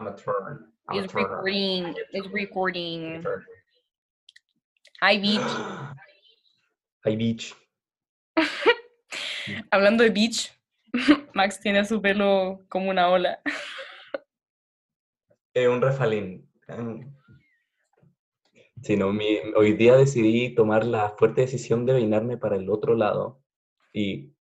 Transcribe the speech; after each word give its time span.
I'm 0.00 0.06
a 0.06 0.16
turn. 0.16 0.64
I'm 0.88 0.96
a 0.98 1.02
It's 1.04 1.12
turner. 1.12 1.28
recording. 1.28 1.94
I'm 2.14 2.32
recording. 2.32 3.22
a. 3.26 3.44
Hi, 5.02 5.18
Beach. 5.18 5.40
Hi, 7.04 7.16
Beach. 7.16 7.54
Hablando 9.70 10.02
de 10.02 10.08
Beach, 10.10 10.50
Max 11.34 11.60
tiene 11.60 11.84
su 11.84 12.00
pelo 12.00 12.60
como 12.70 12.88
una 12.90 13.08
ola. 13.10 13.40
Es 15.52 15.68
un 15.68 15.82
refalín. 15.82 16.48
Sí, 18.82 18.96
no, 18.96 19.12
mi- 19.12 19.38
hoy 19.56 19.74
día 19.74 19.96
decidí 19.96 20.54
tomar 20.54 20.86
la 20.86 21.10
fuerte 21.10 21.42
decisión 21.42 21.84
de 21.84 21.92
peinarme 21.94 22.38
para 22.38 22.56
el 22.56 22.70
otro 22.70 22.94
lado 22.94 23.42
y 23.92 24.32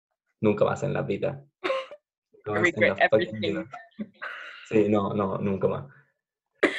nunca 0.40 0.64
más 0.64 0.84
en 0.84 0.93
la 0.93 1.02
vida. 1.02 1.45
Nunca 2.45 2.61
más 2.61 2.72
en 2.77 2.80
la 2.96 3.09
vida. 3.18 3.66
Sí, 4.69 4.89
no, 4.89 5.14
no, 5.14 5.39
nunca 5.39 5.66
más. 5.69 5.85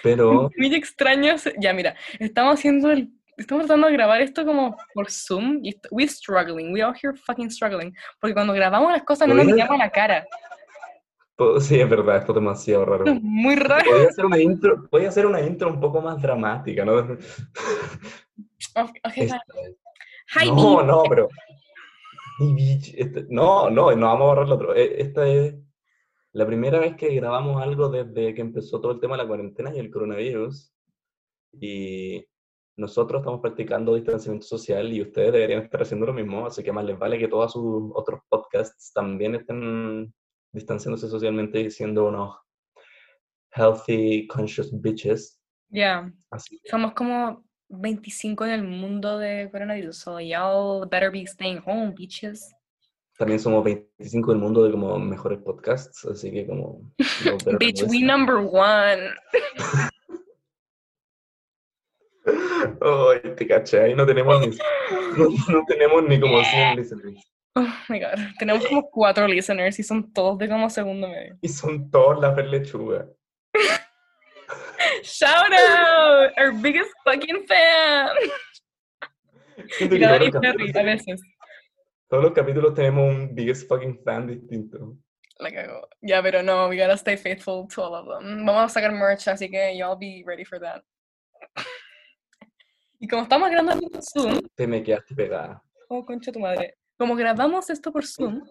Pero 0.04 0.50
Muy 0.58 0.76
extraño. 0.76 1.38
se- 1.38 1.56
Ya, 1.60 1.74
mira, 1.74 1.96
estamos 2.20 2.56
haciendo 2.56 2.92
el. 2.92 3.12
Estamos 3.38 3.66
tratando 3.66 3.88
de 3.88 3.94
grabar 3.94 4.22
esto 4.22 4.46
como 4.46 4.76
por 4.94 5.10
Zoom 5.10 5.62
y 5.64 5.74
we're 5.92 6.12
struggling. 6.12 6.74
We 6.74 6.82
are 6.84 6.98
here 7.02 7.16
fucking 7.26 7.50
struggling. 7.50 7.96
Porque 8.20 8.34
cuando 8.34 8.52
grabamos 8.52 8.92
las 8.92 9.04
cosas 9.04 9.30
no 9.30 9.34
nos 9.34 9.46
miramos 9.46 9.78
la 9.78 9.90
cara. 9.90 10.28
sí, 11.62 11.80
es 11.80 11.90
verdad, 11.90 12.18
esto 12.18 12.34
es 12.34 12.36
demasiado 12.36 12.84
raro. 12.84 13.06
Es 13.06 13.22
muy 13.22 13.56
raro. 13.56 13.86
Podría 13.90 14.10
hacer 14.10 14.26
una 14.26 14.40
intro, 14.40 14.90
podría 14.90 15.08
hacer 15.08 15.26
una 15.26 15.40
intro 15.42 15.70
un 15.70 15.80
poco 15.80 16.02
más 16.02 16.22
dramática, 16.22 16.84
¿no? 16.84 16.96
Ok, 16.98 17.18
ok, 18.76 19.14
Esta. 19.16 19.42
Hi, 20.42 20.52
no, 20.52 20.84
no, 20.84 21.04
pero. 21.10 21.30
Este- 22.98 23.26
no, 23.30 23.70
no, 23.70 23.96
no 23.96 24.06
vamos 24.08 24.22
a 24.22 24.26
borrar 24.26 24.48
lo 24.50 24.56
otro. 24.56 24.76
E- 24.76 25.02
Esta 25.02 25.26
es 25.28 25.56
la 26.40 26.48
primera 26.48 26.80
vez 26.80 26.96
que 26.96 27.14
grabamos 27.16 27.62
algo 27.62 27.90
desde 27.90 28.34
que 28.34 28.40
empezó 28.40 28.80
todo 28.80 28.94
el 28.94 29.02
tema 29.02 29.18
de 29.18 29.24
la 29.24 29.28
cuarentena 29.28 29.76
y 29.76 29.80
el 29.80 29.92
coronavirus. 29.92 30.74
Y 31.60 32.26
nosotros 32.78 33.20
estamos 33.20 33.42
practicando 33.42 33.94
distanciamiento 33.94 34.48
social 34.48 34.94
y 34.94 35.02
ustedes 35.02 35.34
deberían 35.34 35.64
estar 35.64 35.82
haciendo 35.82 36.06
lo 36.06 36.14
mismo, 36.14 36.46
así 36.46 36.64
que 36.64 36.72
más 36.72 36.86
les 36.86 36.98
vale 36.98 37.20
que 37.20 37.28
todos 37.28 37.52
sus 37.52 37.92
otros 37.94 38.22
podcasts 38.30 38.94
también 38.94 39.36
estén 39.36 40.14
distanciándose 40.54 41.10
socialmente 41.10 41.60
y 41.60 41.72
siendo 41.72 42.08
unos 42.08 42.38
healthy, 43.52 44.26
conscious 44.28 44.72
bitches. 44.72 45.42
Ya, 45.68 46.10
que 46.32 46.70
somos 46.70 46.94
como 46.94 47.44
25 47.68 48.46
en 48.46 48.52
el 48.52 48.64
mundo 48.64 49.18
de 49.18 49.50
coronavirus. 49.52 49.98
So 49.98 50.22
y'all 50.22 50.88
better 50.90 51.12
be 51.12 51.28
staying 51.28 51.62
home, 51.66 51.92
bitches. 51.92 52.56
También 53.20 53.40
somos 53.40 53.64
25 53.66 54.32
del 54.32 54.40
mundo 54.40 54.64
de 54.64 54.72
como 54.72 54.98
mejores 54.98 55.40
podcasts, 55.40 56.06
así 56.06 56.32
que 56.32 56.48
como... 56.48 56.90
Bitch, 57.60 57.84
we 57.84 58.02
number 58.02 58.38
one. 58.38 59.10
Ay, 62.82 63.20
te 63.36 63.46
caché, 63.46 63.82
ahí 63.82 63.94
no 63.94 64.06
tenemos 64.06 64.40
ni, 64.40 64.56
no, 65.18 65.28
no 65.50 65.66
tenemos 65.68 66.04
ni 66.04 66.18
como 66.18 66.42
100 66.42 66.78
listeners. 66.78 67.30
Oh 67.56 67.68
my 67.90 68.00
god. 68.00 68.18
Tenemos 68.38 68.66
como 68.66 68.90
cuatro 68.90 69.28
listeners 69.28 69.78
y 69.80 69.84
son 69.84 70.14
todos 70.14 70.38
de 70.38 70.48
como 70.48 70.70
segundo 70.70 71.10
medio. 71.10 71.38
Y 71.42 71.50
son 71.50 71.92
todos 71.92 72.22
la 72.22 72.34
lechuga. 72.42 73.06
Shout 75.04 75.52
out! 75.52 76.32
Our 76.38 76.54
biggest 76.54 76.92
fucking 77.04 77.46
fan. 77.48 78.16
Y 79.78 79.90
la 79.98 80.18
Dani 80.18 80.32
a 80.74 80.84
veces. 80.84 81.22
Todos 82.10 82.24
los 82.24 82.34
capítulos 82.34 82.74
tenemos 82.74 83.08
un 83.08 83.34
biggest 83.36 83.68
fucking 83.68 84.02
fan 84.04 84.28
distinto. 84.28 84.98
La 85.38 85.52
cago. 85.52 85.88
Ya, 86.02 86.22
pero 86.22 86.44
no, 86.44 86.68
we 86.68 86.76
gotta 86.76 86.98
stay 86.98 87.16
faithful 87.16 87.66
to 87.68 87.82
all 87.82 87.96
of 87.96 88.08
them. 88.08 88.46
Vamos 88.46 88.64
a 88.64 88.70
sacar 88.70 88.92
merch, 88.92 89.28
así 89.30 89.50
que 89.50 89.78
y'all 89.78 89.98
be 89.98 90.24
ready 90.26 90.44
for 90.44 90.60
that. 90.60 90.84
Y 93.00 93.08
como 93.08 93.24
estamos 93.24 93.50
grabando 93.50 93.88
por 93.88 94.02
Zoom, 94.04 94.42
Te 94.56 94.68
me 94.68 94.84
quedaste 94.84 95.16
pegada. 95.16 95.64
oh 95.88 96.06
concha 96.06 96.32
tu 96.34 96.40
madre, 96.40 96.76
como 96.98 97.16
grabamos 97.16 97.70
esto 97.70 97.94
por 97.94 98.06
Zoom, 98.06 98.42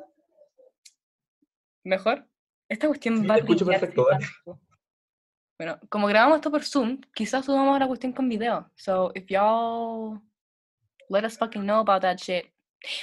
mejor, 1.84 2.26
esta 2.68 2.86
cuestión 2.86 3.20
Sí, 3.20 3.26
va 3.26 3.34
a 3.34 3.36
te 3.36 3.42
escucho 3.42 3.66
perfecto. 3.66 4.06
Bueno, 5.58 5.78
como 5.90 6.06
grabamos 6.06 6.36
esto 6.36 6.50
por 6.50 6.64
Zoom, 6.64 7.00
quizás 7.14 7.44
subamos 7.44 7.78
la 7.78 7.86
cuestión 7.86 8.12
con 8.12 8.28
video. 8.28 8.70
So, 8.76 9.10
if 9.14 9.26
y'all 9.28 10.22
let 11.10 11.24
us 11.24 11.36
fucking 11.36 11.62
know 11.62 11.80
about 11.80 12.00
that 12.02 12.16
shit. 12.18 12.46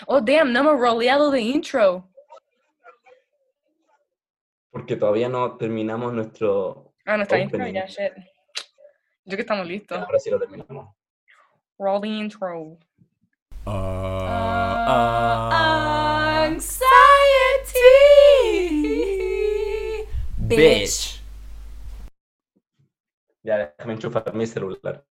Oh, 0.07 0.21
damn, 0.21 0.51
no 0.51 0.59
hemos 0.59 0.79
roleado 0.79 1.31
de 1.31 1.41
intro. 1.41 2.09
Porque 4.71 4.95
todavía 4.95 5.29
no 5.29 5.57
terminamos 5.57 6.13
nuestro... 6.13 6.93
Ah, 7.05 7.17
nuestra 7.17 7.39
intro, 7.39 7.65
ya, 7.67 7.85
shit. 7.85 8.13
Yo 9.25 9.35
que 9.37 9.41
estamos 9.41 9.65
listos. 9.67 9.97
Ahora 9.97 10.19
sí 10.19 10.29
lo 10.29 10.39
terminamos. 10.39 10.95
Roll 11.77 12.01
the 12.01 12.07
intro. 12.07 12.77
anxiety. 16.45 16.85
Bitch. 20.37 21.21
Ya, 23.43 23.57
déjame 23.57 23.93
enchufar 23.93 24.33
mi 24.33 24.45
celular. 24.47 25.03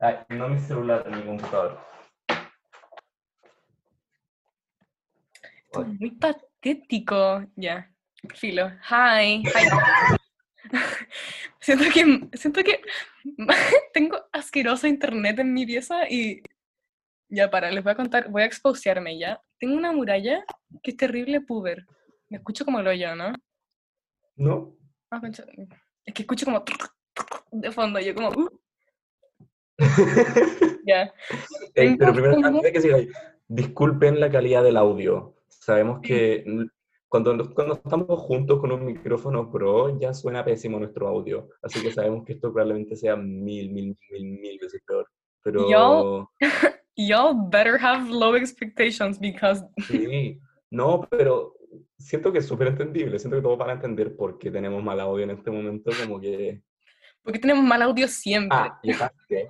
Ay, 0.00 0.18
no 0.28 0.48
mi 0.48 0.58
celular, 0.60 1.08
mi 1.10 1.22
computador. 1.22 1.87
Esto 5.80 5.92
es 5.92 6.00
muy 6.00 6.10
patético. 6.12 7.44
Ya. 7.56 7.90
Filo. 8.34 8.70
Hi. 8.90 9.42
Hi. 9.44 9.68
siento 11.60 11.84
que 11.92 12.28
siento 12.36 12.62
que 12.62 12.80
tengo 13.94 14.18
asqueroso 14.32 14.86
internet 14.86 15.38
en 15.38 15.52
mi 15.54 15.64
pieza 15.64 16.08
y 16.08 16.42
ya 17.30 17.50
para, 17.50 17.70
les 17.70 17.84
voy 17.84 17.92
a 17.92 17.96
contar, 17.96 18.28
voy 18.30 18.42
a 18.42 18.46
exposearme 18.46 19.18
ya. 19.18 19.40
Tengo 19.58 19.76
una 19.76 19.92
muralla 19.92 20.44
que 20.82 20.92
es 20.92 20.96
terrible 20.96 21.40
puber. 21.40 21.86
Me 22.28 22.38
escucho 22.38 22.64
como 22.64 22.82
lo 22.82 22.92
yo, 22.92 23.14
¿no? 23.14 23.32
¿No? 24.36 24.76
Ah. 25.10 25.20
Es 26.04 26.14
que 26.14 26.22
escucho 26.22 26.44
como 26.46 26.64
de 27.52 27.70
fondo, 27.72 28.00
yo 28.00 28.14
como 28.14 28.28
uh, 28.30 28.48
ya. 30.86 31.12
Pero 31.74 32.12
primero, 32.12 32.34
como- 32.34 32.46
antes 32.46 32.62
de 32.62 32.72
que 32.72 32.80
siga, 32.80 32.98
disculpen 33.46 34.20
la 34.20 34.30
calidad 34.30 34.62
del 34.62 34.76
audio. 34.76 35.37
Sabemos 35.68 36.00
que 36.00 36.46
cuando, 37.08 37.52
cuando 37.52 37.74
estamos 37.74 38.06
juntos 38.20 38.58
con 38.58 38.72
un 38.72 38.86
micrófono 38.86 39.52
pro 39.52 40.00
ya 40.00 40.14
suena 40.14 40.42
pésimo 40.42 40.78
nuestro 40.78 41.06
audio. 41.08 41.50
Así 41.60 41.82
que 41.82 41.92
sabemos 41.92 42.24
que 42.24 42.32
esto 42.32 42.50
probablemente 42.50 42.96
sea 42.96 43.16
mil, 43.16 43.70
mil, 43.70 43.94
mil, 44.10 44.38
mil 44.40 44.58
veces 44.58 44.80
peor. 44.86 45.06
Pero 45.42 45.68
Yo- 45.70 46.30
Y'all 46.96 47.34
better 47.50 47.78
have 47.78 48.08
low 48.08 48.34
expectations 48.34 49.20
because 49.20 49.62
sí, 49.88 50.40
no, 50.70 51.06
pero 51.10 51.54
siento 51.98 52.32
que 52.32 52.38
es 52.38 52.46
súper 52.46 52.68
entendible. 52.68 53.18
Siento 53.18 53.36
que 53.36 53.42
todos 53.42 53.58
van 53.58 53.68
a 53.68 53.74
entender 53.74 54.16
por 54.16 54.38
qué 54.38 54.50
tenemos 54.50 54.82
mal 54.82 54.98
audio 55.00 55.24
en 55.24 55.32
este 55.32 55.50
momento. 55.50 55.90
Como 56.02 56.18
que 56.18 56.62
porque 57.22 57.40
tenemos 57.40 57.62
mal 57.62 57.82
audio 57.82 58.08
siempre. 58.08 58.56
Ah, 58.58 58.80
y 58.82 58.90
aparte, 58.94 59.48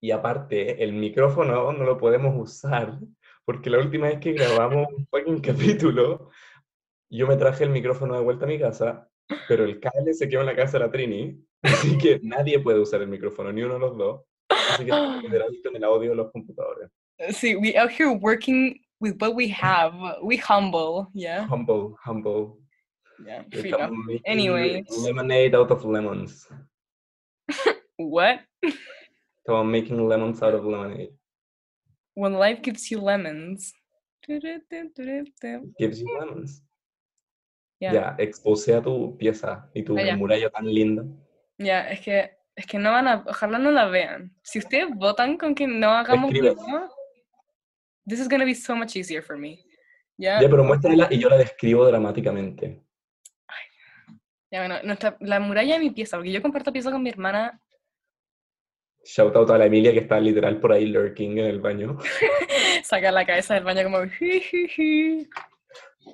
y 0.00 0.10
aparte, 0.12 0.82
el 0.82 0.94
micrófono 0.94 1.74
no 1.74 1.84
lo 1.84 1.98
podemos 1.98 2.34
usar 2.40 2.98
porque 3.44 3.70
la 3.70 3.78
última 3.78 4.06
vez 4.06 4.18
que 4.18 4.32
grabamos 4.32 4.88
un 4.96 5.06
fucking 5.06 5.40
capítulo, 5.88 6.30
yo 7.10 7.26
me 7.26 7.36
traje 7.36 7.64
el 7.64 7.70
micrófono 7.70 8.14
de 8.14 8.22
vuelta 8.22 8.44
a 8.44 8.48
mi 8.48 8.58
casa, 8.58 9.08
pero 9.48 9.64
el 9.64 9.80
cable 9.80 10.14
se 10.14 10.28
quedó 10.28 10.40
en 10.40 10.46
la 10.46 10.56
casa 10.56 10.78
de 10.78 10.84
la 10.84 10.90
Trini, 10.90 11.38
así 11.62 11.98
que 11.98 12.20
nadie 12.22 12.58
puede 12.60 12.80
usar 12.80 13.02
el 13.02 13.08
micrófono, 13.08 13.52
ni 13.52 13.62
uno 13.62 13.74
de 13.74 13.80
los 13.80 13.96
dos. 13.96 14.22
Así 14.48 14.84
que 14.84 14.92
generando 14.92 15.54
en 15.64 15.76
el 15.76 15.84
audio 15.84 16.10
de 16.10 16.16
los 16.16 16.32
computadores. 16.32 16.90
See, 17.30 17.54
we 17.54 17.76
out 17.76 17.90
here 17.90 18.10
working 18.10 18.80
with 19.00 19.16
what 19.20 19.34
we 19.34 19.48
have. 19.48 19.94
We 20.22 20.36
humble, 20.36 21.08
yeah. 21.14 21.46
Humble, 21.46 21.96
humble. 22.02 22.58
Yeah. 23.24 23.42
Anyways. 24.26 24.86
Lemonade 24.98 25.54
out 25.54 25.70
of 25.70 25.84
lemons. 25.84 26.48
What? 27.96 28.40
Estamos 29.38 29.70
making 29.70 30.08
lemons 30.08 30.42
out 30.42 30.54
of 30.54 30.64
lemonade. 30.64 31.12
When 32.14 32.34
life 32.38 32.60
gives 32.62 32.90
you 32.90 33.00
lemons. 33.00 33.74
Gives 34.26 36.00
you 36.00 36.18
lemons. 36.18 36.62
Yeah. 37.80 37.92
Ya, 37.92 38.14
exposea 38.18 38.80
tu 38.80 39.16
pieza 39.18 39.68
y 39.74 39.82
tu 39.82 39.98
Ah, 39.98 40.02
ya. 40.02 40.16
muralla 40.16 40.48
tan 40.50 40.64
linda. 40.66 41.04
Ya, 41.58 41.90
es 41.90 42.00
que 42.00 42.30
es 42.56 42.66
que 42.66 42.78
no 42.78 42.92
van 42.92 43.08
a, 43.08 43.24
ojalá 43.26 43.58
no 43.58 43.70
la 43.72 43.86
vean. 43.86 44.32
Si 44.42 44.58
ustedes 44.60 44.86
votan 44.94 45.36
con 45.36 45.54
que 45.54 45.66
no 45.66 45.90
hagamos 45.90 46.30
video, 46.32 46.54
this 48.06 48.20
is 48.20 48.28
gonna 48.28 48.44
be 48.44 48.54
so 48.54 48.76
much 48.76 48.96
easier 48.96 49.22
for 49.22 49.36
me. 49.36 49.58
Ya, 50.16 50.40
Ya, 50.40 50.48
pero 50.48 50.62
muéstrala 50.62 51.08
y 51.10 51.18
yo 51.18 51.28
la 51.28 51.36
describo 51.36 51.84
dramáticamente. 51.84 52.80
ya 54.52 54.60
bueno, 54.60 54.76
nuestra, 54.84 55.16
la 55.20 55.40
muralla 55.40 55.74
de 55.74 55.80
mi 55.80 55.90
pieza, 55.90 56.16
porque 56.16 56.30
yo 56.30 56.40
comparto 56.40 56.72
pieza 56.72 56.92
con 56.92 57.02
mi 57.02 57.10
hermana, 57.10 57.60
Shout 59.04 59.36
out 59.36 59.50
a 59.50 59.58
la 59.58 59.66
Emilia 59.66 59.92
que 59.92 60.00
está 60.00 60.18
literal 60.18 60.58
por 60.60 60.72
ahí 60.72 60.86
lurking 60.86 61.38
en 61.38 61.46
el 61.46 61.60
baño. 61.60 61.98
saca 62.84 63.12
la 63.12 63.26
cabeza 63.26 63.54
del 63.54 63.64
baño 63.64 63.84
como. 63.84 63.98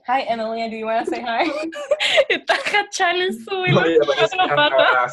Hi, 0.07 0.23
Emily, 0.29 0.71
do 0.71 0.77
you 0.77 0.87
want 0.87 1.05
to 1.05 1.11
say 1.11 1.21
hi? 1.21 1.51
Está 2.29 2.57
cachada 2.59 3.25
en 3.25 3.45
suelo, 3.45 3.81
No, 3.81 4.37
la 4.37 4.55
pata. 4.55 5.13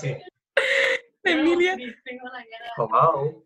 La 1.24 1.32
Emilia. 1.32 1.78
Hello. 2.78 3.44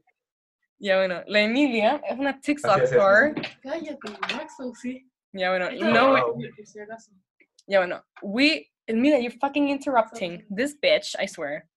Ya 0.79 0.97
bueno, 0.97 1.23
la 1.27 1.41
Emilia 1.41 2.01
es 2.09 2.17
una 2.17 2.39
TikTok 2.39 2.81
star. 2.83 3.33
Cállate, 3.61 4.11
Maxo, 4.35 4.73
sí. 4.75 5.07
Ya 5.31 5.49
bueno, 5.51 5.69
no, 5.71 6.17
ya 7.67 7.79
bueno, 7.79 8.03
we, 8.21 8.69
Emilia, 8.87 9.19
you're 9.19 9.37
fucking 9.39 9.69
interrupting 9.69 10.43
this 10.49 10.75
bitch, 10.75 11.15
I 11.17 11.27
swear. 11.27 11.69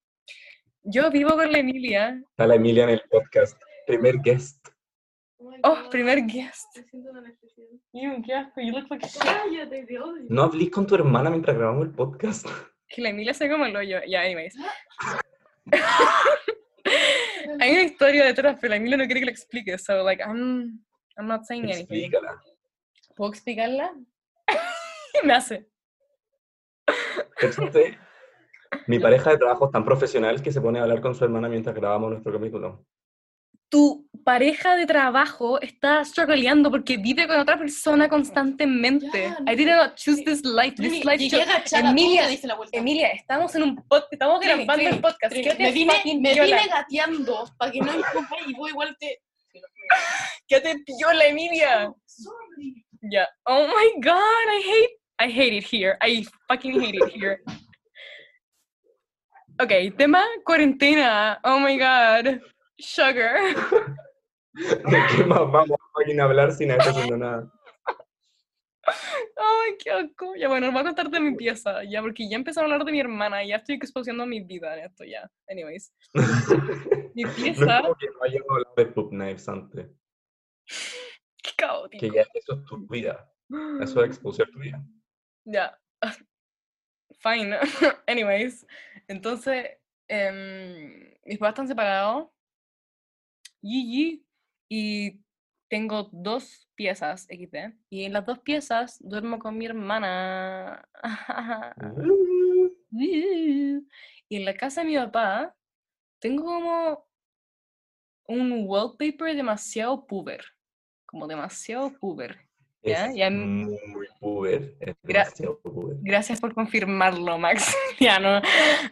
Yo 0.86 1.10
vivo 1.10 1.30
con 1.30 1.50
la 1.50 1.58
Emilia. 1.58 2.20
Está 2.30 2.46
la 2.46 2.56
Emilia 2.56 2.84
en 2.84 2.90
el 2.90 3.02
podcast. 3.10 3.58
Primer 3.86 4.18
guest. 4.18 4.68
Oh, 5.38 5.54
God, 5.62 5.88
primer 5.90 6.20
guest. 6.26 6.76
Me 6.76 6.82
siento 6.84 7.10
una 7.10 7.20
anestesia. 7.20 7.64
You, 7.94 8.22
qué 8.22 8.34
asco, 8.34 8.60
you 8.60 8.70
look 8.70 8.90
like 8.90 9.06
shit. 9.06 9.22
Cállate, 9.22 9.86
te 9.86 9.98
odio. 9.98 10.26
No 10.28 10.42
hablís 10.42 10.70
con 10.70 10.86
tu 10.86 10.94
hermana 10.94 11.30
mientras 11.30 11.56
grabamos 11.56 11.86
el 11.86 11.92
podcast. 11.92 12.46
Que 12.86 13.00
la 13.00 13.08
Emilia 13.08 13.32
se 13.32 13.48
como 13.48 13.64
el 13.64 13.74
hoyo. 13.74 14.00
Ya, 14.06 14.20
anyways. 14.20 14.54
Hay 17.60 17.72
una 17.72 17.82
historia 17.82 18.26
detrás, 18.26 18.58
pero 18.60 18.72
la 18.72 18.76
Emilia 18.76 18.98
no 18.98 19.06
quiere 19.06 19.20
que 19.20 19.26
la 19.26 19.32
explique, 19.32 19.78
so 19.78 20.04
like, 20.04 20.22
I'm, 20.22 20.84
I'm 21.16 21.26
not 21.26 21.44
saying 21.46 21.64
anything. 21.64 22.04
Explícala. 22.04 22.42
¿Puedo 23.16 23.30
explicarla? 23.30 23.90
Me 25.24 25.32
hace. 25.32 25.66
Fíjate, 27.38 27.98
Mi 28.86 28.98
pareja 28.98 29.30
de 29.30 29.38
trabajo 29.38 29.66
es 29.66 29.72
tan 29.72 29.84
profesional 29.84 30.42
que 30.42 30.52
se 30.52 30.60
pone 30.60 30.78
a 30.78 30.82
hablar 30.82 31.00
con 31.00 31.14
su 31.14 31.24
hermana 31.24 31.48
mientras 31.48 31.74
grabamos 31.74 32.10
nuestro 32.10 32.32
capítulo. 32.32 32.84
Tu 33.68 34.08
pareja 34.24 34.76
de 34.76 34.86
trabajo 34.86 35.60
está 35.60 36.04
struggleando 36.04 36.70
porque 36.70 36.96
vive 36.96 37.26
con 37.26 37.38
otra 37.40 37.58
persona 37.58 38.08
constantemente. 38.08 39.08
Ya, 39.12 39.38
I 39.40 39.44
no 39.44 39.56
did 39.56 39.66
sé. 39.66 39.76
not 39.76 39.94
choose 39.96 40.24
this 40.24 40.44
life. 40.44 40.76
This 40.76 41.04
life 41.04 41.24
Emilia, 41.72 42.24
te 42.24 42.30
diste 42.30 42.46
la 42.46 42.54
vuelta. 42.54 42.78
Emilia, 42.78 43.08
estamos 43.08 43.54
en 43.54 43.62
un 43.64 43.76
podcast, 43.76 44.12
estamos 44.12 44.40
Trini, 44.40 44.64
grabando 44.64 44.82
el 44.82 44.88
Trini, 44.90 45.02
podcast. 45.02 45.34
Me 45.58 45.72
vine, 45.72 45.92
me 46.20 46.34
vine 46.34 46.68
gateando 46.68 47.44
para 47.58 47.72
que 47.72 47.80
no 47.80 47.92
me 47.92 48.02
y 48.46 48.54
vos 48.54 48.70
igual 48.70 48.96
te... 49.00 49.20
Quédate 50.46 50.76
piola, 50.84 51.26
Emilia. 51.26 51.92
Sorry. 52.06 52.84
Yeah. 53.02 53.26
Oh 53.46 53.66
my 53.66 54.00
god, 54.00 54.46
I 54.48 54.62
hate 54.62 55.04
I 55.20 55.28
hate 55.30 55.52
it 55.52 55.64
here. 55.64 55.96
I 56.00 56.26
fucking 56.48 56.80
hate 56.80 56.96
it 56.96 57.08
here. 57.10 57.40
Okay, 59.60 59.90
tema 59.92 60.20
cuarentena. 60.44 61.38
Oh 61.44 61.60
my 61.60 61.78
god. 61.78 62.40
Sugar. 62.78 63.54
¿De 64.54 64.98
qué 65.16 65.24
más 65.24 65.40
vamos 65.50 65.70
a 65.70 66.22
hablar 66.22 66.52
sin 66.52 66.72
estar 66.72 66.88
haciendo 66.88 67.16
nada? 67.16 67.52
Ay, 68.86 69.76
qué 69.78 69.90
asco. 69.92 70.34
Ya 70.36 70.48
bueno, 70.48 70.72
voy 70.72 70.80
a 70.80 70.84
contar 70.84 71.08
de 71.08 71.20
mi 71.20 71.36
pieza, 71.36 71.84
ya, 71.84 72.02
porque 72.02 72.28
ya 72.28 72.36
empezaron 72.36 72.70
a 72.70 72.74
hablar 72.74 72.86
de 72.86 72.92
mi 72.92 73.00
hermana 73.00 73.44
y 73.44 73.48
ya 73.48 73.56
estoy 73.56 73.76
exposando 73.76 74.26
mi 74.26 74.40
vida 74.40 74.76
en 74.76 74.84
esto 74.86 75.04
ya. 75.04 75.30
Anyways. 75.48 75.92
Mi 77.14 77.22
No 77.22 77.28
es 77.30 77.36
pieza, 77.36 77.80
como 77.80 77.94
que 77.94 78.06
no 78.08 78.22
hayamos 78.24 78.50
hablado 78.50 78.74
de 78.76 78.86
Poop 78.86 79.10
Knives 79.10 79.48
antes. 79.48 79.86
qué 81.40 81.50
caótico. 81.56 82.00
Que 82.00 82.10
ya 82.10 82.22
eso 82.34 82.54
es 82.54 82.64
tu 82.64 82.88
vida. 82.88 83.32
Eso 83.80 84.02
es 84.02 84.10
exposer 84.10 84.50
tu 84.50 84.58
vida. 84.58 84.84
Ya. 85.44 85.78
Fine. 87.24 87.56
Anyways. 88.06 88.66
Entonces, 89.08 89.78
em, 90.08 91.14
mis 91.24 91.38
papás 91.38 91.52
están 91.52 91.68
separados. 91.68 92.28
Gigi. 93.62 94.22
Y 94.68 95.22
tengo 95.68 96.10
dos 96.12 96.68
piezas 96.74 97.26
XD. 97.30 97.74
Y 97.88 98.04
en 98.04 98.12
las 98.12 98.26
dos 98.26 98.40
piezas 98.40 98.98
duermo 99.00 99.38
con 99.38 99.56
mi 99.56 99.66
hermana. 99.66 100.86
Y 102.96 104.36
en 104.36 104.44
la 104.44 104.54
casa 104.54 104.82
de 104.82 104.86
mi 104.86 104.96
papá 104.96 105.52
tengo 106.20 106.44
como 106.44 107.08
un 108.28 108.64
wallpaper 108.68 109.34
demasiado 109.34 110.06
puber. 110.06 110.44
Como 111.04 111.26
demasiado 111.26 111.92
puber. 111.98 112.48
Ya, 112.84 113.06
Es 113.06 113.16
ya 113.16 113.30
muy 113.30 113.78
puber. 114.20 114.74
Es 114.80 114.94
Gra- 115.02 115.58
puber. 115.62 115.96
Gracias 116.02 116.40
por 116.40 116.54
confirmarlo, 116.54 117.38
Max. 117.38 117.74
ya 118.00 118.18
no. 118.18 118.40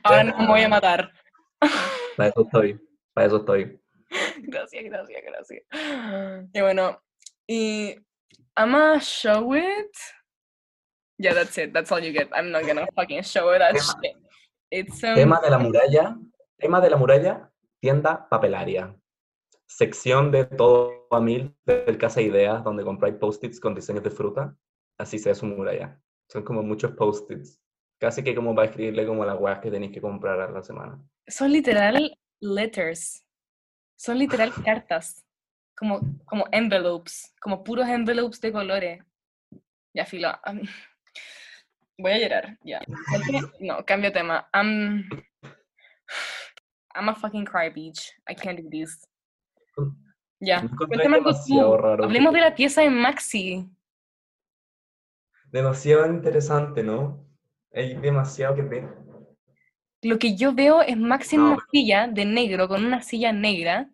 Ahora 0.02 0.24
no 0.24 0.38
me 0.38 0.46
voy 0.46 0.60
a 0.62 0.68
matar. 0.68 1.12
Para 2.16 2.28
eso 2.30 2.42
estoy. 2.42 2.80
Para 3.12 3.26
eso 3.26 3.36
estoy. 3.36 3.78
Gracias, 4.42 4.84
gracias, 4.84 5.22
gracias. 5.24 5.62
Y 6.52 6.60
bueno, 6.60 7.00
y 7.46 7.94
I'm 8.56 8.72
gonna 8.72 8.98
show 9.00 9.54
it. 9.54 9.90
Yeah, 11.18 11.34
that's 11.34 11.56
it. 11.58 11.72
That's 11.72 11.92
all 11.92 12.00
you 12.02 12.12
get. 12.12 12.28
I'm 12.34 12.50
not 12.50 12.66
gonna 12.66 12.86
fucking 12.94 13.22
show 13.22 13.52
it. 13.54 13.58
That 13.60 13.72
Tema- 13.74 14.00
shit. 14.02 14.16
It's 14.70 15.04
um, 15.04 15.14
Tema 15.14 15.40
de 15.40 15.50
la 15.50 15.58
muralla. 15.58 16.16
Tema 16.58 16.80
de 16.80 16.90
la 16.90 16.96
muralla. 16.96 17.50
Tienda 17.80 18.26
papelaria. 18.28 18.94
Sección 19.76 20.30
de 20.30 20.44
todo 20.44 21.06
a 21.10 21.18
mil 21.18 21.56
del 21.64 21.96
Casa 21.96 22.20
Ideas, 22.20 22.62
donde 22.62 22.84
compráis 22.84 23.14
post-its 23.16 23.58
con 23.58 23.74
diseños 23.74 24.02
de 24.02 24.10
fruta. 24.10 24.54
Así 24.98 25.18
sea 25.18 25.34
su 25.34 25.46
muralla. 25.46 25.98
Son 26.28 26.42
como 26.44 26.62
muchos 26.62 26.92
post-its. 26.92 27.58
Casi 27.98 28.22
que 28.22 28.34
como 28.34 28.54
para 28.54 28.68
escribirle 28.68 29.06
como 29.06 29.24
las 29.24 29.40
weas 29.40 29.60
que 29.60 29.70
tenéis 29.70 29.92
que 29.92 30.00
comprar 30.02 30.38
a 30.40 30.50
la 30.50 30.62
semana. 30.62 31.00
son 31.26 31.50
literal 31.52 32.14
letters. 32.40 33.24
Son 33.96 34.18
literal 34.18 34.52
cartas. 34.64 35.24
Como, 35.74 36.00
como 36.26 36.44
envelopes. 36.52 37.34
Como 37.40 37.64
puros 37.64 37.88
envelopes 37.88 38.40
de 38.42 38.52
colores. 38.52 39.02
Ya, 39.94 40.04
filo. 40.04 40.28
voy 41.98 42.12
a 42.12 42.18
llorar. 42.18 42.58
Ya. 42.62 42.80
Cambio- 43.10 43.50
No, 43.60 43.84
cambio 43.86 44.10
de 44.10 44.18
tema. 44.18 44.46
I'm, 44.52 45.08
I'm 46.94 47.08
a 47.08 47.14
fucking 47.14 47.46
cry 47.46 47.70
beach. 47.70 48.12
I 48.28 48.34
can't 48.34 48.60
do 48.60 48.68
this. 48.68 49.02
Ya. 50.40 50.68
Demasiado 50.88 51.76
raro. 51.76 52.04
Hablemos 52.04 52.32
de 52.32 52.40
la 52.40 52.54
pieza 52.54 52.82
de 52.82 52.90
Maxi. 52.90 53.70
Demasiado 55.50 56.06
interesante, 56.06 56.82
¿no? 56.82 57.24
Hay 57.72 57.94
demasiado 57.94 58.54
que 58.54 58.62
ver. 58.62 58.88
Lo 60.02 60.18
que 60.18 60.34
yo 60.36 60.52
veo 60.52 60.82
es 60.82 60.96
Maxi 60.96 61.36
en 61.36 61.42
No, 61.42 61.52
una 61.52 61.66
silla 61.70 62.08
de 62.08 62.24
negro, 62.24 62.66
con 62.66 62.84
una 62.84 63.02
silla 63.02 63.32
negra, 63.32 63.88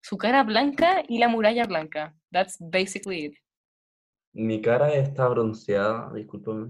su 0.00 0.16
cara 0.16 0.44
blanca 0.44 1.02
y 1.08 1.18
la 1.18 1.28
muralla 1.28 1.64
blanca. 1.66 2.14
That's 2.30 2.56
basically 2.60 3.26
it. 3.26 3.34
Mi 4.32 4.62
cara 4.62 4.92
está 4.94 5.26
bronceada, 5.28 6.12
discúlpame. 6.14 6.68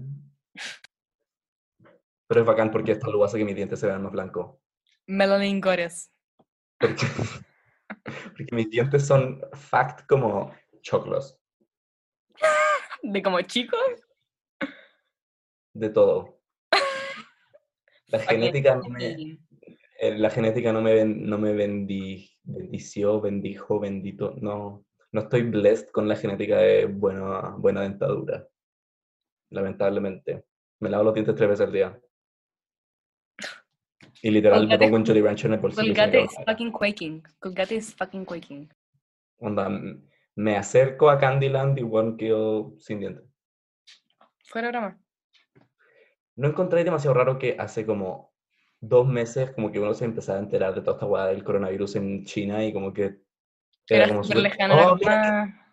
Pero 2.27 2.41
es 2.41 2.47
bacán 2.47 2.71
porque 2.71 2.91
esto 2.93 3.11
lo 3.11 3.23
hace 3.23 3.37
que 3.37 3.45
mis 3.45 3.55
dientes 3.55 3.79
se 3.79 3.85
vean 3.85 4.01
más 4.01 4.11
blancos. 4.11 4.57
Melanin 5.05 5.61
Goddess. 5.61 6.11
Porque, 8.37 8.55
mis 8.55 8.69
dientes 8.69 9.05
son 9.05 9.41
fact 9.53 10.05
como 10.07 10.53
choclos, 10.81 11.39
De 13.03 13.21
como 13.23 13.41
chicos. 13.41 13.79
de 15.73 15.89
todo. 15.89 16.39
La 18.07 18.19
genética 18.19 18.75
no 18.75 18.89
me, 18.89 19.37
eh, 19.99 20.17
la 20.17 20.29
genética 20.29 20.73
no 20.73 20.81
me, 20.81 20.93
ben- 20.93 21.25
no 21.29 21.37
me 21.37 21.53
bendi- 21.53 22.29
bendició, 22.43 23.21
bendijo, 23.21 23.79
bendito. 23.79 24.35
No, 24.41 24.85
no 25.11 25.21
estoy 25.21 25.43
blessed 25.43 25.89
con 25.91 26.07
la 26.07 26.15
genética 26.15 26.57
de 26.57 26.85
buena, 26.85 27.55
buena 27.57 27.81
dentadura. 27.81 28.47
Lamentablemente. 29.51 30.45
Me 30.79 30.89
lavo 30.89 31.03
los 31.05 31.13
dientes 31.13 31.35
tres 31.35 31.49
veces 31.49 31.65
al 31.67 31.73
día. 31.73 31.99
Y 34.21 34.31
literal 34.31 34.61
me 34.67 34.67
Colgate- 34.75 34.79
pongo 34.85 34.95
un 34.97 35.05
Jolly 35.05 35.21
Rancher 35.21 35.47
en 35.47 35.53
el 35.53 35.59
bolsillo. 35.59 35.81
me 35.93 35.95
Colgate 35.95 36.23
is 36.23 36.35
fucking 36.45 36.71
quaking. 36.71 37.23
Colgate 37.39 37.75
is 37.75 37.95
fucking 37.95 38.25
quaking. 38.25 38.69
Onda, 39.39 39.69
me 40.35 40.57
acerco 40.57 41.09
a 41.09 41.17
Candyland 41.17 41.79
y 41.79 41.83
bueno, 41.83 42.17
quedo 42.17 42.73
sin 42.79 42.99
dientes. 42.99 43.23
Fuera 44.45 44.69
broma. 44.69 44.99
No 46.35 46.47
encontré 46.49 46.83
demasiado 46.83 47.13
raro 47.13 47.37
que 47.39 47.55
hace 47.57 47.85
como 47.85 48.33
dos 48.81 49.07
meses 49.07 49.51
como 49.51 49.71
que 49.71 49.79
uno 49.79 49.93
se 49.93 50.05
empezaba 50.05 50.39
a 50.39 50.41
enterar 50.41 50.73
de 50.73 50.81
toda 50.81 50.93
esta 50.93 51.05
hueá 51.05 51.25
del 51.27 51.43
coronavirus 51.43 51.97
en 51.97 52.23
China 52.25 52.63
y 52.63 52.71
como 52.73 52.93
que 52.93 53.19
Era 53.89 54.07
como 54.07 54.23
súper 54.23 54.37
súper, 54.37 54.51
lejano. 54.51 54.73
era 54.75 54.83
"Oh, 54.85 54.89
como, 54.89 54.99
mira, 54.99 55.71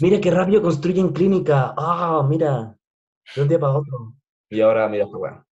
mira 0.00 0.20
qué 0.20 0.30
rápido 0.30 0.62
construyen 0.62 1.12
clínica. 1.12 1.74
Ah, 1.76 2.24
mira, 2.28 2.76
de 3.34 3.42
un 3.42 3.48
día 3.48 3.58
para 3.58 3.72
otro. 3.74 4.14
Y 4.50 4.60
ahora 4.60 4.88
mira 4.88 5.04
esta 5.04 5.16
hueá. 5.16 5.46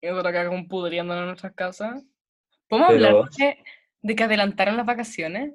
Y 0.00 0.06
nosotros 0.06 0.30
acá 0.30 0.48
como 0.48 0.66
pudriendo 0.68 1.14
en 1.18 1.26
nuestras 1.26 1.52
casas. 1.54 2.04
¿Podemos 2.68 2.90
hablar 2.90 3.12
Pero- 3.12 3.28
de, 3.38 3.64
de 4.02 4.16
que 4.16 4.24
adelantaron 4.24 4.76
las 4.76 4.86
vacaciones? 4.86 5.54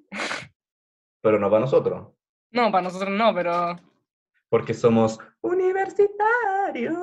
Pero 1.22 1.40
no 1.40 1.50
para 1.50 1.62
nosotros, 1.62 2.10
No, 2.52 2.72
para 2.72 2.82
nosotros 2.84 3.10
no, 3.12 3.34
pero... 3.34 3.80
porque 4.50 4.74
somos 4.74 5.18
universitarios. 5.42 6.94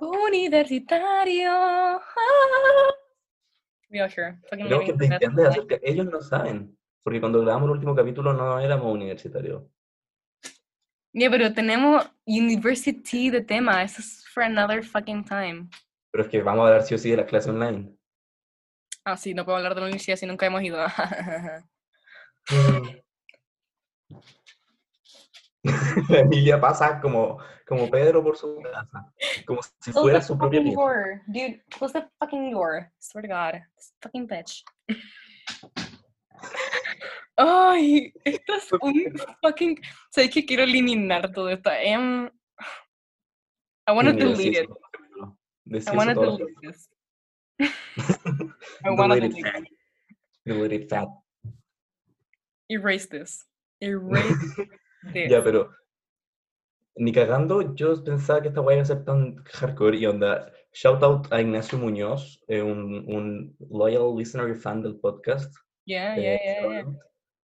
Universitario. 0.00 1.48
ah. 1.52 2.00
We 3.90 4.00
out 4.00 4.10
here. 4.16 4.38
Fucking 4.48 4.66
Tenemos 4.68 4.84
que 4.84 4.92
living 4.92 5.08
the 5.18 5.26
best 5.28 5.36
life. 5.36 5.48
acerca- 5.48 5.80
Ellos 5.82 6.06
no 6.06 6.20
saben, 6.20 6.78
porque 7.02 7.20
cuando 7.20 7.40
grabamos 7.40 7.66
el 7.68 7.72
último 7.72 7.94
capítulo 7.94 8.32
no 8.32 8.58
éramos 8.60 8.86
universitarios. 8.92 9.62
Ya, 11.12 11.28
pero 11.28 11.52
tenemos 11.52 12.08
university 12.26 13.30
de 13.30 13.40
tema. 13.42 13.82
Eso 13.82 14.00
es 14.00 14.24
for 14.32 14.44
another 14.44 14.84
fucking 14.84 15.24
time. 15.24 15.68
Pero 16.10 16.24
es 16.24 16.30
que 16.30 16.42
vamos 16.42 16.64
a 16.64 16.68
hablar 16.68 16.82
sí 16.82 16.94
o 16.94 16.98
sí 16.98 17.10
de 17.10 17.18
la 17.18 17.26
clase 17.26 17.50
online. 17.50 17.94
Ah, 19.04 19.16
sí, 19.16 19.34
no 19.34 19.44
puedo 19.44 19.56
hablar 19.56 19.74
de 19.74 19.80
la 19.80 19.86
universidad 19.86 20.16
si 20.16 20.26
nunca 20.26 20.46
hemos 20.46 20.62
ido. 20.62 20.78
La 26.08 26.20
Emilia 26.20 26.58
pasa 26.58 26.98
como, 27.00 27.38
como 27.66 27.90
Pedro 27.90 28.22
por 28.22 28.36
su 28.36 28.62
casa, 28.62 29.12
como 29.46 29.60
si 29.62 29.92
fuera 29.92 30.22
su 30.22 30.38
propia 30.38 30.62
door. 30.62 31.20
Dude, 31.26 31.62
close 31.70 31.92
the 31.92 32.08
fucking 32.18 32.50
door. 32.50 32.90
Swear 32.98 33.22
to 33.22 33.28
God. 33.28 33.62
This 33.76 33.92
fucking 34.00 34.26
bitch. 34.26 34.64
Ay, 37.36 38.12
esto 38.24 38.54
es 38.54 38.72
un 38.80 39.14
fucking... 39.42 39.80
Sabes 40.10 40.30
que 40.30 40.44
quiero 40.44 40.62
eliminar 40.62 41.32
todo 41.32 41.48
esto. 41.48 41.70
Em, 41.70 42.30
I 43.86 43.92
want 43.92 44.08
to 44.08 44.14
delete 44.14 44.62
it. 44.62 44.68
Decí 45.64 45.88
I 45.88 45.90
eso 45.90 45.98
want 45.98 46.10
to 46.10 46.14
todo 46.14 46.24
lo 46.26 46.36
delete 46.38 46.54
que- 46.60 46.68
this. 46.68 46.90
I 48.84 48.90
want 48.90 49.12
to 49.12 49.20
Delete 49.20 49.38
it, 49.38 49.46
it. 49.46 49.68
Delete 50.44 50.74
it, 50.76 50.88
fat. 50.88 51.08
Erase 52.68 53.06
this. 53.08 53.46
Erase 53.80 54.34
this. 55.12 55.30
Ya, 55.30 55.42
pero 55.42 55.70
ni 56.96 57.12
cagando, 57.12 57.74
yo 57.74 58.02
pensaba 58.04 58.42
que 58.42 58.48
esta 58.48 58.60
weá 58.60 58.76
iba 58.76 58.82
a 58.82 58.86
ser 58.86 59.04
tan 59.04 59.36
hardcore 59.44 59.96
y 59.98 60.06
onda. 60.06 60.52
Shout 60.72 61.02
out 61.02 61.32
a 61.32 61.40
Ignacio 61.40 61.78
Muñoz, 61.78 62.42
eh, 62.46 62.62
un, 62.62 63.04
un 63.08 63.56
loyal 63.70 64.14
listener 64.16 64.48
y 64.50 64.54
fan 64.54 64.82
del 64.82 64.98
podcast. 65.00 65.52
Yeah, 65.86 66.16
eh, 66.16 66.22
yeah, 66.22 66.38
yeah, 66.44 66.70
yeah. 66.82 66.98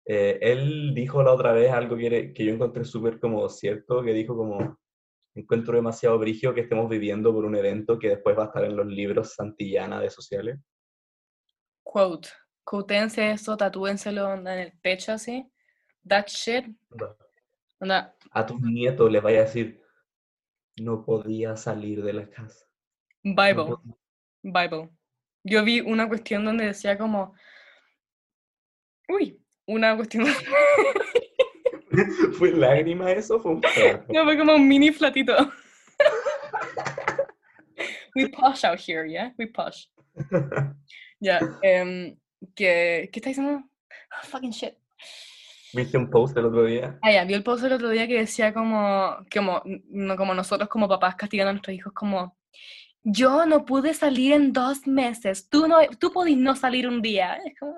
eh, 0.05 0.39
él 0.41 0.93
dijo 0.95 1.21
la 1.21 1.31
otra 1.33 1.51
vez 1.53 1.71
algo 1.71 1.95
que, 1.97 2.33
que 2.33 2.45
yo 2.45 2.53
encontré 2.53 2.83
súper 2.83 3.19
como 3.19 3.47
cierto, 3.49 4.01
que 4.01 4.13
dijo 4.13 4.35
como, 4.35 4.79
encuentro 5.35 5.75
demasiado 5.75 6.17
brigio 6.19 6.53
que 6.53 6.61
estemos 6.61 6.89
viviendo 6.89 7.33
por 7.33 7.45
un 7.45 7.55
evento 7.55 7.97
que 7.97 8.09
después 8.09 8.37
va 8.37 8.43
a 8.43 8.45
estar 8.47 8.63
en 8.65 8.75
los 8.75 8.85
libros 8.87 9.33
Santillana 9.33 9.99
de 9.99 10.09
sociales. 10.09 10.59
Quote. 11.83 12.29
Quotense 12.63 13.31
eso, 13.31 13.57
tatúenselo 13.57 14.33
en 14.33 14.47
el 14.47 14.71
pecho 14.81 15.13
así. 15.13 15.51
That 16.07 16.27
shit. 16.27 16.65
Onda, 17.79 18.15
A 18.31 18.45
tus 18.45 18.61
nietos 18.61 19.11
les 19.11 19.21
vaya 19.21 19.39
a 19.39 19.43
decir, 19.43 19.81
no 20.79 21.03
podía 21.03 21.55
salir 21.57 22.03
de 22.03 22.13
la 22.13 22.29
casa. 22.29 22.65
no 23.23 23.35
Bible. 23.35 23.65
podía". 23.65 23.95
Bible. 24.43 24.89
Yo 25.43 25.63
vi 25.63 25.81
una 25.81 26.07
cuestión 26.07 26.45
donde 26.45 26.65
decía 26.67 26.97
como. 26.97 27.33
Uy, 29.09 29.43
una 29.65 29.95
cuestión. 29.95 30.25
¿Fue 32.37 32.51
lágrima 32.51 33.11
eso? 33.11 33.39
Fue 33.39 33.51
un 33.51 33.61
no, 34.09 34.23
fue 34.23 34.37
como 34.37 34.55
un 34.55 34.67
mini 34.67 34.91
flatito. 34.91 35.35
We 38.15 38.29
posh 38.29 38.65
out 38.65 38.79
here, 38.79 39.07
yeah? 39.07 39.33
We 39.37 39.47
posh. 39.47 39.87
Ya, 41.23 41.39
em, 41.61 42.17
que, 42.55 43.07
¿qué 43.13 43.19
está 43.19 43.29
diciendo? 43.29 43.63
Ah, 44.09 44.23
fucking 44.23 44.49
shit. 44.49 44.73
¿Viste 45.71 45.95
un 45.95 46.09
post 46.09 46.35
el 46.35 46.45
otro 46.45 46.65
día? 46.65 46.97
Ah, 47.03 47.11
ya, 47.11 47.23
vi 47.25 47.35
el 47.35 47.43
post 47.43 47.63
el 47.63 47.73
otro 47.73 47.89
día 47.89 48.07
que 48.07 48.17
decía 48.17 48.55
como, 48.55 49.17
como, 49.31 49.61
no, 49.89 50.17
como 50.17 50.33
nosotros 50.33 50.67
como 50.67 50.89
papás 50.89 51.15
castigando 51.15 51.51
a 51.51 51.53
nuestros 51.53 51.75
hijos 51.75 51.93
como, 51.93 52.35
yo 53.03 53.45
no 53.45 53.65
pude 53.65 53.93
salir 53.93 54.33
en 54.33 54.51
dos 54.51 54.87
meses, 54.87 55.47
tú, 55.47 55.67
no, 55.67 55.77
tú 55.99 56.11
podís 56.11 56.37
no 56.37 56.55
salir 56.55 56.87
un 56.87 57.03
día. 57.03 57.35
Es 57.45 57.53
como, 57.59 57.75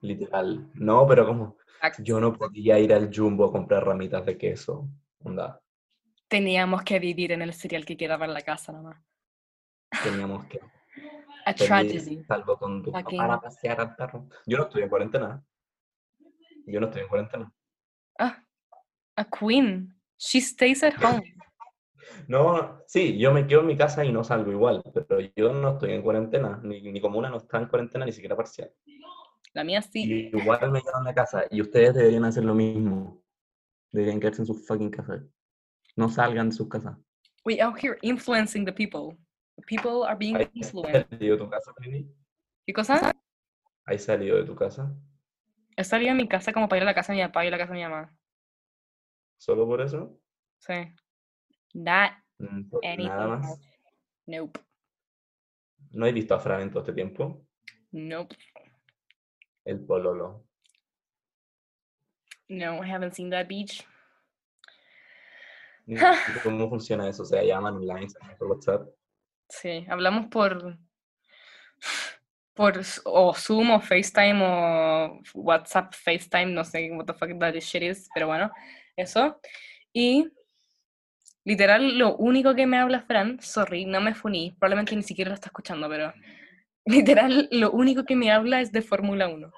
Literal. 0.00 0.70
No, 0.74 1.06
pero 1.06 1.26
como, 1.26 1.56
yo 1.98 2.20
no 2.20 2.32
podía 2.34 2.78
ir 2.78 2.92
al 2.92 3.10
Jumbo 3.14 3.46
a 3.46 3.52
comprar 3.52 3.84
ramitas 3.84 4.24
de 4.26 4.36
queso. 4.36 4.88
Onda, 5.22 5.60
Teníamos 6.28 6.82
que 6.82 6.98
vivir 6.98 7.32
en 7.32 7.42
el 7.42 7.52
cereal 7.54 7.84
que 7.84 7.96
quedaba 7.96 8.24
en 8.24 8.34
la 8.34 8.42
casa 8.42 8.72
nomás. 8.72 8.96
teníamos 10.02 10.44
que 10.46 10.60
A 11.46 11.54
tragedy. 11.54 12.24
salvoconducto 12.24 12.98
Fucking- 12.98 13.18
para 13.18 13.40
pasear 13.40 13.80
al 13.80 13.94
perro. 13.96 14.28
Yo 14.46 14.56
no 14.58 14.64
estoy 14.64 14.82
en 14.82 14.88
cuarentena. 14.88 15.44
Yo 16.66 16.80
no 16.80 16.86
estoy 16.86 17.02
en 17.02 17.08
cuarentena. 17.08 17.52
Ah, 18.18 18.42
a 19.16 19.24
queen. 19.24 19.94
She 20.18 20.40
stays 20.40 20.82
at 20.82 20.94
home. 21.02 21.22
No, 22.28 22.82
sí, 22.86 23.18
yo 23.18 23.32
me 23.32 23.46
quedo 23.46 23.60
en 23.60 23.66
mi 23.66 23.76
casa 23.78 24.04
y 24.04 24.12
no 24.12 24.22
salgo 24.24 24.52
igual, 24.52 24.82
pero 24.92 25.20
yo 25.34 25.52
no 25.54 25.72
estoy 25.72 25.92
en 25.92 26.02
cuarentena. 26.02 26.60
Ni, 26.62 26.80
mi 26.82 27.00
comuna 27.00 27.30
no 27.30 27.38
está 27.38 27.58
en 27.58 27.66
cuarentena, 27.66 28.04
ni 28.04 28.12
siquiera 28.12 28.36
parcial. 28.36 28.70
La 29.54 29.64
mía 29.64 29.80
sí. 29.82 30.30
Y 30.32 30.36
igual 30.36 30.70
me 30.72 30.82
quedo 30.82 30.98
en 30.98 31.04
la 31.04 31.14
casa. 31.14 31.44
Y 31.50 31.60
ustedes 31.60 31.94
deberían 31.94 32.24
hacer 32.24 32.44
lo 32.44 32.54
mismo. 32.54 33.22
Deberían 33.92 34.20
quedarse 34.20 34.42
en 34.42 34.46
sus 34.46 34.66
fucking 34.66 34.90
casas. 34.90 35.22
No 35.96 36.08
salgan 36.08 36.50
de 36.50 36.56
sus 36.56 36.68
casas. 36.68 36.98
We 37.44 37.60
out 37.62 37.76
here 37.78 37.96
influencing 38.02 38.64
the 38.64 38.72
people. 38.72 39.16
The 39.56 39.62
people 39.62 40.04
are 40.06 40.16
being 40.16 40.36
¿Hay 40.36 40.50
influenced. 40.54 41.06
salido 41.08 41.36
de 41.36 41.44
tu 41.44 41.50
casa? 41.50 41.72
¿Qué 42.66 42.72
cosa? 42.72 43.12
¿Hay 43.86 43.98
salido 43.98 44.36
de 44.36 44.44
tu 44.44 44.56
casa? 44.56 44.92
He 45.76 45.84
salido 45.84 46.12
de 46.14 46.22
mi 46.22 46.28
casa 46.28 46.52
como 46.52 46.68
para 46.68 46.78
ir 46.78 46.82
a 46.82 46.86
la 46.86 46.94
casa 46.94 47.12
de 47.12 47.18
mi 47.20 47.24
papá 47.26 47.44
y 47.44 47.48
a 47.48 47.50
la 47.52 47.58
casa 47.58 47.72
de 47.72 47.78
mi 47.78 47.84
mamá. 47.84 48.16
¿Solo 49.38 49.66
por 49.66 49.80
eso? 49.80 50.20
Sí. 50.58 50.74
Not 51.74 52.12
Mm, 52.38 52.68
por 52.68 52.84
anything 52.84 53.06
Nada 53.06 53.28
más. 53.28 53.60
Nope. 54.26 54.58
¿No 55.92 56.04
he 56.06 56.12
visto 56.12 56.34
a 56.34 56.40
Fran 56.40 56.62
en 56.62 56.70
todo 56.70 56.80
este 56.80 56.92
tiempo? 56.92 57.46
Nope. 57.92 58.34
El 59.64 59.80
pololo. 59.84 60.44
No, 62.48 62.82
I 62.82 62.90
haven't 62.90 63.14
seen 63.14 63.30
that 63.30 63.48
beach. 63.48 63.86
¿Cómo 66.42 66.68
funciona 66.68 67.08
eso? 67.08 67.22
O 67.22 67.26
sea, 67.26 67.42
llaman 67.42 67.76
online, 67.76 68.08
se 68.08 68.18
llaman 68.20 68.36
por 68.38 68.48
WhatsApp. 68.48 68.88
Sí, 69.48 69.86
hablamos 69.88 70.26
por 70.26 70.78
por 72.54 72.80
o 73.04 73.34
Zoom 73.34 73.72
o 73.72 73.80
FaceTime 73.80 74.40
o 74.42 75.20
WhatsApp 75.34 75.92
FaceTime, 75.92 76.46
no 76.46 76.64
sé 76.64 76.90
what 76.92 77.06
the 77.06 77.12
fuck 77.12 77.38
that 77.38 77.54
shit 77.56 77.82
is, 77.82 78.08
pero 78.14 78.28
bueno, 78.28 78.50
eso. 78.96 79.40
Y 79.92 80.28
literal 81.44 81.98
lo 81.98 82.16
único 82.16 82.54
que 82.54 82.66
me 82.66 82.78
habla 82.78 83.02
Fran, 83.02 83.40
sorry, 83.40 83.84
no 83.84 84.00
me 84.00 84.14
funí, 84.14 84.52
probablemente 84.52 84.94
ni 84.94 85.02
siquiera 85.02 85.30
lo 85.30 85.34
está 85.34 85.48
escuchando, 85.48 85.88
pero 85.88 86.12
literal 86.84 87.48
lo 87.50 87.70
único 87.72 88.04
que 88.04 88.16
me 88.16 88.30
habla 88.30 88.60
es 88.60 88.72
de 88.72 88.82
Fórmula 88.82 89.28
1. 89.28 89.50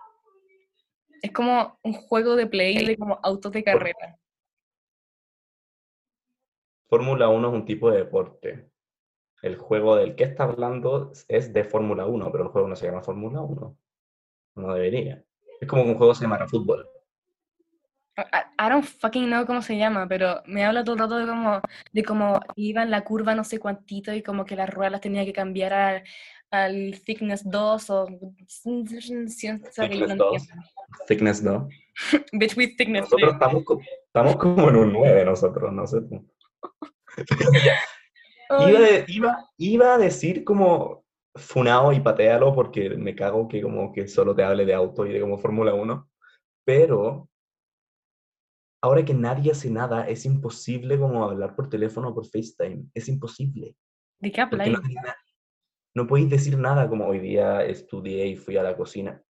Es 1.22 1.32
como 1.32 1.78
un 1.82 1.92
juego 1.94 2.36
de 2.36 2.46
play 2.46 2.84
de 2.84 2.96
como 2.96 3.18
autos 3.22 3.52
de 3.52 3.64
carrera. 3.64 4.18
Fórmula 6.88 7.28
1 7.28 7.48
es 7.48 7.54
un 7.54 7.64
tipo 7.64 7.90
de 7.90 7.98
deporte. 7.98 8.70
El 9.42 9.56
juego 9.56 9.96
del 9.96 10.14
que 10.14 10.24
está 10.24 10.44
hablando 10.44 11.12
es 11.28 11.52
de 11.52 11.64
Fórmula 11.64 12.06
1, 12.06 12.30
pero 12.32 12.44
el 12.44 12.50
juego 12.50 12.68
no 12.68 12.76
se 12.76 12.86
llama 12.86 13.02
Fórmula 13.02 13.40
1. 13.40 13.78
No 14.56 14.74
debería. 14.74 15.22
Es 15.60 15.68
como 15.68 15.84
que 15.84 15.90
un 15.90 15.96
juego 15.96 16.14
se 16.14 16.22
llama 16.22 16.46
fútbol. 16.46 16.88
I, 18.18 18.70
don't 18.70 18.84
fucking 18.84 19.26
know 19.26 19.44
cómo 19.44 19.60
se 19.60 19.76
llama, 19.76 20.08
pero 20.08 20.42
me 20.46 20.64
habla 20.64 20.82
todo 20.84 20.94
el 20.94 21.00
rato 21.00 21.18
de 21.18 21.26
cómo, 21.26 21.60
de 21.92 22.02
cómo 22.02 22.40
iba 22.54 22.82
en 22.82 22.90
la 22.90 23.04
curva 23.04 23.34
no 23.34 23.44
sé 23.44 23.58
cuantito 23.58 24.10
y 24.14 24.22
como 24.22 24.46
que 24.46 24.56
las 24.56 24.70
ruedas 24.70 24.92
las 24.92 25.00
tenía 25.02 25.26
que 25.26 25.34
cambiar 25.34 25.74
al, 25.74 26.02
al 26.50 27.00
thickness 27.04 27.42
2 27.48 27.90
o 27.90 28.06
ciencia 28.46 29.58
Thickness 29.74 30.16
2. 30.16 30.32
entiendo. 30.32 30.64
Thickness, 31.06 31.42
¿no? 31.42 31.68
Bitch 32.32 32.56
with 32.56 32.76
thickness 32.76 33.02
Nosotros 33.02 33.30
3. 33.30 33.32
estamos, 33.34 33.64
estamos 34.06 34.36
como 34.36 34.68
en 34.68 34.76
un 34.76 34.92
9 34.92 35.24
nosotros, 35.24 35.72
no 35.72 35.86
sé 35.86 36.00
tú. 36.02 36.26
Iba, 38.48 38.78
de- 38.80 39.04
iba, 39.08 39.36
iba 39.58 39.94
a 39.94 39.98
decir 39.98 40.44
como 40.44 41.04
funao 41.34 41.92
y 41.92 41.98
patealo 42.00 42.54
porque 42.54 42.90
me 42.90 43.14
cago 43.16 43.48
que 43.48 43.60
como 43.60 43.92
que 43.92 44.06
solo 44.06 44.34
te 44.36 44.44
hable 44.44 44.64
de 44.64 44.72
auto 44.72 45.04
y 45.04 45.12
de 45.12 45.20
como 45.20 45.36
Fórmula 45.36 45.74
1, 45.74 46.08
pero 46.64 47.28
ahora 48.82 49.04
que 49.04 49.14
nadie 49.14 49.50
hace 49.50 49.68
nada, 49.68 50.08
es 50.08 50.24
imposible 50.24 50.96
como 50.96 51.24
hablar 51.24 51.56
por 51.56 51.68
teléfono 51.68 52.10
o 52.10 52.14
por 52.14 52.24
FaceTime, 52.26 52.84
es 52.94 53.08
imposible. 53.08 53.74
¿De 54.20 54.30
qué 54.30 54.40
habláis? 54.42 54.72
no, 54.72 54.80
no 55.96 56.06
podéis 56.06 56.28
decir 56.30 56.58
nada 56.58 56.88
como 56.88 57.06
hoy 57.06 57.18
día 57.18 57.64
estudié 57.64 58.26
y 58.26 58.36
fui 58.36 58.56
a 58.58 58.62
la 58.62 58.76
cocina. 58.76 59.22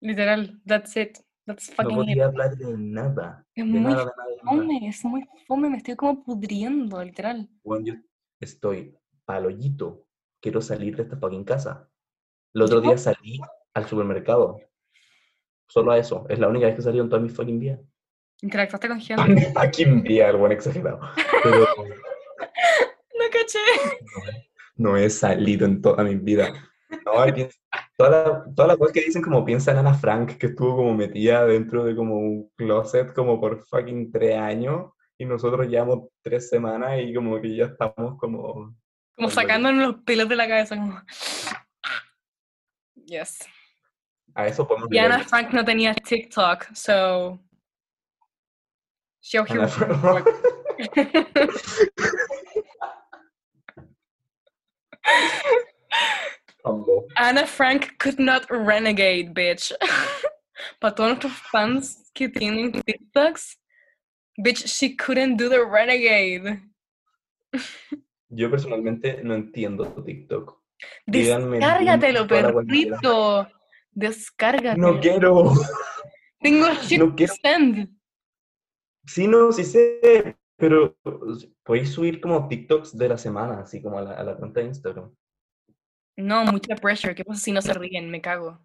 Literal, 0.00 0.60
that's 0.64 0.96
it. 0.96 1.18
That's 1.44 1.68
No 1.70 1.74
fucking 1.76 1.90
it. 1.90 1.96
podía 2.06 2.24
hablar 2.26 2.56
de 2.56 2.74
nada. 2.78 3.44
Es 3.54 3.64
De 3.64 3.70
muy 3.70 3.80
nada, 3.80 4.04
de 4.04 4.10
nada, 4.16 4.36
fome, 4.44 4.88
es 4.88 5.04
muy 5.04 5.24
fome, 5.46 5.68
me 5.70 5.76
estoy 5.78 5.96
como 5.96 6.22
pudriendo, 6.24 7.02
literal. 7.02 7.48
Bueno, 7.64 7.84
yo 7.86 7.94
estoy 8.40 8.96
paloyito. 9.24 10.06
Quiero 10.40 10.60
salir 10.60 10.94
de 10.96 11.02
esta 11.02 11.16
fucking 11.16 11.44
casa. 11.44 11.88
El 12.54 12.62
otro 12.62 12.80
día 12.80 12.96
salí 12.96 13.40
al 13.74 13.86
supermercado. 13.86 14.60
Solo 15.68 15.92
a 15.92 15.98
eso. 15.98 16.26
Es 16.28 16.38
la 16.38 16.48
única 16.48 16.66
vez 16.66 16.76
que 16.76 16.82
salí 16.82 16.98
en 17.00 17.08
toda 17.08 17.20
mi 17.20 17.28
fucking 17.28 17.58
vida. 17.58 17.80
Interactuaste 18.42 18.86
con 18.88 19.00
gente. 19.00 19.52
fucking 19.52 20.02
día, 20.04 20.28
el 20.30 20.36
buen 20.36 20.52
exagerado. 20.52 21.00
Pero 21.42 21.58
No 23.18 23.24
caché. 23.32 23.58
No 24.76 24.96
he 24.96 25.08
salido 25.10 25.66
en 25.66 25.80
toda 25.82 26.04
mi 26.04 26.16
vida. 26.16 26.52
No, 27.04 27.24
piensa- 27.34 27.58
toda 27.96 28.10
la, 28.10 28.44
toda 28.54 28.68
la 28.68 28.76
cosa 28.76 28.92
que 28.92 29.00
dicen 29.02 29.22
como 29.22 29.44
piensa 29.44 29.70
en 29.72 29.78
Ana 29.78 29.94
Frank, 29.94 30.36
que 30.38 30.46
estuvo 30.48 30.76
como 30.76 30.94
metida 30.94 31.44
dentro 31.46 31.84
de 31.84 31.94
como 31.96 32.16
un 32.18 32.50
closet 32.56 33.12
como 33.14 33.40
por 33.40 33.64
fucking 33.66 34.10
tres 34.12 34.38
años. 34.38 34.90
y 35.18 35.24
nosotros 35.24 35.66
llevamos 35.68 36.08
tres 36.22 36.48
semanas 36.48 37.00
y 37.00 37.14
como 37.14 37.40
que 37.40 37.54
ya 37.56 37.66
estamos 37.66 38.18
como... 38.18 38.74
Como 39.16 39.30
sacándonos 39.30 39.86
los 39.94 40.02
pelos 40.04 40.28
de 40.28 40.34
la 40.36 40.48
cabeza. 40.48 40.76
Como... 40.76 41.00
Yes. 43.06 43.38
A 44.34 44.48
eso 44.48 44.66
podemos 44.66 44.88
Y 44.90 44.98
Ana. 44.98 45.20
Frank 45.20 45.52
no 45.52 45.64
tenía 45.64 45.94
TikTok, 45.94 46.74
so. 46.74 47.38
Show 49.20 49.44
Ana 49.48 49.68
Anna 57.16 57.46
Frank 57.46 57.98
could 57.98 58.18
not 58.18 58.46
renegade, 58.50 59.34
bitch. 59.34 59.72
Para 60.80 60.94
todos 60.94 61.10
nuestros 61.10 61.32
fans 61.52 62.10
que 62.14 62.28
tienen 62.28 62.72
TikToks, 62.72 63.56
bitch, 64.40 64.66
she 64.66 64.96
couldn't 64.96 65.36
do 65.36 65.48
the 65.48 65.64
renegade. 65.64 66.60
Yo 68.30 68.50
personalmente 68.50 69.22
no 69.22 69.34
entiendo 69.34 69.84
TikTok. 70.04 70.58
Descárgatelo, 71.06 72.26
perrito. 72.26 73.48
Descárgatelo. 73.92 74.94
No 74.94 75.00
quiero. 75.00 75.52
Tengo 76.40 76.74
shit 76.82 76.98
no 76.98 77.14
quiero. 77.14 77.34
send. 77.42 77.88
Sí, 79.06 79.28
no, 79.28 79.52
sí 79.52 79.64
sé, 79.64 80.36
pero 80.56 80.96
podéis 81.62 81.92
subir 81.92 82.20
como 82.20 82.48
TikToks 82.48 82.96
de 82.96 83.08
la 83.08 83.18
semana, 83.18 83.60
así 83.60 83.82
como 83.82 83.98
a 83.98 84.02
la, 84.02 84.12
a 84.12 84.22
la 84.24 84.36
cuenta 84.36 84.60
de 84.60 84.66
Instagram. 84.66 85.14
No, 86.16 86.44
mucha 86.44 86.76
pressure. 86.76 87.14
¿Qué 87.14 87.24
pasa 87.24 87.40
si 87.40 87.52
no 87.52 87.60
se 87.60 87.74
ríen? 87.74 88.10
Me 88.10 88.20
cago. 88.20 88.64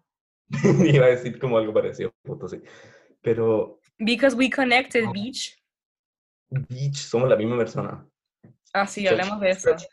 Iba 0.84 1.06
a 1.06 1.10
decir 1.10 1.38
como 1.38 1.58
algo 1.58 1.72
parecido, 1.72 2.12
justo 2.26 2.48
sí. 2.48 2.60
Pero, 3.22 3.80
Because 3.98 4.34
we 4.36 4.48
connected, 4.50 5.04
bitch. 5.12 5.56
bitch, 6.50 6.96
somos 6.96 7.28
la 7.28 7.36
misma 7.36 7.56
persona. 7.58 8.06
Ah, 8.72 8.86
sí, 8.86 9.02
Stretch, 9.02 9.20
hablamos 9.20 9.40
de 9.40 9.50
eso. 9.50 9.60
stretch, 9.70 9.84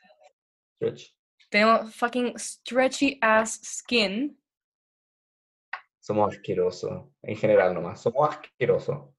stretch. 0.75 1.13
Tenemos 1.49 1.95
fucking 1.95 2.33
stretchy 2.37 3.17
ass 3.21 3.59
skin. 3.63 4.39
Somos 5.99 6.33
asquerosos. 6.35 7.05
En 7.21 7.35
general 7.35 7.73
nomás, 7.73 8.01
somos 8.01 8.29
asquerosos. 8.29 9.09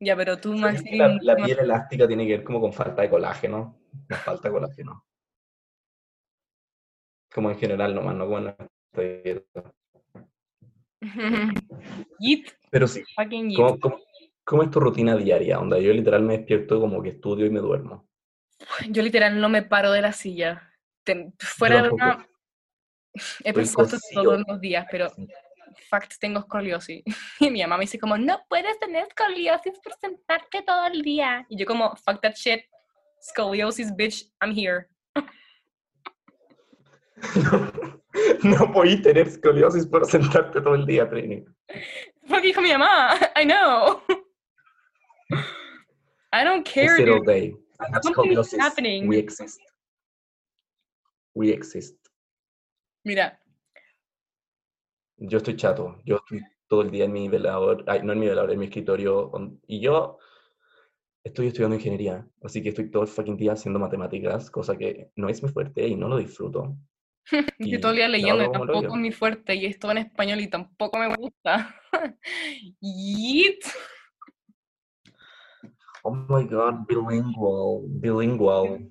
Ya, 0.00 0.16
pero 0.16 0.38
tú, 0.38 0.56
¿Sabes 0.58 0.82
Maxi, 0.82 0.90
que 0.90 1.18
La, 1.22 1.36
piel 1.36 1.58
elástica 1.58 2.06
tiene 2.06 2.26
que 2.26 2.36
ver 2.36 2.44
como 2.44 2.60
con 2.60 2.72
falta 2.72 3.02
de 3.02 3.10
colágeno. 3.10 3.80
Falta 4.24 4.50
colágeno. 4.50 5.04
Como 7.34 7.50
en 7.50 7.58
general 7.58 7.94
nomás, 7.94 8.14
no 8.14 8.24
como 8.26 8.38
en 8.38 8.44
nuestra 8.44 8.68
dieta. 9.02 9.74
Yeet, 12.18 12.58
Pero 12.70 12.86
sí. 12.86 13.02
¿cómo, 13.56 13.78
cómo, 13.78 14.00
cómo 14.44 14.62
es 14.62 14.70
tu 14.70 14.80
rutina 14.80 15.16
diaria? 15.16 15.58
Onda, 15.58 15.78
yo 15.78 15.92
literal 15.92 16.22
me 16.22 16.38
despierto 16.38 16.80
como 16.80 17.02
que 17.02 17.10
estudio 17.10 17.46
y 17.46 17.50
me 17.50 17.60
duermo. 17.60 18.08
Yo 18.90 19.02
literal 19.02 19.40
no 19.40 19.48
me 19.48 19.62
paro 19.62 19.92
de 19.92 20.02
la 20.02 20.12
silla. 20.12 20.72
Te- 21.04 21.32
fuera 21.38 21.82
de 21.82 21.88
broma, 21.88 22.26
he 23.14 23.48
Estoy 23.48 23.52
pensado 23.52 23.84
esto 23.84 23.96
cosido. 23.96 24.22
todos 24.22 24.44
los 24.46 24.60
días, 24.60 24.86
pero 24.90 25.08
fact, 25.88 26.14
tengo 26.20 26.40
escoliosis. 26.40 27.02
Y 27.40 27.50
mi 27.50 27.62
mamá 27.62 27.76
me 27.76 27.82
dice 27.82 27.98
como, 27.98 28.16
no 28.18 28.40
puedes 28.48 28.78
tener 28.78 29.06
escoliosis 29.06 29.78
por 29.82 29.94
sentarte 30.00 30.62
todo 30.62 30.86
el 30.86 31.02
día. 31.02 31.46
Y 31.48 31.58
yo 31.58 31.66
como, 31.66 31.94
fuck 31.96 32.20
that 32.22 32.34
shit, 32.34 32.60
scoliosis, 33.22 33.94
bitch, 33.94 34.24
I'm 34.40 34.52
here. 34.52 34.88
No, 38.42 38.58
no 38.58 38.72
podéis 38.72 39.02
tener 39.02 39.26
escoliosis 39.26 39.86
por 39.86 40.06
sentarte 40.06 40.60
todo 40.60 40.76
el 40.76 40.86
día, 40.86 41.08
Trini. 41.08 41.44
Fuck 42.26 42.42
dijo 42.42 42.60
mi 42.60 42.70
mamá, 42.70 43.16
I 43.36 43.44
know. 43.44 44.02
I 46.32 46.44
don't 46.44 46.64
care, 46.64 47.04
dude. 47.04 47.26
day. 47.26 47.54
I 47.80 47.86
have 47.92 48.02
scoliosis. 48.02 48.58
happening. 48.58 49.08
We 49.08 49.18
exist. 49.18 49.60
We 51.34 51.50
exist. 51.50 51.96
Mira, 53.04 53.38
Yo 55.18 55.38
estoy 55.38 55.56
chato. 55.56 56.00
Yo 56.04 56.16
estoy 56.16 56.42
todo 56.68 56.82
el 56.82 56.90
día 56.90 57.06
en 57.06 57.12
mi 57.12 57.28
velador, 57.28 57.84
ay, 57.86 58.00
no 58.02 58.12
en 58.12 58.20
mi 58.20 58.28
velador, 58.28 58.52
en 58.52 58.58
mi 58.58 58.66
escritorio. 58.66 59.32
Y 59.66 59.80
yo 59.80 60.18
estoy 61.24 61.48
estudiando 61.48 61.76
ingeniería, 61.76 62.26
así 62.42 62.62
que 62.62 62.70
estoy 62.70 62.90
todo 62.90 63.02
el 63.02 63.08
fucking 63.08 63.36
día 63.36 63.52
haciendo 63.52 63.78
matemáticas, 63.78 64.50
cosa 64.50 64.76
que 64.76 65.10
no 65.16 65.28
es 65.28 65.42
mi 65.42 65.48
fuerte 65.48 65.86
y 65.86 65.96
no 65.96 66.08
lo 66.08 66.18
disfruto. 66.18 66.76
yo 67.58 67.80
todo 67.80 67.92
el 67.92 67.96
Y 67.96 68.00
día 68.00 68.08
leyendo, 68.08 68.44
y 68.44 68.52
tampoco 68.52 68.86
es 68.86 69.00
mi 69.00 69.12
fuerte, 69.12 69.54
y 69.54 69.66
es 69.66 69.78
todo 69.78 69.92
en 69.92 69.98
español 69.98 70.40
y 70.40 70.48
tampoco 70.48 70.98
me 70.98 71.14
gusta. 71.14 71.74
Yeet. 72.80 73.64
Oh 76.04 76.14
my 76.14 76.44
god, 76.44 76.86
bilingual, 76.86 77.82
bilingual. 77.86 78.90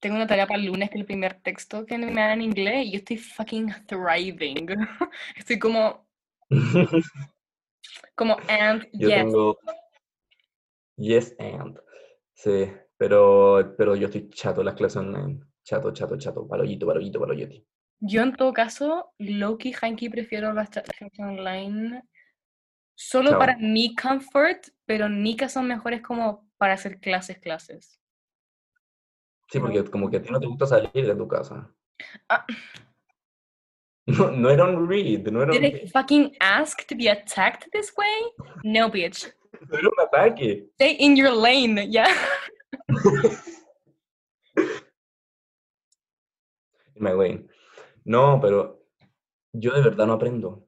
Tengo 0.00 0.16
una 0.16 0.26
tarea 0.26 0.46
para 0.46 0.60
el 0.60 0.66
lunes 0.66 0.90
que 0.90 0.96
es 0.96 1.00
el 1.00 1.06
primer 1.06 1.40
texto 1.40 1.86
que 1.86 1.96
me 1.98 2.12
dan 2.12 2.32
en 2.32 2.42
inglés 2.42 2.86
y 2.86 2.92
yo 2.92 2.98
estoy 2.98 3.16
fucking 3.16 3.72
thriving. 3.86 4.68
Estoy 5.36 5.58
como, 5.58 6.06
como, 8.14 8.36
and 8.48 8.86
Yo 8.92 9.08
yes. 9.08 9.18
tengo 9.18 9.58
yes 10.96 11.34
and. 11.38 11.78
Sí, 12.34 12.70
pero, 12.98 13.74
pero 13.78 13.96
yo 13.96 14.06
estoy 14.06 14.28
chato 14.30 14.62
las 14.62 14.74
clases 14.74 14.98
online. 14.98 15.40
Chato, 15.64 15.90
chato, 15.92 16.16
chato. 16.18 16.46
Paloyito, 16.46 16.86
paloyito, 16.86 17.18
paloyito. 17.18 17.66
Yo 18.00 18.22
en 18.22 18.34
todo 18.36 18.52
caso, 18.52 19.14
Loki, 19.18 19.72
Hanky, 19.72 20.10
prefiero 20.10 20.52
las 20.52 20.68
clases 20.68 21.18
online 21.18 22.02
solo 22.96 23.30
Chao. 23.30 23.38
para 23.38 23.56
mi 23.58 23.94
comfort, 23.94 24.68
pero 24.84 25.08
Nika 25.08 25.48
son 25.48 25.68
mejores 25.68 26.02
como 26.02 26.48
para 26.56 26.74
hacer 26.74 26.98
clases, 26.98 27.38
clases. 27.38 28.00
Sí, 29.48 29.60
porque 29.60 29.84
como 29.84 30.10
que 30.10 30.16
a 30.16 30.22
ti 30.22 30.30
no 30.30 30.40
te 30.40 30.46
gusta 30.46 30.66
salir 30.66 31.06
de 31.06 31.14
tu 31.14 31.28
casa. 31.28 31.70
Ah. 32.28 32.44
No, 34.06 34.30
no 34.30 34.50
era 34.50 34.64
un 34.64 34.88
read, 34.88 35.26
no 35.28 35.42
era 35.42 35.52
un 35.52 35.60
Did 35.60 35.82
I 35.82 35.88
fucking 35.88 36.36
ask 36.40 36.86
to 36.86 36.94
be 36.94 37.08
attacked 37.08 37.70
this 37.72 37.92
way? 37.96 38.32
No, 38.62 38.88
bitch. 38.88 39.32
no 39.68 39.78
era 39.78 39.88
un 39.88 40.00
ataque. 40.00 40.68
Stay 40.74 40.96
in 40.98 41.16
your 41.16 41.32
lane, 41.32 41.90
yeah. 41.90 42.12
In 46.94 47.02
my 47.02 47.12
lane. 47.12 47.46
No, 48.04 48.40
pero 48.40 48.82
yo 49.52 49.72
de 49.74 49.82
verdad 49.82 50.06
no 50.06 50.14
aprendo. 50.14 50.66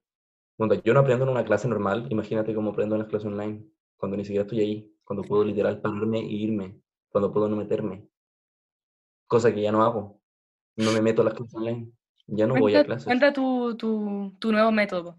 Onda, 0.59 0.75
yo 0.83 0.93
no 0.93 1.01
aprendo 1.01 1.25
en 1.25 1.31
una 1.31 1.45
clase 1.45 1.69
normal, 1.69 2.07
imagínate 2.11 2.55
cómo 2.55 2.71
aprendo 2.71 2.97
en 2.97 3.01
las 3.01 3.09
clases 3.09 3.29
online, 3.29 3.65
cuando 3.97 4.17
ni 4.17 4.25
siquiera 4.25 4.43
estoy 4.43 4.61
ahí, 4.61 4.93
cuando 5.05 5.23
puedo 5.23 5.45
literal 5.45 5.81
pararme 5.81 6.19
e 6.19 6.33
irme, 6.33 6.81
cuando 7.09 7.33
puedo 7.33 7.49
no 7.49 7.57
meterme. 7.57 8.09
Cosa 9.29 9.55
que 9.55 9.63
ya 9.63 9.71
no 9.71 9.83
hago. 9.85 10.21
No 10.77 10.91
me 10.93 11.01
meto 11.01 11.23
a 11.23 11.27
las 11.27 11.35
clases 11.35 11.55
online. 11.55 11.93
Ya 12.27 12.47
no 12.47 12.55
voy 12.57 12.73
a 12.73 12.79
Cuenta, 12.79 12.87
clases. 12.87 13.05
cuenta 13.05 13.33
tu, 13.33 13.77
tu, 13.77 14.37
tu 14.39 14.53
nuevo 14.53 14.73
método. 14.73 15.17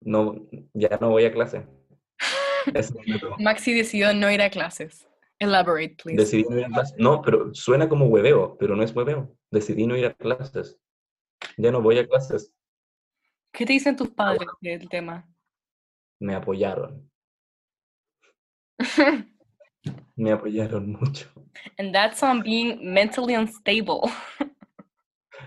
No, 0.00 0.34
ya 0.72 0.98
no 1.00 1.10
voy 1.10 1.24
a 1.24 1.32
clase. 1.32 1.66
Ese 2.66 2.78
es 2.78 2.94
el 3.06 3.06
método. 3.14 3.36
Maxi 3.38 3.74
decidió 3.74 4.14
no 4.14 4.30
ir 4.30 4.42
a 4.42 4.50
clases. 4.50 5.06
Elaborate, 5.38 5.96
please. 6.02 6.22
Decidí 6.22 6.44
no 6.48 6.58
ir 6.58 6.64
a 6.64 6.68
clases. 6.68 6.96
No, 6.98 7.20
pero 7.22 7.54
suena 7.54 7.88
como 7.88 8.06
hueveo, 8.06 8.56
pero 8.58 8.76
no 8.76 8.82
es 8.82 8.94
hueveo. 8.94 9.36
Decidí 9.50 9.86
no 9.86 9.96
ir 9.96 10.06
a 10.06 10.14
clases. 10.14 10.78
Ya 11.56 11.70
no 11.70 11.82
voy 11.82 11.98
a 11.98 12.06
clases. 12.06 12.52
¿Qué 13.52 13.66
te 13.66 13.72
dicen 13.72 13.96
tus 13.96 14.10
padres 14.10 14.48
del 14.60 14.88
tema? 14.88 15.28
Me 16.20 16.34
apoyaron. 16.34 17.10
Me 20.16 20.32
apoyaron 20.32 20.92
mucho. 20.92 21.28
And 21.78 21.94
that's 21.94 22.22
on 22.22 22.42
being 22.42 22.92
mentally 22.94 23.34
unstable. 23.34 24.10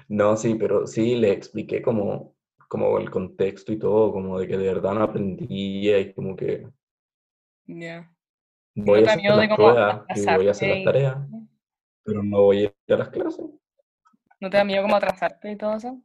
No, 0.10 0.36
sí, 0.38 0.56
pero 0.56 0.88
sí 0.88 1.16
le 1.16 1.32
expliqué 1.32 1.82
como, 1.82 2.34
como 2.68 2.98
el 2.98 3.10
contexto 3.10 3.72
y 3.72 3.80
todo, 3.80 4.12
como 4.12 4.40
de 4.40 4.48
que 4.48 4.58
de 4.58 4.68
verdad 4.74 4.94
no 4.94 5.04
aprendía 5.04 6.00
y 6.00 6.14
como 6.14 6.36
que 6.36 6.68
Yeah. 7.68 8.10
voy 8.76 9.04
a 9.04 9.12
hacer 9.12 9.24
las 9.24 9.48
como 9.50 9.58
pruebas 9.58 10.02
y 10.16 10.22
voy 10.22 10.48
a 10.48 10.52
hacer 10.52 10.70
las 10.70 10.78
y- 10.80 10.86
tareas, 10.86 11.18
pero 12.04 12.24
no 12.24 12.42
voy 12.44 12.58
a 12.60 12.62
ir 12.64 12.74
a 12.90 12.98
las 12.98 13.10
clases. 13.10 13.46
¿No 14.40 14.50
te 14.50 14.58
da 14.58 14.64
miedo 14.64 14.84
como 14.84 14.96
atrasarte 14.96 15.52
y 15.52 15.58
todo 15.58 15.76
eso? 15.76 16.02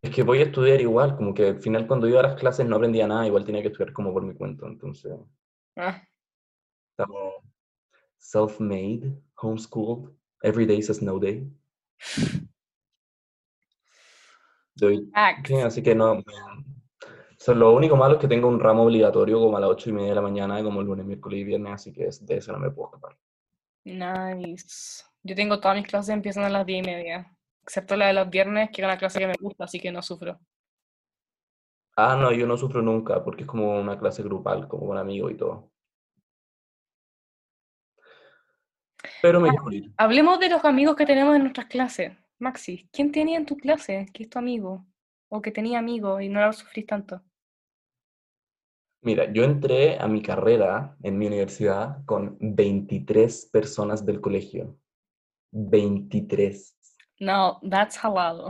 Es 0.00 0.10
que 0.10 0.22
voy 0.22 0.38
a 0.38 0.44
estudiar 0.44 0.80
igual, 0.80 1.16
como 1.16 1.34
que 1.34 1.48
al 1.48 1.60
final 1.60 1.86
cuando 1.86 2.08
iba 2.08 2.20
a 2.20 2.22
las 2.22 2.36
clases 2.40 2.66
no 2.66 2.76
aprendía 2.76 3.06
nada, 3.06 3.26
igual 3.26 3.44
tenía 3.44 3.62
que 3.62 3.68
estudiar 3.68 3.92
como 3.92 4.12
por 4.12 4.22
mi 4.22 4.34
cuenta, 4.34 4.66
entonces 4.66 5.12
Ah, 5.76 6.02
estamos 6.92 7.34
self-made, 8.18 9.12
homeschooled, 9.36 10.10
every 10.42 10.66
day 10.66 10.78
is 10.78 10.90
a 10.90 10.94
snow 10.94 11.18
day. 11.18 11.46
Doy- 14.74 15.10
sí, 15.44 15.54
así 15.56 15.82
que 15.82 15.94
no. 15.94 16.12
O 16.12 16.22
sea, 17.44 17.54
lo 17.54 17.72
único 17.74 17.96
malo 17.96 18.14
es 18.14 18.20
que 18.20 18.28
tengo 18.28 18.48
un 18.48 18.60
ramo 18.60 18.84
obligatorio 18.84 19.40
como 19.40 19.56
a 19.56 19.60
las 19.60 19.70
ocho 19.70 19.90
y 19.90 19.92
media 19.92 20.10
de 20.10 20.14
la 20.14 20.22
mañana, 20.22 20.62
como 20.62 20.82
lunes, 20.82 21.04
miércoles 21.04 21.40
y 21.40 21.44
viernes, 21.44 21.72
así 21.74 21.92
que 21.92 22.08
de 22.20 22.36
eso 22.36 22.52
no 22.52 22.58
me 22.58 22.70
puedo 22.70 22.88
escapar. 22.88 23.16
Nice. 23.84 25.04
Yo 25.22 25.34
tengo 25.34 25.60
todas 25.60 25.76
mis 25.76 25.86
clases 25.86 26.14
empiezan 26.14 26.44
a 26.44 26.48
las 26.50 26.66
10 26.66 26.84
y 26.84 26.86
media. 26.86 27.31
Excepto 27.62 27.96
la 27.96 28.08
de 28.08 28.14
los 28.14 28.28
viernes, 28.28 28.70
que 28.70 28.82
es 28.82 28.86
una 28.86 28.98
clase 28.98 29.18
que 29.18 29.26
me 29.26 29.34
gusta, 29.40 29.64
así 29.64 29.80
que 29.80 29.92
no 29.92 30.02
sufro. 30.02 30.40
Ah, 31.96 32.16
no, 32.16 32.32
yo 32.32 32.46
no 32.46 32.56
sufro 32.56 32.82
nunca 32.82 33.22
porque 33.22 33.42
es 33.42 33.48
como 33.48 33.78
una 33.78 33.98
clase 33.98 34.22
grupal, 34.22 34.66
como 34.66 34.86
con 34.86 34.98
amigos 34.98 35.32
y 35.32 35.36
todo. 35.36 35.70
Pero 39.20 39.40
me 39.40 39.52
morir. 39.52 39.92
Hablemos 39.96 40.40
de 40.40 40.48
los 40.48 40.64
amigos 40.64 40.96
que 40.96 41.06
tenemos 41.06 41.36
en 41.36 41.42
nuestras 41.42 41.66
clases. 41.66 42.12
Maxi, 42.38 42.88
¿quién 42.92 43.12
tenía 43.12 43.36
en 43.36 43.46
tu 43.46 43.56
clase 43.56 44.06
que 44.12 44.24
es 44.24 44.30
tu 44.30 44.38
amigo? 44.38 44.84
O 45.28 45.40
que 45.40 45.52
tenía 45.52 45.78
amigos 45.78 46.22
y 46.22 46.28
no 46.28 46.44
lo 46.44 46.52
sufrís 46.52 46.86
tanto. 46.86 47.22
Mira, 49.02 49.32
yo 49.32 49.44
entré 49.44 49.98
a 49.98 50.06
mi 50.06 50.22
carrera 50.22 50.96
en 51.02 51.18
mi 51.18 51.26
universidad 51.26 52.04
con 52.04 52.36
23 52.40 53.46
personas 53.46 54.06
del 54.06 54.20
colegio. 54.20 54.78
23. 55.50 56.76
No, 57.20 57.60
that's 57.68 57.96
jalado. 57.98 58.48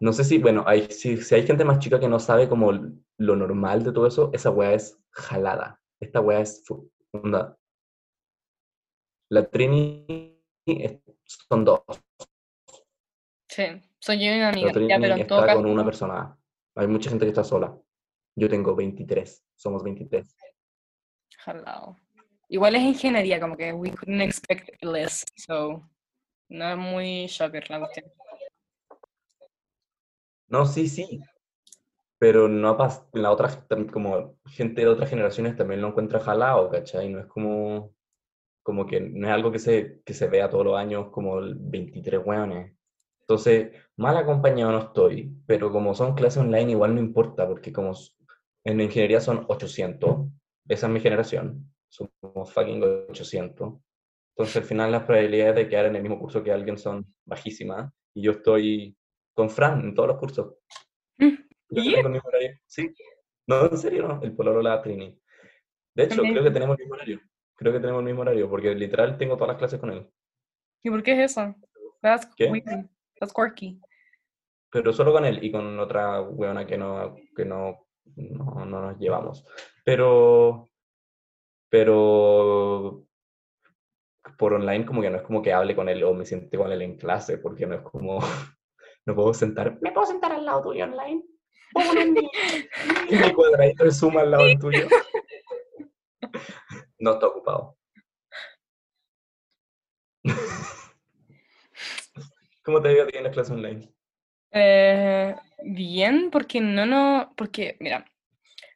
No 0.00 0.12
sé 0.12 0.24
si, 0.24 0.38
bueno, 0.38 0.64
hay, 0.66 0.90
si, 0.90 1.16
si 1.18 1.34
hay 1.34 1.46
gente 1.46 1.64
más 1.64 1.78
chica 1.78 2.00
que 2.00 2.08
no 2.08 2.18
sabe 2.18 2.48
como 2.48 2.72
lo 2.72 3.36
normal 3.36 3.84
de 3.84 3.92
todo 3.92 4.06
eso, 4.06 4.30
esa 4.32 4.50
weá 4.50 4.72
es 4.72 4.98
jalada. 5.12 5.80
Esta 6.00 6.20
weá 6.20 6.40
es 6.40 6.64
fu- 6.66 6.90
onda. 7.12 7.56
La 9.30 9.48
Trini 9.48 10.40
es- 10.66 10.98
son 11.48 11.64
dos. 11.64 11.82
Sí, 13.48 13.64
soy 14.00 14.18
yo 14.18 14.32
y 14.32 14.36
una 14.36 14.44
La 14.44 14.48
amiga, 14.50 14.72
Trini 14.72 14.88
ya, 14.88 14.98
pero 15.00 15.14
en 15.16 15.26
todo 15.26 15.38
está 15.40 15.46
caso, 15.46 15.62
con 15.62 15.70
una 15.70 15.84
persona. 15.84 16.38
Hay 16.74 16.86
mucha 16.88 17.10
gente 17.10 17.24
que 17.26 17.30
está 17.30 17.44
sola. 17.44 17.78
Yo 18.34 18.48
tengo 18.48 18.74
23. 18.74 19.44
Somos 19.54 19.82
23. 19.84 20.34
jalado. 21.38 21.96
Igual 22.48 22.74
es 22.76 22.82
ingeniería, 22.82 23.40
como 23.40 23.56
que 23.56 23.72
we 23.72 23.90
couldn't 23.90 24.20
expect 24.20 24.82
less, 24.82 25.24
so 25.36 25.88
no 26.52 26.68
es 26.70 26.76
muy 26.76 27.26
shocker 27.26 27.68
la 27.70 27.78
cuestión. 27.80 28.12
No, 30.48 30.66
sí, 30.66 30.86
sí. 30.88 31.20
Pero 32.18 32.46
no 32.46 32.76
la 33.14 33.30
otra, 33.32 33.66
como 33.90 34.36
gente 34.46 34.82
de 34.82 34.86
otras 34.86 35.10
generaciones 35.10 35.56
también 35.56 35.80
lo 35.80 35.88
encuentra 35.88 36.20
jalado, 36.20 36.70
¿cachai? 36.70 37.08
No 37.08 37.20
es 37.20 37.26
como, 37.26 37.94
como 38.62 38.86
que 38.86 39.00
no 39.00 39.26
es 39.26 39.32
algo 39.32 39.50
que 39.50 39.58
se, 39.58 40.02
que 40.04 40.14
se 40.14 40.28
vea 40.28 40.50
todos 40.50 40.66
los 40.66 40.78
años 40.78 41.08
como 41.10 41.38
el 41.38 41.54
23 41.56 42.20
hueones. 42.24 42.76
Entonces, 43.20 43.72
mal 43.96 44.16
acompañado 44.16 44.72
no 44.72 44.78
estoy, 44.78 45.34
pero 45.46 45.72
como 45.72 45.94
son 45.94 46.14
clases 46.14 46.42
online 46.42 46.72
igual 46.72 46.94
no 46.94 47.00
importa, 47.00 47.48
porque 47.48 47.72
como 47.72 47.92
en 48.64 48.80
ingeniería 48.80 49.20
son 49.20 49.46
800, 49.48 50.28
esa 50.68 50.86
es 50.86 50.92
mi 50.92 51.00
generación, 51.00 51.72
somos 51.88 52.52
fucking 52.52 52.82
800. 53.08 53.74
Entonces 54.36 54.56
al 54.56 54.64
final 54.64 54.92
las 54.92 55.04
probabilidades 55.04 55.54
de 55.56 55.68
quedar 55.68 55.86
en 55.86 55.96
el 55.96 56.02
mismo 56.02 56.18
curso 56.18 56.42
que 56.42 56.52
alguien 56.52 56.78
son 56.78 57.06
bajísimas, 57.24 57.92
y 58.14 58.22
yo 58.22 58.32
estoy 58.32 58.96
con 59.34 59.50
Fran 59.50 59.80
en 59.80 59.94
todos 59.94 60.08
los 60.08 60.18
cursos. 60.18 60.54
Mm, 61.18 61.34
Yo 61.70 61.82
¿y? 61.82 61.94
tengo 61.94 62.08
el 62.08 62.12
mismo 62.14 62.28
horario. 62.28 62.58
Sí. 62.66 62.94
No, 63.46 63.66
en 63.66 63.78
serio, 63.78 64.08
no. 64.08 64.20
El 64.22 64.34
pololo 64.34 64.62
la 64.62 64.80
Trini. 64.82 65.18
De 65.94 66.04
hecho, 66.04 66.22
creo 66.22 66.42
que 66.42 66.50
tenemos 66.50 66.78
el 66.78 66.84
mismo 66.84 66.94
horario. 66.94 67.20
Creo 67.54 67.72
que 67.72 67.80
tenemos 67.80 68.00
el 68.00 68.06
mismo 68.06 68.22
horario, 68.22 68.48
porque 68.48 68.74
literal 68.74 69.18
tengo 69.18 69.34
todas 69.34 69.48
las 69.48 69.58
clases 69.58 69.80
con 69.80 69.90
él. 69.90 70.08
¿Y 70.82 70.90
por 70.90 71.02
qué 71.02 71.12
es 71.12 71.32
eso? 71.32 71.54
That's 72.00 72.26
¿Qué? 72.36 72.50
weird. 72.50 72.88
That's 73.18 73.32
quirky. 73.32 73.80
Pero 74.70 74.92
solo 74.92 75.12
con 75.12 75.24
él 75.24 75.38
y 75.44 75.52
con 75.52 75.78
otra 75.78 76.22
weona 76.22 76.66
que 76.66 76.78
no, 76.78 77.14
que 77.36 77.44
no, 77.44 77.86
no, 78.16 78.64
no 78.64 78.80
nos 78.80 78.98
llevamos. 78.98 79.44
Pero, 79.84 80.70
pero 81.68 83.06
por 84.36 84.54
online 84.54 84.84
como 84.84 85.02
que 85.02 85.10
no 85.10 85.16
es 85.16 85.22
como 85.22 85.42
que 85.42 85.52
hable 85.52 85.74
con 85.74 85.88
él 85.88 86.02
o 86.04 86.14
me 86.14 86.24
siente 86.24 86.56
con 86.56 86.72
él 86.72 86.82
en 86.82 86.96
clase, 86.96 87.38
porque 87.38 87.66
no 87.66 87.74
es 87.74 87.82
como, 87.82 88.18
no 89.06 89.14
puedo 89.14 89.34
sentar, 89.34 89.78
¿me 89.80 89.92
puedo 89.92 90.06
sentar 90.06 90.32
al 90.32 90.44
lado 90.44 90.62
tuyo 90.62 90.84
online? 90.84 91.22
Póngame 91.72 92.06
mi, 92.06 92.20
mi 93.10 93.32
cuadradito 93.32 93.84
de 93.84 93.92
Zoom 93.92 94.18
al 94.18 94.30
lado 94.30 94.44
del 94.44 94.58
tuyo. 94.58 94.86
No 96.98 97.14
está 97.14 97.26
ocupado. 97.26 97.76
¿Cómo 102.62 102.80
te 102.80 102.90
digo 102.90 103.06
en 103.12 103.24
la 103.24 103.30
clase 103.32 103.52
online? 103.52 103.92
Eh, 104.52 105.34
bien, 105.64 106.30
porque 106.30 106.60
no, 106.60 106.86
no, 106.86 107.34
porque, 107.36 107.76
mira, 107.80 108.04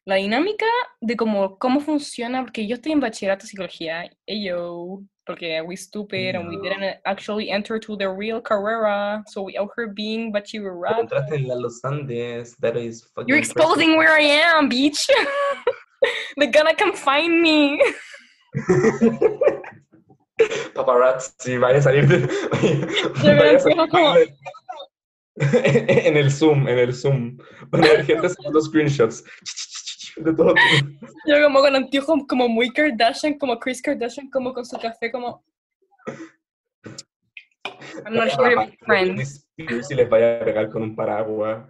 la 0.05 0.17
dinámica 0.17 0.67
de 1.01 1.17
cómo, 1.17 1.59
cómo 1.59 1.81
funciona, 1.81 2.43
porque 2.43 2.67
yo 2.67 2.77
estoy 2.77 2.93
en 2.93 3.01
bachillerato 3.01 3.43
de 3.43 3.49
psicología, 3.49 4.11
yo, 4.27 5.03
porque 5.27 5.61
we 5.67 5.75
stupid 5.77 6.35
and 6.37 6.49
we 6.49 6.57
didn't 6.63 6.97
actually 7.05 7.51
enter 7.51 7.79
to 7.79 7.97
the 7.97 8.09
real 8.09 8.41
carrera, 8.41 9.23
so 9.27 9.43
we 9.43 9.57
out 9.59 9.71
here 9.77 9.89
being 9.89 10.33
bachillerato. 10.33 11.01
entraste 11.01 11.33
en 11.35 11.49
Los 11.49 11.81
Andes, 11.85 12.55
that 12.61 12.77
is 12.77 13.03
fucking 13.15 13.29
You're 13.29 13.39
impressive. 13.39 13.57
exposing 13.57 13.97
where 13.97 14.13
I 14.17 14.21
am, 14.23 14.71
bitch. 14.71 15.09
They're 16.37 16.51
gonna 16.53 16.75
come 16.75 16.93
find 16.95 17.43
me. 17.43 17.83
Paparazzi, 20.75 21.57
vaya 21.59 21.79
a 21.79 21.83
salir 21.83 22.07
de... 22.07 22.19
Vaya 23.23 23.57
a 23.57 23.59
salir 23.59 23.79
entiendo 23.79 23.89
como- 23.89 24.17
en 25.39 26.17
el 26.17 26.31
Zoom, 26.31 26.69
en 26.69 26.79
el 26.79 26.95
Zoom. 26.95 27.39
Van 27.71 27.85
a 27.85 27.89
ver 27.89 28.05
gente 28.07 28.27
haciendo 28.27 28.61
screenshots 28.61 29.23
de 30.17 30.35
todo. 30.35 30.55
Yo 31.27 31.43
como 31.43 31.61
con 31.61 31.77
anteojos 31.77 32.23
como 32.29 32.49
muy 32.49 32.71
Kardashian, 32.73 33.39
como 33.39 33.59
Chris 33.59 33.83
Kardashian, 33.83 34.31
como 34.31 34.53
con 34.53 34.65
su 34.65 34.79
café, 34.79 35.11
como... 35.11 35.45
I'm 38.05 38.15
not 38.15 38.31
to 38.31 38.43
be 38.43 38.79
friends. 38.85 39.47
Si 39.57 39.95
les 39.95 40.09
vaya 40.09 40.41
a 40.41 40.45
pegar 40.45 40.71
con 40.71 40.83
un 40.83 40.97
paraguas. 40.97 41.69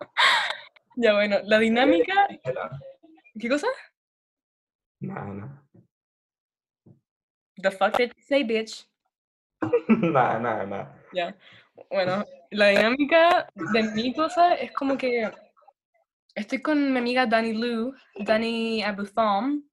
Ya 0.98 1.12
bueno, 1.12 1.36
la 1.44 1.58
dinámica... 1.58 2.26
¿Qué 3.38 3.50
cosa? 3.50 3.66
Nada, 4.98 5.26
nada. 5.26 5.62
The 7.58 7.70
fuck 7.70 7.98
did 7.98 8.12
you 8.16 8.22
say, 8.22 8.42
bitch? 8.42 8.86
Nada, 9.88 10.38
nada, 10.38 10.64
nada. 10.64 11.02
Ya. 11.12 11.36
Bueno, 11.90 12.24
la 12.50 12.68
dinámica 12.68 13.46
de 13.54 13.82
mi 13.94 14.14
cosa 14.14 14.54
es 14.54 14.72
como 14.72 14.96
que 14.96 15.30
estoy 16.36 16.60
con 16.62 16.92
mi 16.92 16.98
amiga 16.98 17.26
Dani 17.26 17.54
Lu, 17.54 17.92
Dani 18.14 18.82
Abutham, 18.82 19.64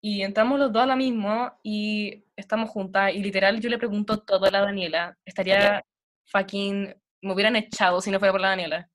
y 0.00 0.22
entramos 0.22 0.58
los 0.58 0.72
dos 0.72 0.84
a 0.84 0.86
la 0.86 0.96
misma 0.96 1.58
y 1.62 2.24
estamos 2.36 2.70
juntas 2.70 3.12
y 3.12 3.18
literal 3.18 3.60
yo 3.60 3.68
le 3.68 3.78
pregunto 3.78 4.22
todo 4.22 4.46
a 4.46 4.50
la 4.50 4.60
Daniela. 4.60 5.18
Estaría 5.24 5.84
fucking... 6.26 6.94
Me 7.22 7.32
hubieran 7.32 7.56
echado 7.56 8.00
si 8.00 8.10
no 8.10 8.20
fuera 8.20 8.30
por 8.30 8.40
la 8.40 8.50
Daniela. 8.50 8.88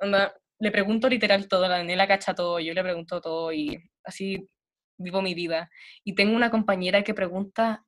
Onda, 0.00 0.32
le 0.58 0.70
pregunto 0.70 1.08
literal 1.08 1.46
todo, 1.48 1.68
la 1.68 1.78
Daniela 1.78 2.08
cacha 2.08 2.34
todo, 2.34 2.60
yo 2.60 2.72
le 2.72 2.82
pregunto 2.82 3.20
todo 3.20 3.52
y 3.52 3.78
así 4.04 4.48
vivo 4.96 5.20
mi 5.20 5.34
vida. 5.34 5.70
Y 6.02 6.14
tengo 6.14 6.34
una 6.34 6.50
compañera 6.50 7.02
que 7.02 7.12
pregunta, 7.12 7.84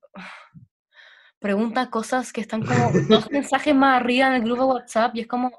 pregunta 1.38 1.88
cosas 1.88 2.30
que 2.30 2.42
están 2.42 2.62
como 2.62 2.90
dos 3.08 3.30
mensajes 3.30 3.74
más 3.74 4.02
arriba 4.02 4.26
en 4.26 4.34
el 4.34 4.42
grupo 4.42 4.66
de 4.66 4.72
WhatsApp 4.80 5.16
y 5.16 5.20
es 5.20 5.26
como, 5.26 5.50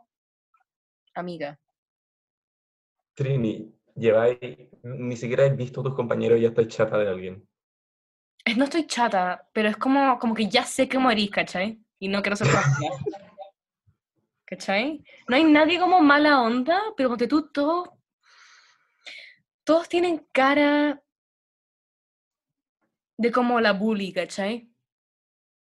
amiga, 1.16 1.61
Trini, 3.22 3.72
lleváis, 3.96 4.38
ni 4.84 5.16
siquiera 5.16 5.46
he 5.46 5.52
visto 5.52 5.82
a 5.82 5.84
tus 5.84 5.94
compañeros 5.96 6.40
y 6.40 6.42
ya 6.44 6.48
estás 6.50 6.68
chata 6.68 6.98
de 6.98 7.08
alguien. 7.08 7.48
es- 8.44 8.58
no 8.58 8.64
estoy 8.64 8.88
chata, 8.88 9.48
pero 9.54 9.70
es 9.70 9.78
como, 9.78 10.18
como 10.18 10.34
que 10.34 10.48
ya 10.50 10.64
sé 10.66 10.90
cómo 10.90 11.12
eres, 11.12 11.30
¿cachai? 11.30 11.80
Y 12.00 12.08
no 12.08 12.22
quiero 12.24 12.36
ser 12.36 12.48
tóxica. 12.48 12.66
¿Cachai? 14.46 15.04
No 15.30 15.36
hay 15.36 15.44
nadie 15.44 15.80
como 15.80 16.02
mala 16.02 16.42
onda, 16.42 16.82
pero 16.98 17.10
ponte 17.10 17.28
tú, 17.28 17.50
todos, 17.52 17.90
todos 19.64 19.88
tienen 19.88 20.26
cara 20.34 21.02
de 23.18 23.32
como 23.32 23.62
la 23.62 23.74
bully, 23.74 24.12
¿cachai? 24.12 24.68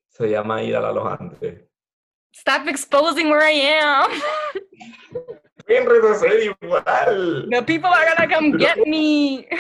Se 0.07 0.29
llama 0.29 0.63
ir 0.63 0.75
a 0.77 0.91
los 0.93 1.05
antes. 1.19 1.67
Stop 2.33 2.67
exposing 2.69 3.29
where 3.29 3.43
I 3.45 3.61
am. 3.81 4.09
Retroceder 5.79 6.51
igual. 6.51 7.49
The 7.49 7.62
people 7.63 7.89
are 7.89 8.05
gonna 8.05 8.27
come 8.27 8.57
get 8.57 8.77
me. 8.88 9.47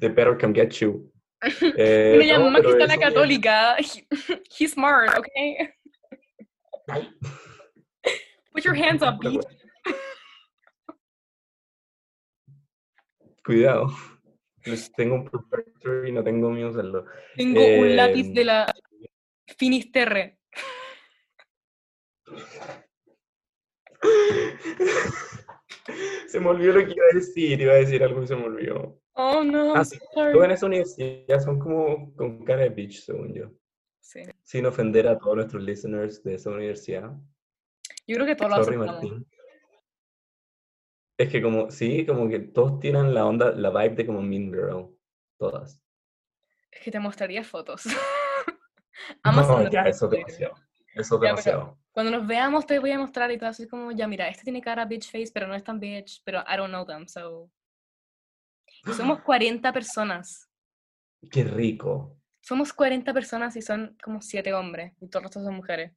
They 0.00 0.08
better 0.08 0.34
come 0.36 0.52
get 0.52 0.80
you. 0.80 1.10
Eh, 1.78 2.16
Me 2.18 2.26
llama 2.26 2.50
no, 2.60 2.86
Católica. 3.00 3.76
He- 3.78 4.06
He's 4.50 4.72
smart, 4.72 5.16
okay? 5.16 5.70
Ay. 6.90 7.08
Put 8.52 8.64
your 8.64 8.74
hands 8.74 9.02
up, 9.02 9.20
bitch. 9.20 9.42
Cuidado. 13.44 13.90
Les 14.66 14.90
tengo 14.92 15.14
un 15.14 15.24
protector 15.24 16.06
y 16.06 16.12
no 16.12 16.22
tengo 16.22 16.50
miedo 16.50 16.68
a 16.68 16.70
hacerlo. 16.72 17.04
Tengo 17.36 17.64
un 17.64 17.96
lápiz 17.96 18.32
de 18.34 18.44
la 18.44 18.66
Finisterre. 19.56 20.38
Se 26.26 26.40
me 26.40 26.48
olvidó 26.48 26.74
lo 26.74 26.86
que 26.86 26.92
iba 26.92 27.04
a 27.12 27.14
decir. 27.14 27.60
Iba 27.60 27.72
a 27.72 27.76
decir 27.76 28.02
algo 28.02 28.22
y 28.22 28.26
se 28.26 28.36
me 28.36 28.44
olvidó. 28.44 29.00
Oh 29.14 29.42
no, 29.42 29.74
Ah, 29.74 29.84
sí. 29.84 29.98
Todos 30.14 30.44
en 30.44 30.50
esa 30.50 30.66
universidad 30.66 31.40
son 31.40 31.58
como 31.58 32.14
con 32.14 32.44
cara 32.44 32.62
de 32.62 32.70
bitch, 32.70 33.02
según 33.04 33.34
yo. 33.34 33.50
Sí. 34.00 34.22
Sin 34.42 34.66
ofender 34.66 35.08
a 35.08 35.18
todos 35.18 35.36
nuestros 35.36 35.62
listeners 35.62 36.22
de 36.22 36.34
esa 36.34 36.50
universidad. 36.50 37.10
Yo 38.06 38.16
creo 38.16 38.26
que 38.26 38.36
todos 38.36 38.50
lo 38.50 38.64
Sorry, 38.64 38.76
aceptamos. 38.76 39.02
Martín. 39.02 39.26
Es 41.18 41.28
que 41.28 41.42
como, 41.42 41.70
sí, 41.70 42.06
como 42.06 42.28
que 42.28 42.38
todos 42.38 42.80
tienen 42.80 43.12
la 43.12 43.26
onda, 43.26 43.52
la 43.52 43.70
vibe 43.70 43.94
de 43.96 44.06
como 44.06 44.22
Mean 44.22 44.50
Girl. 44.50 44.96
Todas. 45.38 45.82
Es 46.70 46.82
que 46.82 46.90
te 46.90 46.98
mostraría 47.00 47.44
fotos. 47.44 47.84
Amo 49.22 49.42
No, 49.64 49.70
ya, 49.70 49.82
eso 49.82 50.06
es 50.06 50.10
demasiado. 50.12 50.54
Eso 51.00 51.16
es 51.16 51.20
Ya, 51.22 51.28
demasiado. 51.28 51.78
Cuando 51.92 52.12
nos 52.12 52.26
veamos 52.26 52.66
te 52.66 52.78
voy 52.78 52.92
a 52.92 52.98
mostrar 52.98 53.30
y 53.32 53.38
todo 53.38 53.48
así 53.50 53.66
como, 53.66 53.90
ya 53.92 54.06
mira, 54.06 54.28
este 54.28 54.44
tiene 54.44 54.60
cara 54.60 54.84
bitch 54.84 55.06
face, 55.10 55.30
pero 55.32 55.46
no 55.46 55.54
es 55.54 55.64
tan 55.64 55.80
bitch, 55.80 56.22
pero 56.24 56.40
I 56.40 56.56
don't 56.56 56.70
know 56.70 56.84
them, 56.86 57.06
so... 57.08 57.50
Y 58.86 58.92
somos 58.92 59.20
40 59.24 59.72
personas. 59.72 60.48
Qué 61.30 61.44
rico. 61.44 62.16
Somos 62.40 62.72
40 62.72 63.12
personas 63.12 63.56
y 63.56 63.62
son 63.62 63.96
como 64.02 64.22
7 64.22 64.52
hombres, 64.54 64.94
y 65.00 65.08
todos 65.08 65.24
los 65.24 65.32
son 65.32 65.54
mujeres. 65.54 65.92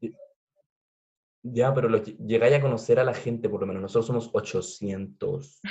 Ya, 1.44 1.74
pero 1.74 1.90
lo, 1.90 2.02
que- 2.02 2.16
llegáis 2.26 2.56
a 2.56 2.62
conocer 2.62 3.00
a 3.00 3.04
la 3.04 3.14
gente, 3.14 3.50
por 3.50 3.62
lo 3.62 3.68
menos. 3.68 3.82
Nosotros 3.82 4.08
somos 4.08 4.30
800. 4.34 5.62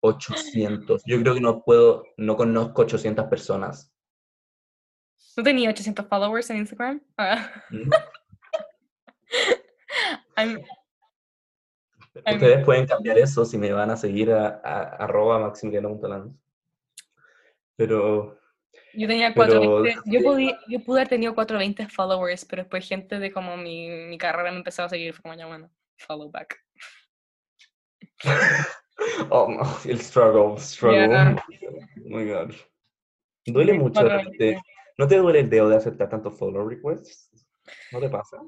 800. 0.00 1.02
Yo 1.06 1.20
creo 1.20 1.34
que 1.34 1.40
no 1.40 1.62
puedo, 1.62 2.04
no 2.16 2.36
conozco 2.36 2.82
800 2.82 3.26
personas. 3.26 3.92
¿No 5.38 5.44
tenía 5.44 5.70
800 5.70 6.04
followers 6.08 6.50
en 6.50 6.56
Instagram? 6.56 7.00
I'm- 7.16 7.90
I'm- 10.36 10.64
Ustedes 12.34 12.64
pueden 12.64 12.86
cambiar 12.88 13.18
eso 13.18 13.44
si 13.44 13.56
me 13.56 13.70
van 13.70 13.92
a 13.92 13.96
seguir 13.96 14.32
a, 14.32 14.60
a 14.64 14.82
arroba 15.04 15.38
Maximiliano. 15.38 15.96
Pero 17.76 18.36
yo 18.94 19.06
tenía 19.06 19.32
Pero 19.32 19.60
420, 19.60 20.00
yo, 20.06 20.20
podí- 20.28 20.58
yo 20.66 20.80
pude 20.84 20.98
haber 21.02 21.08
tenido 21.08 21.36
420 21.36 21.86
followers, 21.88 22.44
pero 22.44 22.62
después 22.62 22.88
gente 22.88 23.20
de 23.20 23.30
como 23.30 23.56
mi, 23.56 23.88
mi 23.88 24.18
carrera 24.18 24.50
me 24.50 24.56
empezó 24.58 24.82
a 24.82 24.88
seguir, 24.88 25.14
fue 25.14 25.22
como 25.22 25.34
ya 25.36 25.46
bueno, 25.46 25.70
follow 25.98 26.28
back. 26.32 26.56
Oh, 29.30 29.46
no, 29.48 29.62
el 29.88 30.00
struggle, 30.00 30.58
struggle. 30.60 31.06
Yeah. 31.06 31.36
Oh 31.98 32.08
my 32.08 32.24
God. 32.28 32.52
Duele 33.46 33.74
mucho. 33.74 34.02
de- 34.02 34.16
veinte. 34.16 34.60
¿No 34.98 35.06
te 35.06 35.16
duele 35.16 35.40
el 35.40 35.48
dedo 35.50 35.68
de 35.68 35.76
aceptar 35.76 36.08
tantos 36.08 36.36
follow 36.36 36.68
requests? 36.68 37.30
¿No 37.92 38.00
te 38.00 38.08
pasa? 38.10 38.38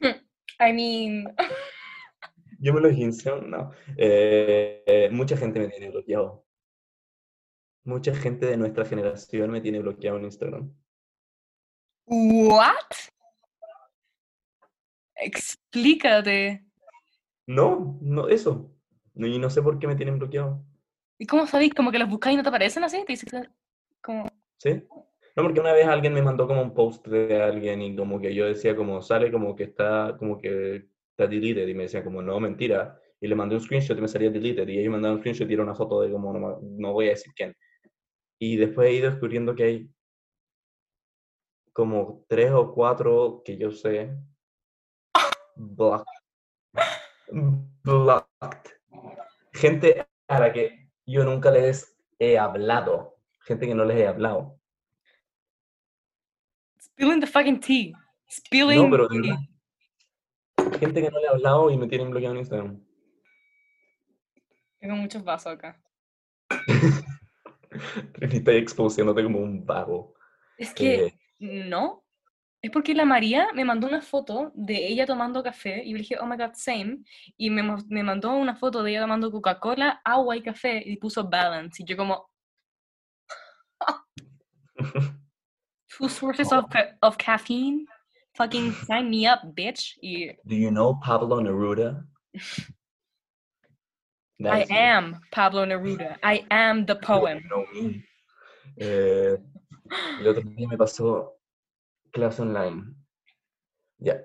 I 0.60 0.72
mean, 0.72 1.34
Yo 2.60 2.74
me 2.74 2.80
lo 2.80 2.90
hice, 2.90 3.30
no. 3.42 3.70
Eh, 3.96 4.82
eh, 4.86 5.08
mucha 5.12 5.36
gente 5.36 5.60
me 5.60 5.68
tiene 5.68 5.90
bloqueado. 5.90 6.44
Mucha 7.84 8.14
gente 8.14 8.46
de 8.46 8.56
nuestra 8.56 8.84
generación 8.84 9.50
me 9.50 9.60
tiene 9.60 9.78
bloqueado 9.78 10.18
en 10.18 10.24
Instagram. 10.24 10.74
¿what? 12.06 12.74
Explícate. 15.14 16.64
No, 17.46 17.98
no, 18.00 18.28
eso. 18.28 18.74
No, 19.14 19.26
Y 19.26 19.38
no 19.38 19.50
sé 19.50 19.62
por 19.62 19.78
qué 19.78 19.86
me 19.86 19.96
tienen 19.96 20.18
bloqueado. 20.18 20.64
¿Y 21.18 21.26
cómo 21.26 21.46
sabéis? 21.46 21.74
¿Como 21.74 21.90
que 21.90 21.98
los 21.98 22.08
buscáis 22.08 22.34
y 22.34 22.36
no 22.38 22.42
te 22.42 22.48
aparecen 22.48 22.84
así? 22.84 23.04
Te 23.04 23.12
dice 23.12 23.26
que- 23.26 23.48
como... 24.02 24.28
¿Sí? 24.58 24.84
No, 25.38 25.44
porque 25.44 25.60
una 25.60 25.72
vez 25.72 25.86
alguien 25.86 26.14
me 26.14 26.20
mandó 26.20 26.48
como 26.48 26.60
un 26.60 26.74
post 26.74 27.06
de 27.06 27.40
alguien 27.40 27.80
y 27.80 27.94
como 27.94 28.20
que 28.20 28.34
yo 28.34 28.46
decía 28.46 28.74
como 28.74 29.00
sale 29.00 29.30
como 29.30 29.54
que 29.54 29.62
está 29.62 30.16
como 30.18 30.36
que 30.36 30.88
está 31.10 31.28
deleted 31.28 31.68
y 31.68 31.74
me 31.74 31.84
decía 31.84 32.02
como 32.02 32.20
no, 32.20 32.40
mentira. 32.40 33.00
Y 33.20 33.28
le 33.28 33.36
mandé 33.36 33.54
un 33.54 33.60
screenshot 33.60 33.96
y 33.96 34.00
me 34.00 34.08
salía 34.08 34.30
deleted 34.30 34.66
y 34.66 34.80
ellos 34.80 34.90
mandaron 34.90 35.18
un 35.18 35.20
screenshot 35.20 35.48
y 35.48 35.54
era 35.54 35.62
una 35.62 35.76
foto 35.76 36.00
de 36.00 36.10
como 36.10 36.32
no, 36.32 36.58
no 36.60 36.92
voy 36.92 37.06
a 37.06 37.10
decir 37.10 37.32
quién. 37.36 37.54
Y 38.40 38.56
después 38.56 38.88
he 38.88 38.94
ido 38.94 39.10
descubriendo 39.10 39.54
que 39.54 39.62
hay 39.62 39.90
como 41.72 42.24
tres 42.28 42.50
o 42.50 42.74
cuatro 42.74 43.40
que 43.44 43.56
yo 43.56 43.70
sé 43.70 44.10
blocked. 45.54 46.04
Blocked. 47.84 48.72
Gente 49.52 50.04
a 50.26 50.40
la 50.40 50.52
que 50.52 50.90
yo 51.06 51.22
nunca 51.22 51.52
les 51.52 51.96
he 52.18 52.36
hablado. 52.36 53.18
Gente 53.38 53.68
que 53.68 53.74
no 53.76 53.84
les 53.84 53.98
he 53.98 54.08
hablado. 54.08 54.57
Spilling 56.98 57.20
the 57.20 57.26
fucking 57.28 57.60
tea. 57.60 57.92
Spilling 58.28 58.82
No, 58.82 58.90
pero 58.90 59.08
de 59.08 59.20
tea. 59.20 59.36
verdad. 60.56 60.78
Gente 60.80 61.00
que 61.00 61.10
no 61.10 61.18
le 61.20 61.24
he 61.26 61.28
hablado 61.28 61.70
y 61.70 61.76
me 61.78 61.86
tienen 61.86 62.10
bloqueado 62.10 62.34
en 62.34 62.40
Instagram. 62.40 62.84
Tengo 64.80 64.96
muchos 64.96 65.22
vasos 65.22 65.52
acá. 65.52 65.80
Trini 68.14 68.36
está 68.38 68.52
expusiéndote 68.52 69.22
como 69.22 69.38
un 69.38 69.64
vago. 69.64 70.14
Es 70.56 70.74
que 70.74 71.06
Eh, 71.06 71.18
no. 71.38 72.04
Es 72.60 72.72
porque 72.72 72.92
la 72.94 73.04
María 73.04 73.46
me 73.54 73.64
mandó 73.64 73.86
una 73.86 74.02
foto 74.02 74.50
de 74.54 74.88
ella 74.88 75.06
tomando 75.06 75.44
café 75.44 75.84
y 75.84 75.90
yo 75.90 75.96
le 75.96 76.00
dije, 76.02 76.16
oh 76.20 76.26
my 76.26 76.36
god, 76.36 76.54
same. 76.54 76.98
Y 77.36 77.50
me, 77.50 77.62
me 77.88 78.02
mandó 78.02 78.32
una 78.32 78.56
foto 78.56 78.82
de 78.82 78.90
ella 78.90 79.02
tomando 79.02 79.30
Coca-Cola, 79.30 80.00
agua 80.04 80.36
y 80.36 80.42
café 80.42 80.82
y 80.84 80.96
puso 80.96 81.28
balance. 81.28 81.80
Y 81.80 81.86
yo 81.86 81.96
como, 81.96 82.28
two 85.96 86.08
sources 86.08 86.52
of, 86.52 86.64
of 87.02 87.16
caffeine. 87.18 87.86
Fucking 88.36 88.72
sign 88.86 89.10
me 89.10 89.26
up, 89.26 89.40
bitch. 89.56 89.94
Y 90.02 90.36
Do 90.46 90.54
you 90.54 90.70
know 90.70 90.94
Pablo 91.02 91.40
Neruda? 91.40 92.04
I 94.44 94.60
you. 94.62 94.66
am 94.70 95.20
Pablo 95.32 95.64
Neruda. 95.64 96.16
I 96.22 96.44
am 96.50 96.86
the 96.86 96.94
You 96.94 97.00
poem. 97.00 97.40
know 97.48 97.64
me. 97.74 98.04
Eh, 98.78 99.36
el 100.20 100.28
otro 100.28 100.42
día 100.42 100.68
me 100.68 100.76
pasó 100.76 101.32
clase 102.12 102.42
online. 102.42 102.94
Ya. 103.98 104.20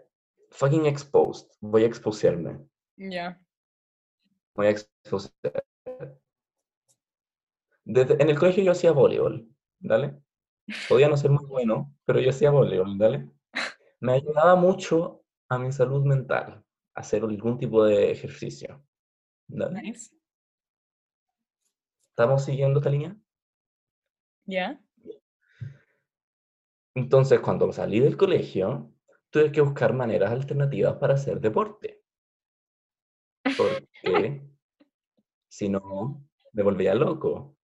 Fucking 0.52 0.86
exposed. 0.86 1.48
Voy 1.62 1.84
a 1.84 1.88
exposearme. 1.88 2.60
Ya. 2.98 3.40
Voy 4.56 4.68
a 4.68 4.70
exposear. 4.70 5.64
Desde- 7.86 8.22
en 8.22 8.30
el 8.30 8.38
colegio 8.38 8.64
yo 8.64 8.72
hacía 8.72 8.92
voleibol, 8.92 9.48
¿dale? 9.80 10.22
Podía 10.88 11.10
no 11.10 11.18
ser 11.18 11.32
muy 11.32 11.46
bueno, 11.46 11.94
pero 12.06 12.20
yo 12.20 12.30
hacía 12.30 12.52
voleibol, 12.52 12.98
¿dale? 12.98 13.30
Me 14.00 14.14
ayudaba 14.14 14.56
mucho 14.56 15.24
a 15.50 15.58
mi 15.58 15.72
salud 15.72 16.04
mental 16.06 16.64
hacer 16.96 17.24
algún 17.24 17.58
tipo 17.58 17.84
de 17.84 18.12
ejercicio. 18.12 18.84
¿dale? 19.48 19.82
Nice. 19.82 20.12
¿Estamos 22.12 22.46
siguiendo 22.46 22.80
esta 22.80 22.90
línea? 22.90 23.18
Ya. 24.46 24.80
Entonces, 26.96 27.40
cuando 27.40 27.72
salí 27.74 28.00
del 28.00 28.18
colegio, 28.18 28.94
tuve 29.32 29.52
que 29.52 29.62
buscar 29.62 29.94
maneras 29.94 30.32
alternativas 30.32 30.96
para 30.98 31.16
hacer 31.16 31.40
deporte. 31.40 32.04
Porque 33.58 34.42
si 35.50 35.70
no, 35.70 36.24
me 36.52 36.64
volvía 36.64 36.94
loco. 36.94 37.58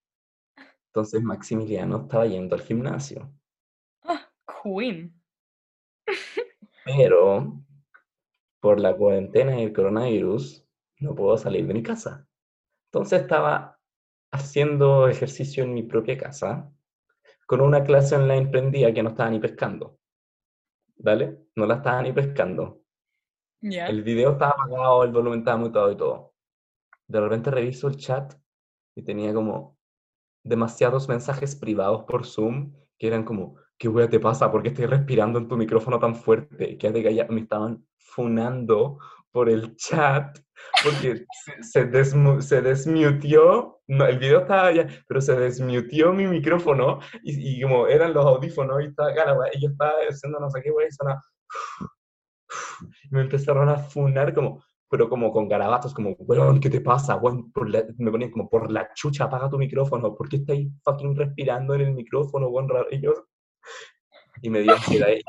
Entonces, 0.90 1.22
Maximiliano 1.22 2.02
estaba 2.02 2.26
yendo 2.26 2.56
al 2.56 2.62
gimnasio. 2.62 3.32
Ah, 4.02 4.28
Queen. 4.62 5.14
Pero 6.84 7.62
por 8.60 8.80
la 8.80 8.96
cuarentena 8.96 9.58
y 9.58 9.64
el 9.64 9.72
coronavirus, 9.72 10.64
no 10.98 11.14
puedo 11.14 11.38
salir 11.38 11.66
de 11.66 11.74
mi 11.74 11.82
casa. 11.82 12.26
Entonces 12.92 13.22
estaba 13.22 13.78
haciendo 14.32 15.08
ejercicio 15.08 15.64
en 15.64 15.74
mi 15.74 15.82
propia 15.82 16.18
casa, 16.18 16.70
con 17.46 17.60
una 17.60 17.82
clase 17.82 18.16
online 18.16 18.48
prendida 18.48 18.92
que 18.92 19.02
no 19.02 19.10
estaba 19.10 19.30
ni 19.30 19.40
pescando. 19.40 19.98
¿Vale? 20.96 21.46
No 21.56 21.66
la 21.66 21.76
estaba 21.76 22.02
ni 22.02 22.12
pescando. 22.12 22.82
Ya. 23.62 23.86
El 23.86 24.02
video 24.02 24.32
estaba 24.32 24.52
apagado, 24.52 25.04
el 25.04 25.12
volumen 25.12 25.40
estaba 25.40 25.56
mutado 25.56 25.90
y 25.90 25.96
todo. 25.96 26.34
De 27.06 27.20
repente 27.20 27.50
reviso 27.50 27.88
el 27.88 27.96
chat 27.96 28.34
y 28.94 29.02
tenía 29.02 29.32
como 29.32 29.79
demasiados 30.42 31.08
mensajes 31.08 31.54
privados 31.54 32.04
por 32.04 32.26
Zoom 32.26 32.72
que 32.98 33.06
eran 33.06 33.24
como, 33.24 33.56
¿qué 33.78 33.88
wea 33.88 34.08
te 34.08 34.20
pasa? 34.20 34.50
¿Por 34.52 34.62
qué 34.62 34.68
estoy 34.68 34.86
respirando 34.86 35.38
en 35.38 35.48
tu 35.48 35.56
micrófono 35.56 35.98
tan 35.98 36.14
fuerte? 36.14 36.76
Quédate 36.76 37.02
callado. 37.02 37.32
Me 37.32 37.40
estaban 37.40 37.84
funando 37.96 38.98
por 39.32 39.48
el 39.48 39.76
chat 39.76 40.38
porque 40.84 41.24
se, 41.62 41.90
se, 41.90 42.42
se 42.42 42.62
desmuteó. 42.62 43.80
No, 43.88 44.06
el 44.06 44.18
video 44.18 44.40
estaba 44.40 44.70
ya, 44.72 44.86
pero 45.08 45.20
se 45.20 45.34
desmuteó 45.34 46.12
mi 46.12 46.26
micrófono 46.26 47.00
y, 47.22 47.58
y 47.58 47.62
como 47.62 47.86
eran 47.86 48.12
los 48.12 48.24
audífonos 48.24 48.82
y 48.82 48.86
estaba 48.86 49.12
wea, 49.12 49.50
y 49.54 49.62
yo 49.62 49.70
estaba 49.70 49.92
haciendo 50.08 50.38
no 50.38 50.50
sé 50.50 50.60
qué 50.62 50.70
wea 50.70 50.86
y 50.86 50.90
y 53.04 53.14
me 53.14 53.22
empezaron 53.22 53.68
a 53.68 53.76
funar 53.76 54.34
como, 54.34 54.62
pero 54.90 55.08
como 55.08 55.32
con 55.32 55.48
garabatos, 55.48 55.94
como, 55.94 56.10
weón, 56.18 56.58
¿qué 56.60 56.68
te 56.68 56.80
pasa? 56.80 57.16
Weón, 57.16 57.52
la- 57.68 57.86
me 57.98 58.10
ponían 58.10 58.30
como, 58.32 58.48
por 58.50 58.70
la 58.70 58.92
chucha, 58.92 59.24
apaga 59.24 59.48
tu 59.48 59.56
micrófono, 59.56 60.14
¿por 60.16 60.28
qué 60.28 60.36
estáis 60.36 60.68
fucking 60.82 61.14
respirando 61.16 61.74
en 61.74 61.82
el 61.82 61.92
micrófono, 61.92 62.48
weón? 62.48 62.68
Y 62.90 63.00
yo, 63.00 63.12
y 64.42 64.50
me 64.50 64.60
dio 64.62 64.74
ansiedad, 64.74 65.08
y 65.10 65.22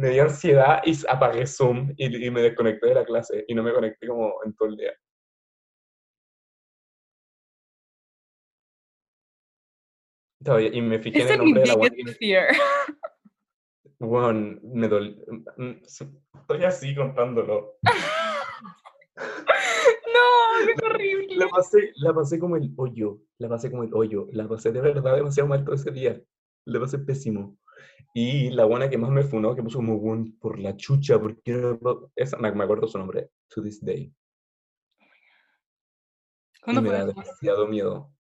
me 0.00 0.08
dio 0.08 0.22
ansiedad 0.22 0.82
y 0.86 0.94
apagué 1.06 1.46
Zoom 1.46 1.92
y, 1.98 2.26
y 2.26 2.30
me 2.30 2.40
desconecté 2.42 2.88
de 2.88 2.94
la 2.94 3.04
clase 3.04 3.44
y 3.46 3.54
no 3.54 3.62
me 3.62 3.74
conecté 3.74 4.08
como 4.08 4.42
en 4.44 4.54
todo 4.56 4.68
el 4.70 4.76
día. 4.76 4.92
Y 10.72 10.80
me 10.82 10.98
fijé 10.98 11.22
en 11.22 11.28
el 11.28 11.38
nombre 11.38 11.60
de 11.62 11.66
la 11.66 11.74
fear. 12.18 12.46
Weón, 13.98 14.60
me 14.62 14.88
dolió. 14.88 15.14
Estoy 15.86 16.64
así 16.64 16.94
contándolo. 16.94 17.74
No, 19.16 20.74
qué 20.78 20.86
horrible. 20.86 21.36
La 21.36 21.48
pasé, 21.48 21.92
la 21.96 22.12
pasé 22.14 22.38
como 22.38 22.56
el 22.56 22.72
hoyo, 22.76 23.20
la 23.38 23.48
pasé 23.48 23.70
como 23.70 23.84
el 23.84 23.94
hoyo, 23.94 24.28
la 24.32 24.48
pasé 24.48 24.72
de 24.72 24.80
verdad 24.80 25.16
demasiado 25.16 25.48
mal 25.48 25.64
todo 25.64 25.74
ese 25.74 25.90
día, 25.90 26.20
la 26.66 26.80
pasé 26.80 26.98
pésimo. 26.98 27.58
Y 28.14 28.50
la 28.50 28.64
buena 28.64 28.88
que 28.88 28.96
más 28.98 29.10
me 29.10 29.24
funó, 29.24 29.54
que 29.56 29.62
puso 29.62 29.78
como 29.78 29.96
"Weón, 29.96 30.38
por 30.38 30.58
la 30.58 30.76
chucha, 30.76 31.18
porque 31.20 31.52
no 31.52 31.78
puedo-". 31.78 32.12
esa, 32.14 32.36
me, 32.38 32.52
me 32.52 32.64
acuerdo 32.64 32.86
su 32.86 32.98
nombre, 32.98 33.30
to 33.48 33.62
this 33.62 33.84
day. 33.84 34.12
Y 36.54 36.60
¿Cuándo 36.62 36.82
me 36.82 36.90
da 36.90 37.04
demasiado 37.04 37.66
miedo, 37.66 38.12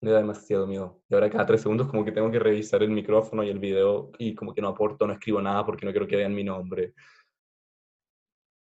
me 0.00 0.12
da 0.12 0.18
demasiado 0.18 0.66
miedo. 0.66 1.02
Y 1.08 1.14
ahora 1.14 1.28
cada 1.28 1.44
tres 1.46 1.62
segundos 1.62 1.88
como 1.88 2.04
que 2.04 2.12
tengo 2.12 2.30
que 2.30 2.38
revisar 2.38 2.82
el 2.82 2.90
micrófono 2.90 3.42
y 3.42 3.50
el 3.50 3.58
video 3.58 4.12
y 4.18 4.34
como 4.34 4.54
que 4.54 4.62
no 4.62 4.68
aporto, 4.68 5.06
no 5.06 5.12
escribo 5.12 5.40
nada 5.42 5.66
porque 5.66 5.84
no 5.84 5.90
quiero 5.92 6.06
que 6.06 6.16
vean 6.16 6.34
mi 6.34 6.44
nombre. 6.44 6.94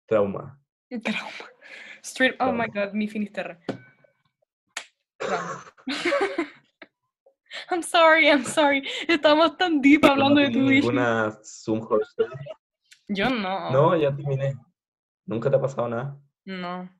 Trauma. 0.06 0.61
Trauma. 1.00 1.30
Straight, 2.02 2.36
oh 2.40 2.52
my 2.52 2.66
god, 2.66 2.92
mi 2.92 3.08
finisterre. 3.08 3.58
Trauma. 5.18 5.64
I'm 7.70 7.82
sorry, 7.82 8.28
I'm 8.28 8.44
sorry. 8.44 8.82
Estamos 9.08 9.56
tan 9.56 9.80
deep 9.80 10.04
hablando 10.04 10.40
¿No 10.40 10.46
de 10.46 10.50
tu 10.50 10.60
ninguna 10.60 11.32
Zoom 11.44 11.80
horror 11.80 12.02
story? 12.02 12.32
Yo 13.08 13.30
no. 13.30 13.70
No, 13.70 13.96
ya 13.96 14.14
terminé. 14.14 14.54
¿Nunca 15.26 15.50
te 15.50 15.56
ha 15.56 15.60
pasado 15.60 15.88
nada? 15.88 16.18
No. 16.44 16.90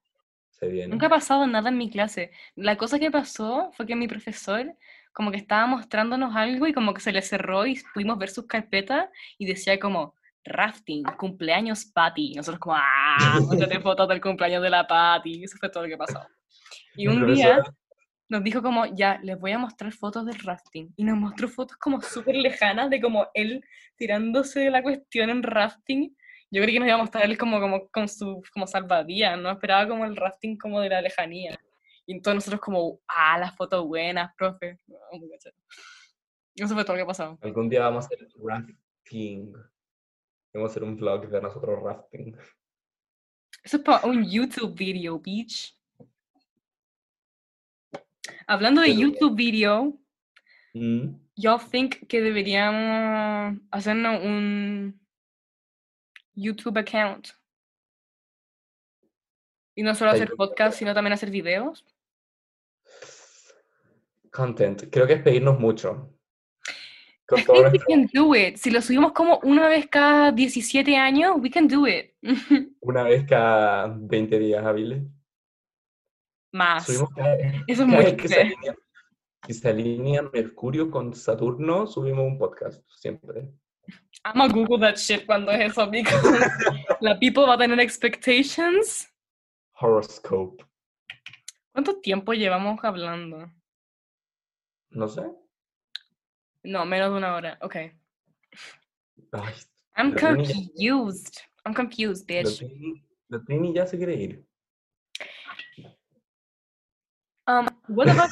Se 0.50 0.68
viene. 0.68 0.88
Nunca 0.88 1.06
ha 1.06 1.10
pasado 1.10 1.46
nada 1.46 1.70
en 1.70 1.78
mi 1.78 1.90
clase. 1.90 2.30
La 2.54 2.76
cosa 2.76 2.98
que 2.98 3.10
pasó 3.10 3.70
fue 3.72 3.86
que 3.86 3.96
mi 3.96 4.08
profesor 4.08 4.76
como 5.12 5.30
que 5.30 5.36
estaba 5.36 5.66
mostrándonos 5.66 6.34
algo 6.34 6.66
y 6.66 6.72
como 6.72 6.94
que 6.94 7.00
se 7.00 7.12
le 7.12 7.22
cerró 7.22 7.66
y 7.66 7.78
pudimos 7.92 8.18
ver 8.18 8.30
sus 8.30 8.46
carpetas 8.46 9.08
y 9.38 9.46
decía 9.46 9.78
como 9.78 10.14
rafting, 10.44 11.04
cumpleaños 11.16 11.86
Patty. 11.86 12.34
Nosotros 12.34 12.60
como, 12.60 12.76
ah, 12.76 13.38
muéstrate 13.42 13.80
fotos 13.80 14.08
del 14.08 14.20
cumpleaños 14.20 14.62
de 14.62 14.70
la 14.70 14.86
Patty. 14.86 15.44
Eso 15.44 15.56
fue 15.58 15.70
todo 15.70 15.84
lo 15.84 15.88
que 15.88 15.96
pasó. 15.96 16.20
Y 16.96 17.08
un 17.08 17.26
día 17.32 17.62
nos 18.28 18.42
dijo 18.42 18.62
como, 18.62 18.86
ya, 18.86 19.20
les 19.22 19.38
voy 19.38 19.52
a 19.52 19.58
mostrar 19.58 19.92
fotos 19.92 20.24
del 20.24 20.38
rafting. 20.38 20.92
Y 20.96 21.04
nos 21.04 21.18
mostró 21.18 21.48
fotos 21.48 21.76
como 21.76 22.00
súper 22.00 22.34
lejanas 22.34 22.90
de 22.90 23.00
como 23.00 23.26
él 23.34 23.62
tirándose 23.96 24.60
de 24.60 24.70
la 24.70 24.82
cuestión 24.82 25.30
en 25.30 25.42
rafting. 25.42 26.16
Yo 26.50 26.62
creí 26.62 26.74
que 26.74 26.80
nos 26.80 26.88
iba 26.88 26.96
a 26.96 27.00
mostrar 27.00 27.24
él 27.24 27.38
como, 27.38 27.60
como 27.60 27.88
con 27.88 28.08
su 28.08 28.42
como 28.52 28.66
salvadía, 28.66 29.36
no 29.36 29.50
esperaba 29.50 29.88
como 29.88 30.04
el 30.04 30.16
rafting 30.16 30.56
como 30.56 30.80
de 30.80 30.88
la 30.88 31.02
lejanía. 31.02 31.58
Y 32.06 32.14
entonces 32.14 32.36
nosotros 32.36 32.60
como, 32.60 33.00
ah, 33.08 33.38
las 33.38 33.54
fotos 33.56 33.86
buenas, 33.86 34.34
profe. 34.36 34.78
Eso 36.54 36.74
fue 36.74 36.84
todo 36.84 36.96
lo 36.96 37.02
que 37.02 37.06
pasó. 37.06 37.38
Algún 37.40 37.68
día 37.68 37.80
vamos 37.80 38.04
a 38.04 38.06
hacer 38.06 38.28
rafting. 38.42 39.52
Vamos 40.52 40.68
a 40.68 40.72
hacer 40.72 40.84
un 40.84 40.96
vlog 40.96 41.28
de 41.28 41.40
nosotros 41.40 41.82
rafting. 41.82 42.36
Eso 43.62 43.76
es 43.76 43.82
para 43.82 44.06
un 44.06 44.28
YouTube 44.28 44.74
video, 44.74 45.18
bitch. 45.18 45.78
Hablando 48.46 48.82
de 48.82 48.94
YouTube 48.94 49.34
video, 49.36 49.98
Mm. 50.74 51.16
yo 51.36 51.58
think 51.58 52.06
que 52.06 52.22
deberíamos 52.22 53.60
hacernos 53.70 54.24
un 54.24 54.98
YouTube 56.34 56.78
account. 56.78 57.28
Y 59.74 59.82
no 59.82 59.94
solo 59.94 60.10
hacer 60.12 60.32
podcast, 60.36 60.78
sino 60.78 60.94
también 60.94 61.12
hacer 61.12 61.30
videos. 61.30 61.84
Content. 64.30 64.84
Creo 64.90 65.06
que 65.06 65.14
es 65.14 65.22
pedirnos 65.22 65.58
mucho. 65.58 66.10
Con 67.32 67.40
I 67.40 67.44
todo 67.44 67.54
think 67.70 67.88
we 67.88 67.94
nuestro- 67.94 67.94
can 67.94 68.06
do 68.28 68.34
it. 68.34 68.56
Si 68.56 68.70
lo 68.70 68.80
subimos 68.82 69.12
como 69.12 69.38
una 69.44 69.68
vez 69.68 69.86
cada 69.88 70.32
17 70.32 70.96
años, 70.96 71.36
we 71.40 71.50
can 71.50 71.66
do 71.68 71.86
it. 71.86 72.12
una 72.80 73.02
vez 73.04 73.24
cada 73.26 73.88
20 73.88 74.38
días 74.38 74.64
hábiles. 74.64 75.02
Más. 76.52 76.84
Subimos 76.86 77.10
cada, 77.16 77.34
Eso 77.66 77.82
es 77.82 77.88
muy 77.88 77.96
vez 78.04 78.14
que 78.14 78.28
se, 78.28 78.40
alinea, 78.40 78.74
que 79.42 79.54
se 79.54 79.68
alinea 79.68 80.22
Mercurio 80.22 80.90
con 80.90 81.14
Saturno, 81.14 81.86
subimos 81.86 82.24
un 82.26 82.38
podcast, 82.38 82.82
siempre. 82.90 83.50
I'm 84.24 84.40
a 84.40 84.46
Google 84.48 84.78
that 84.80 84.96
shit 84.96 85.26
cuando 85.26 85.50
es 85.50 85.72
eso, 85.72 85.90
la 87.00 87.18
people 87.18 87.44
va 87.46 87.54
a 87.54 87.58
tener 87.58 87.80
expectations. 87.80 89.08
Horoscope. 89.80 90.64
¿Cuánto 91.72 91.98
tiempo 92.00 92.32
llevamos 92.34 92.78
hablando? 92.84 93.50
No 94.90 95.08
sé. 95.08 95.22
No, 96.64 96.84
menos 96.84 97.10
de 97.10 97.16
una 97.18 97.34
hora. 97.34 97.58
Ok. 97.60 97.76
Ay, 97.76 99.54
I'm 99.96 100.14
ya- 100.14 100.20
confused. 100.28 101.38
I'm 101.64 101.74
confused, 101.74 102.28
la 102.30 102.42
bitch. 102.42 102.62
La 103.28 103.38
Trini 103.44 103.74
ya 103.74 103.86
se 103.86 103.96
quiere 103.96 104.14
ir. 104.14 104.44
Um, 107.46 107.66
what 107.88 108.08
about 108.08 108.30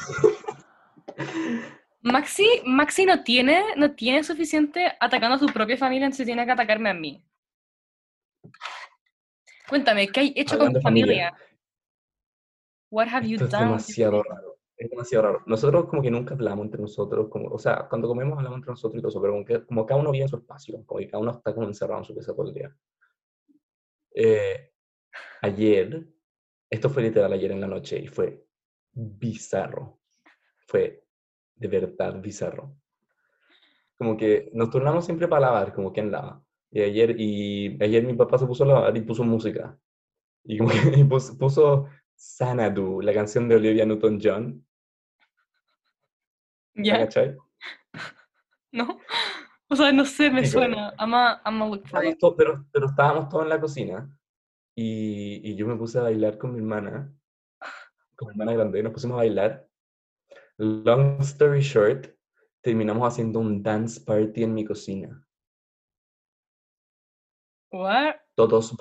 Maxi? 2.02 2.46
Maxi 2.64 3.04
no 3.06 3.22
tiene, 3.24 3.62
no 3.76 3.92
tiene 3.94 4.22
suficiente 4.22 4.92
atacando 5.00 5.36
a 5.36 5.38
su 5.38 5.46
propia 5.46 5.76
familia, 5.76 6.06
entonces 6.06 6.26
tiene 6.26 6.44
que 6.46 6.52
atacarme 6.52 6.90
a 6.90 6.94
mí. 6.94 7.24
Cuéntame, 9.68 10.08
¿qué 10.08 10.20
hay 10.20 10.32
hecho 10.36 10.58
con 10.58 10.72
tu 10.72 10.80
familia. 10.80 11.30
familia? 11.30 11.46
What 12.90 13.08
have 13.08 13.26
you 13.26 13.34
Esto 13.34 13.44
es 13.46 13.50
done? 13.52 13.62
your 13.62 13.70
demasiado 13.70 14.22
raro. 14.22 14.49
Es 14.80 14.88
demasiado 14.90 15.24
raro. 15.26 15.42
Nosotros 15.46 15.84
como 15.86 16.00
que 16.02 16.10
nunca 16.10 16.34
hablamos 16.34 16.64
entre 16.64 16.80
nosotros, 16.80 17.28
como, 17.28 17.48
o 17.50 17.58
sea, 17.58 17.86
cuando 17.88 18.08
comemos 18.08 18.38
hablamos 18.38 18.56
entre 18.58 18.70
nosotros 18.70 18.98
y 18.98 19.02
todo 19.02 19.10
eso, 19.10 19.20
pero 19.20 19.34
como, 19.34 19.44
que, 19.44 19.64
como 19.66 19.84
cada 19.86 20.00
uno 20.00 20.10
vive 20.10 20.22
en 20.24 20.28
su 20.28 20.36
espacio, 20.36 20.82
como 20.86 20.98
que 21.00 21.06
cada 21.08 21.22
uno 21.22 21.32
está 21.32 21.54
como 21.54 21.66
encerrado 21.66 22.00
en 22.00 22.04
su 22.06 22.14
pieza 22.14 22.34
todo 22.34 22.48
el 22.48 22.54
día. 22.54 22.74
Eh, 24.14 24.72
ayer, 25.42 26.06
esto 26.70 26.88
fue 26.90 27.02
literal 27.02 27.32
ayer 27.32 27.52
en 27.52 27.60
la 27.60 27.66
noche 27.66 27.98
y 27.98 28.08
fue 28.08 28.44
bizarro. 28.92 30.00
Fue 30.66 31.04
de 31.56 31.68
verdad 31.68 32.20
bizarro. 32.20 32.76
Como 33.98 34.16
que 34.16 34.50
nos 34.54 34.70
turnamos 34.70 35.04
siempre 35.04 35.28
para 35.28 35.42
lavar, 35.46 35.74
como 35.74 35.92
quien 35.92 36.10
lava. 36.10 36.42
Y 36.70 36.80
ayer, 36.82 37.16
y 37.18 37.76
ayer 37.82 38.04
mi 38.04 38.14
papá 38.14 38.38
se 38.38 38.46
puso 38.46 38.64
a 38.64 38.68
lavar 38.68 38.96
y 38.96 39.02
puso 39.02 39.24
música. 39.24 39.78
Y 40.44 40.58
como 40.58 40.70
que 40.70 40.76
y 41.00 41.04
pus- 41.04 41.36
puso 41.38 41.86
Xanadu, 42.16 43.00
la 43.02 43.12
canción 43.12 43.48
de 43.48 43.56
Olivia 43.56 43.84
Newton-John. 43.84 44.64
¿La 46.74 46.84
¿Ya? 46.84 46.98
cachai? 46.98 47.36
¿No? 48.72 49.00
O 49.68 49.76
sea, 49.76 49.92
no 49.92 50.04
sé, 50.04 50.30
me 50.30 50.46
suena. 50.46 50.92
I'm 50.98 51.14
a, 51.14 51.40
I'm 51.44 51.62
a 51.62 51.68
look 51.68 51.86
for 51.86 52.04
it. 52.04 52.18
pero, 52.36 52.66
pero 52.72 52.86
estábamos 52.86 53.28
todos 53.28 53.44
en 53.44 53.48
la 53.50 53.60
cocina 53.60 54.10
y, 54.74 55.40
y 55.44 55.54
yo 55.56 55.66
me 55.66 55.76
puse 55.76 55.98
a 55.98 56.02
bailar 56.02 56.38
con 56.38 56.52
mi 56.52 56.58
hermana, 56.58 57.12
con 58.16 58.28
mi 58.28 58.32
hermana 58.32 58.52
grande, 58.54 58.80
y 58.80 58.82
nos 58.82 58.92
pusimos 58.92 59.14
a 59.14 59.18
bailar. 59.18 59.68
Long 60.58 61.20
story 61.20 61.60
short, 61.60 62.08
terminamos 62.62 63.06
haciendo 63.06 63.38
un 63.38 63.62
dance 63.62 64.00
party 64.00 64.42
en 64.42 64.54
mi 64.54 64.64
cocina. 64.64 65.24
What? 67.72 68.16
Todos 68.34 68.76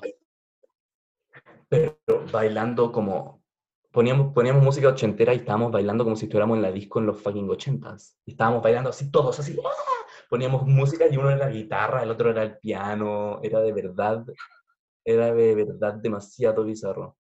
pero 1.70 1.96
bailando 2.32 2.92
como 2.92 3.44
poníamos, 3.92 4.34
poníamos 4.34 4.64
música 4.64 4.88
ochentera 4.90 5.34
y 5.34 5.38
estábamos 5.38 5.72
bailando 5.72 6.04
como 6.04 6.16
si 6.16 6.26
estuviéramos 6.26 6.58
en 6.58 6.62
la 6.62 6.72
disco 6.72 7.00
en 7.00 7.06
los 7.08 7.22
fucking 7.22 7.50
ochentas. 7.50 8.18
Y 8.26 8.32
estábamos 8.32 8.62
bailando 8.62 8.90
así 8.90 9.12
todos, 9.12 9.40
así. 9.40 9.58
¡ah! 9.64 9.70
Poníamos 10.30 10.66
música 10.68 11.06
y 11.10 11.18
uno 11.18 11.30
era 11.30 11.46
la 11.46 11.50
guitarra, 11.50 12.04
el 12.04 12.12
otro 12.12 12.30
era 12.32 12.44
el 12.44 12.58
piano. 12.60 13.40
Era 13.42 13.60
de 13.62 13.74
verdad, 13.74 14.24
era 15.04 15.34
de 15.34 15.56
verdad 15.56 15.94
demasiado 15.96 16.64
bizarro. 16.64 17.18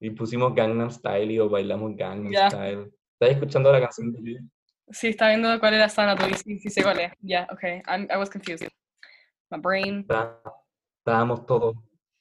Y 0.00 0.10
pusimos 0.10 0.54
Gangnam 0.54 0.90
Style 0.90 1.32
y 1.32 1.38
o 1.38 1.48
bailamos 1.48 1.96
Gangnam 1.96 2.32
Ya. 2.32 2.50
Style. 2.50 2.92
¿Estás 3.18 3.30
escuchando 3.36 3.72
la 3.72 3.80
canción 3.80 4.12
de? 4.12 4.40
Sí, 4.90 5.08
está 5.08 5.28
viendo 5.28 5.58
cuál 5.58 5.74
era 5.74 5.88
Xanadu 5.88 6.28
y 6.28 6.34
sí, 6.34 6.58
sí 6.58 6.70
sé 6.70 6.82
cuál 6.82 7.00
es. 7.00 7.12
Ya, 7.20 7.48
okay. 7.50 7.80
I'm, 7.88 8.06
I 8.10 8.16
was 8.18 8.28
confused. 8.30 8.68
My 9.50 9.58
brain. 9.58 10.00
Está- 10.00 10.40
Estábamos 10.98 11.46
todos 11.46 11.76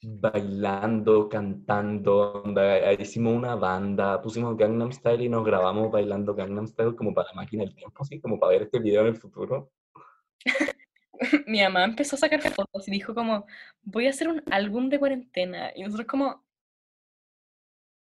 bailando, 0.06 1.28
cantando, 1.28 2.44
onda, 2.44 2.94
hicimos 2.94 3.36
una 3.36 3.56
banda, 3.56 4.22
pusimos 4.22 4.56
Gangnam 4.56 4.92
Style 4.92 5.24
y 5.24 5.30
nos 5.30 5.46
grabamos 5.46 5.92
bailando 5.92 6.36
Gangnam 6.36 6.68
Style 6.68 6.96
como 6.96 7.14
para 7.14 7.30
la 7.30 7.36
máquina 7.36 7.64
del 7.64 7.76
tiempo, 7.76 8.04
así 8.04 8.20
como 8.20 8.40
para 8.40 8.52
ver 8.52 8.64
este 8.64 8.80
video 8.80 9.02
en 9.02 9.08
el 9.08 9.18
futuro. 9.18 9.72
Mi 11.48 11.62
mamá 11.62 11.86
empezó 11.86 12.16
a 12.16 12.20
sacar 12.20 12.42
fotos 12.42 12.88
y 12.88 12.92
dijo 12.92 13.16
como, 13.16 13.46
voy 13.84 14.08
a 14.08 14.10
hacer 14.10 14.28
un 14.28 14.44
álbum 14.52 14.90
de 14.90 15.00
cuarentena. 15.00 15.72
Y 15.76 15.84
nosotros 15.84 16.08
como, 16.08 16.46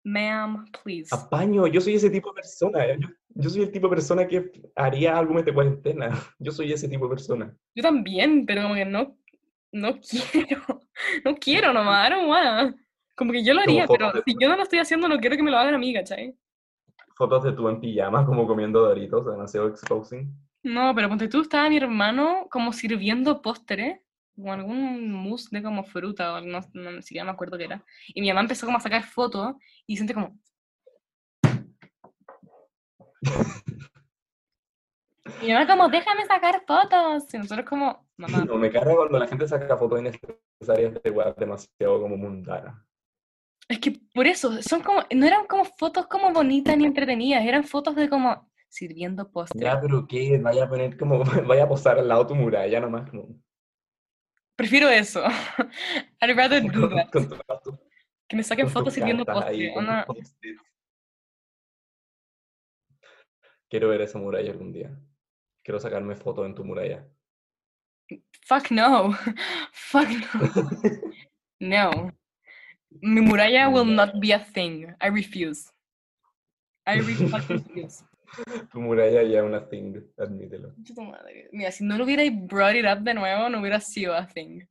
ma'am, 0.05 0.67
please. 0.83 1.15
Apaño, 1.15 1.67
yo 1.69 1.81
soy 1.81 1.95
ese 1.95 2.11
tipo 2.11 2.31
de 2.31 2.37
persona, 2.37 2.85
eh, 2.85 2.99
yo, 3.01 3.09
yo 3.29 3.51
soy 3.51 3.63
el 3.63 3.73
tipo 3.73 3.87
de 3.89 3.97
persona 3.97 4.27
que 4.27 4.51
haría 4.75 5.17
álbumes 5.17 5.45
de 5.45 5.55
cuarentena, 5.55 6.09
yo 6.39 6.53
soy 6.53 6.73
ese 6.73 6.89
tipo 6.89 7.07
de 7.07 7.11
persona. 7.11 7.57
Yo 7.75 7.83
también, 7.83 8.45
pero 8.45 8.63
como 8.63 8.75
que 8.75 8.85
no, 8.85 9.17
no 9.73 9.99
quiero. 10.33 10.81
No 11.25 11.35
quiero 11.37 11.73
nomás, 11.73 12.09
I 12.09 12.13
don't 12.13 12.29
wanna. 12.29 12.75
Como 13.17 13.33
que 13.33 13.45
yo 13.45 13.55
lo 13.55 13.61
haría, 13.61 13.87
pero 13.87 14.13
si 14.25 14.37
yo 14.41 14.49
no 14.49 14.57
lo 14.57 14.63
estoy 14.63 14.79
haciendo, 14.79 15.09
no 15.09 15.19
quiero 15.19 15.37
que 15.37 15.43
me 15.43 15.51
lo 15.51 15.59
hagan 15.59 15.75
a 15.75 15.79
mí, 15.79 15.93
¿cachai? 15.93 16.37
Fotos 17.17 17.43
de 17.43 17.53
tú 17.53 17.69
en 17.69 17.81
pijama 17.81 18.25
como 18.25 18.47
comiendo 18.47 18.81
doritos, 18.81 19.27
demasiado 19.27 19.69
exposing. 19.69 20.33
No, 20.63 20.95
pero 20.95 21.09
ponte 21.09 21.29
tú, 21.29 21.43
estaba 21.43 21.69
mi 21.69 21.77
hermano 21.77 22.47
como 22.51 22.73
sirviendo 22.73 23.43
postres 23.43 24.01
como 24.39 24.53
algún 24.53 25.11
mousse 25.11 25.49
de 25.51 25.63
como 25.63 25.83
fruta, 25.83 26.35
o 26.35 26.41
no, 26.41 26.61
no 26.73 26.93
ni 26.93 27.03
siquiera 27.03 27.25
me 27.25 27.33
acuerdo 27.33 27.59
qué 27.59 27.65
era. 27.65 27.85
Y 28.07 28.21
mi 28.21 28.29
mamá 28.29 28.43
empezó 28.43 28.67
como 28.67 28.79
a 28.79 28.81
sacar 28.81 29.03
fotos 29.03 29.57
y 29.87 29.97
siente 29.97 30.15
como... 30.15 30.39
Mi 35.43 35.53
mamá 35.53 35.67
como, 35.67 35.89
déjame 35.89 36.25
sacar 36.25 36.63
fotos. 36.67 37.35
Y 37.35 37.39
nosotros 37.39 37.69
como, 37.69 38.08
mamá, 38.19 38.45
No, 38.45 38.57
me 38.57 38.71
carga 38.71 38.95
cuando 38.95 39.19
la 39.19 39.27
gente 39.27 39.49
saca 39.49 39.77
fotos 39.77 40.01
innecesarias 40.01 41.03
de 41.03 41.11
weas 41.11 41.35
demasiado 41.37 42.01
como 42.01 42.17
mundanas. 42.17 42.75
es 43.69 43.79
que 43.79 43.93
por 44.13 44.27
eso, 44.27 44.61
son 44.63 44.83
como, 44.83 45.03
no 45.15 45.27
eran 45.27 45.47
como 45.47 45.65
fotos 45.65 46.07
como 46.07 46.33
bonitas 46.33 46.77
ni 46.77 46.85
entretenidas, 46.85 47.45
eran 47.45 47.65
fotos 47.65 47.97
de 47.97 48.09
como 48.09 48.51
sirviendo 48.69 49.31
postre. 49.31 49.61
Ya, 49.61 49.81
pero 49.81 50.07
¿qué? 50.07 50.39
Vaya 50.39 50.65
a 50.65 50.69
poner 50.69 50.97
como, 50.99 51.23
vaya 51.47 51.65
a 51.65 51.69
posar 51.69 51.99
al 51.99 52.09
lado 52.09 52.25
de 52.25 52.29
tu 52.29 52.35
muralla 52.35 52.81
nomás 52.81 53.09
como... 53.11 53.29
Prefiero 54.57 54.89
eso. 54.89 55.23
I'd 56.21 56.37
rather 56.37 56.61
do 56.61 56.89
that. 56.89 57.11
con 57.11 57.27
con 57.29 57.81
Que 58.29 58.37
me 58.37 58.43
saquen 58.43 58.69
fotos 58.69 58.93
sirviendo 58.95 59.25
ahí, 59.41 59.73
postre. 59.73 60.05
post-its. 60.07 60.63
Quiero 63.71 63.89
ver 63.89 64.01
esa 64.01 64.19
muralla 64.19 64.51
algún 64.51 64.73
día. 64.73 64.99
Quiero 65.63 65.79
sacarme 65.79 66.17
fotos 66.17 66.47
en 66.47 66.55
tu 66.55 66.65
muralla. 66.65 67.07
Fuck 68.47 68.71
no. 68.71 69.15
Fuck 69.73 70.09
no. 70.09 70.41
No. 71.61 72.11
Mi 73.03 73.21
muralla 73.21 73.71
will 73.73 73.85
No. 73.85 74.05
not 74.07 74.21
be 74.21 74.33
a 74.33 74.39
thing. 74.39 74.95
I 75.01 75.09
refuse. 75.09 75.71
I 76.87 76.99
refuse. 77.01 78.03
Tu 78.73 78.79
muralla 78.81 79.23
ya 79.23 79.43
una 79.43 79.61
thing, 79.69 79.97
admítelo. 80.19 80.75
Mira, 81.53 81.73
si 81.73 81.83
no 81.85 81.97
lo 81.97 82.05
hubierais 82.05 82.31
brought 82.47 82.77
it 82.77 82.85
up 82.85 83.01
de 83.03 83.15
nuevo, 83.15 83.49
no 83.49 83.59
hubiera 83.61 83.81
sido 83.81 84.15
a 84.15 84.27
thing. 84.27 84.63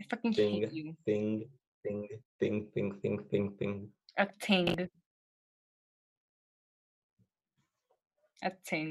I 0.00 0.04
fucking 0.08 0.32
hate 0.32 0.68
Thing. 0.70 0.72
you. 0.72 0.96
Thing, 1.04 1.50
thing, 1.82 2.08
thing, 2.38 2.70
thing, 2.72 3.00
thing, 3.00 3.18
thing, 3.28 3.56
thing. 3.58 3.92
A 4.16 4.26
thing. 4.26 4.68
A 4.70 4.76
thing. 4.76 4.90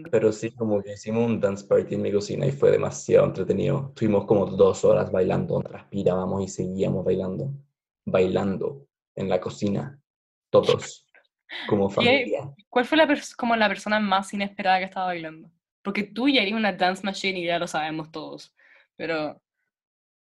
Pero 0.09 0.31
sí, 0.31 0.51
como 0.51 0.81
que 0.81 0.93
hicimos 0.93 1.25
un 1.25 1.41
dance 1.41 1.65
party 1.65 1.95
en 1.95 2.01
mi 2.01 2.11
cocina 2.11 2.45
y 2.45 2.51
fue 2.51 2.71
demasiado 2.71 3.25
entretenido. 3.25 3.87
Estuvimos 3.89 4.25
como 4.25 4.45
dos 4.45 4.85
horas 4.85 5.11
bailando, 5.11 5.59
transpirábamos 5.59 6.43
y 6.43 6.47
seguíamos 6.47 7.03
bailando. 7.03 7.51
Bailando 8.05 8.87
en 9.15 9.27
la 9.27 9.41
cocina. 9.41 9.99
Todos. 10.49 11.05
Como 11.67 11.89
familia. 11.89 12.49
¿Cuál 12.69 12.85
fue 12.85 12.97
la 12.97 13.07
como 13.35 13.55
la 13.57 13.67
persona 13.67 13.99
más 13.99 14.33
inesperada 14.33 14.79
que 14.79 14.85
estaba 14.85 15.07
bailando? 15.07 15.51
Porque 15.81 16.03
tú 16.03 16.29
ya 16.29 16.43
eres 16.43 16.53
una 16.53 16.71
dance 16.71 17.03
machine 17.03 17.39
y 17.39 17.45
ya 17.45 17.59
lo 17.59 17.67
sabemos 17.67 18.09
todos. 18.09 18.55
Pero, 18.95 19.41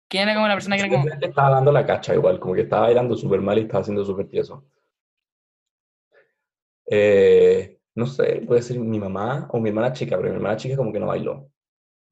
¿quién 0.07 0.23
era 0.23 0.35
como 0.35 0.47
la 0.47 0.53
persona 0.53 0.77
que 0.77 0.83
era 0.83 0.91
como... 0.91 1.09
Estaba 1.09 1.49
dando 1.49 1.71
la 1.73 1.85
cacha 1.85 2.13
igual, 2.13 2.39
como 2.39 2.53
que 2.53 2.61
estaba 2.61 2.83
bailando 2.83 3.17
súper 3.17 3.41
mal 3.41 3.57
y 3.57 3.61
estaba 3.61 3.81
haciendo 3.81 4.05
súper 4.05 4.29
tieso. 4.29 4.63
Eh, 6.89 7.76
no 7.97 8.05
sé, 8.05 8.43
puede 8.45 8.61
ser 8.61 8.79
mi 8.79 8.99
mamá 8.99 9.47
o 9.51 9.59
mi 9.59 9.69
hermana 9.69 9.91
chica, 9.91 10.15
pero 10.17 10.29
mi 10.29 10.35
hermana 10.35 10.55
chica 10.55 10.77
como 10.77 10.93
que 10.93 10.99
no 10.99 11.07
bailó. 11.07 11.49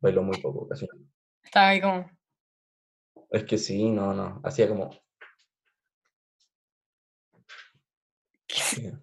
Bailó 0.01 0.23
muy 0.23 0.41
poco, 0.41 0.67
casi. 0.67 0.87
Estaba 1.43 1.69
ahí 1.69 1.79
como... 1.81 2.09
Es 3.29 3.43
que 3.43 3.57
sí, 3.57 3.91
no, 3.91 4.13
no. 4.13 4.41
Hacía 4.43 4.67
como... 4.67 4.89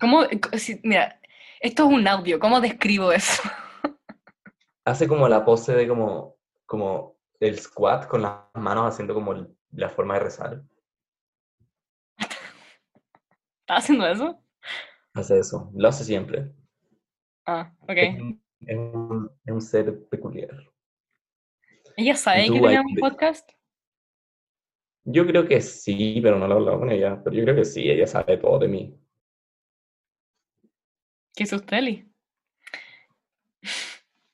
¿Cómo, 0.00 0.24
si- 0.58 0.80
mira, 0.82 1.20
esto 1.60 1.84
es 1.84 1.94
un 1.94 2.08
audio, 2.08 2.38
¿cómo 2.40 2.60
describo 2.60 3.12
eso? 3.12 3.42
Hace 4.84 5.06
como 5.06 5.28
la 5.28 5.44
pose 5.44 5.74
de 5.74 5.86
como, 5.86 6.36
como 6.66 7.16
el 7.38 7.58
squat 7.60 8.08
con 8.08 8.22
las 8.22 8.40
manos 8.54 8.92
haciendo 8.92 9.14
como 9.14 9.46
la 9.70 9.88
forma 9.88 10.14
de 10.14 10.20
rezar. 10.20 10.62
¿Estaba 13.60 13.78
haciendo 13.78 14.06
eso? 14.08 14.42
Hace 15.14 15.38
eso. 15.38 15.70
Lo 15.74 15.88
hace 15.88 16.04
siempre. 16.04 16.52
Ah, 17.46 17.72
Es 17.88 18.14
ok. 18.14 18.20
un, 18.20 18.42
es 18.60 18.76
un- 18.76 19.30
es 19.44 19.52
un 19.52 19.60
ser 19.60 20.08
peculiar. 20.08 20.50
¿Ella 21.96 22.14
sabe 22.16 22.44
que 22.46 22.60
tenemos 22.60 22.86
un 22.92 22.96
podcast? 22.96 23.50
Yo 25.04 25.26
creo 25.26 25.46
que 25.46 25.60
sí, 25.60 26.20
pero 26.22 26.38
no 26.38 26.46
lo 26.46 26.54
he 26.54 26.58
hablado 26.58 26.78
con 26.78 26.90
ella. 26.90 27.20
Pero 27.22 27.36
yo 27.36 27.42
creo 27.42 27.56
que 27.56 27.64
sí, 27.64 27.90
ella 27.90 28.06
sabe 28.06 28.36
todo 28.38 28.58
de 28.60 28.68
mí. 28.68 28.98
¿Qué 31.34 31.44
es 31.44 31.52
usted, 31.52 31.78
Eli? 31.78 32.08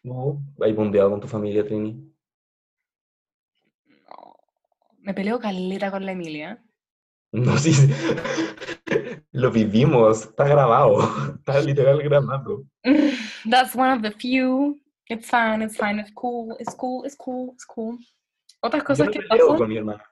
¿Tú 0.02 0.40
has 0.60 0.74
bundeado 0.74 1.10
con 1.10 1.20
tu 1.20 1.28
familia, 1.28 1.64
Trini? 1.64 2.12
No. 4.08 4.36
Me 4.98 5.14
peleo 5.14 5.38
caleta 5.38 5.90
con 5.90 6.04
la 6.04 6.12
Emilia. 6.12 6.62
No, 7.32 7.56
sí. 7.58 7.72
Lo 9.32 9.50
vivimos. 9.50 10.22
Está 10.22 10.44
grabado. 10.48 10.98
Está 11.38 11.60
literal 11.60 12.02
grabado. 12.02 12.64
That's 13.48 13.74
one 13.74 13.90
of 13.92 14.02
the 14.02 14.10
few. 14.12 14.80
It's 15.10 15.26
fine, 15.30 15.62
it's 15.62 15.76
fine, 15.76 15.98
it's 15.98 16.12
cool, 16.14 16.54
it's 16.60 16.74
cool, 16.74 17.02
it's 17.06 17.16
cool, 17.16 17.52
it's 17.54 17.64
cool. 17.64 17.96
Otras 18.60 18.82
Yo 18.82 18.86
cosas 18.86 19.06
no 19.06 19.12
que 19.12 19.22
pasan. 19.22 19.56
con 19.56 19.68
mi 19.68 19.76
hermana. 19.78 20.04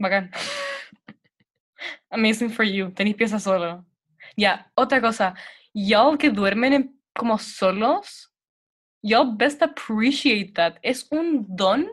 Bacán. 0.00 0.30
Amazing 2.10 2.50
for 2.50 2.64
you. 2.64 2.90
Tenéis 2.90 3.14
pieza 3.16 3.38
solo. 3.38 3.84
Ya, 4.36 4.70
otra 4.74 5.00
cosa. 5.00 5.34
Y'all 5.72 6.18
que 6.18 6.30
duermen 6.30 6.72
en- 6.72 7.00
como 7.14 7.38
solos, 7.38 8.32
y'all 9.02 9.36
best 9.36 9.62
appreciate 9.62 10.52
that. 10.54 10.76
Es 10.82 11.06
un 11.10 11.46
don 11.48 11.86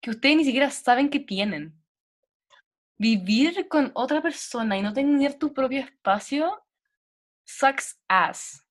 que 0.00 0.10
ustedes 0.10 0.36
ni 0.38 0.44
siquiera 0.44 0.70
saben 0.70 1.10
que 1.10 1.20
tienen. 1.20 1.74
Vivir 3.00 3.66
con 3.66 3.92
otra 3.94 4.20
persona 4.20 4.76
y 4.76 4.82
no 4.82 4.92
tener 4.92 5.38
tu 5.38 5.54
propio 5.54 5.80
espacio 5.80 6.62
sucks 7.46 7.98
ass. 8.06 8.62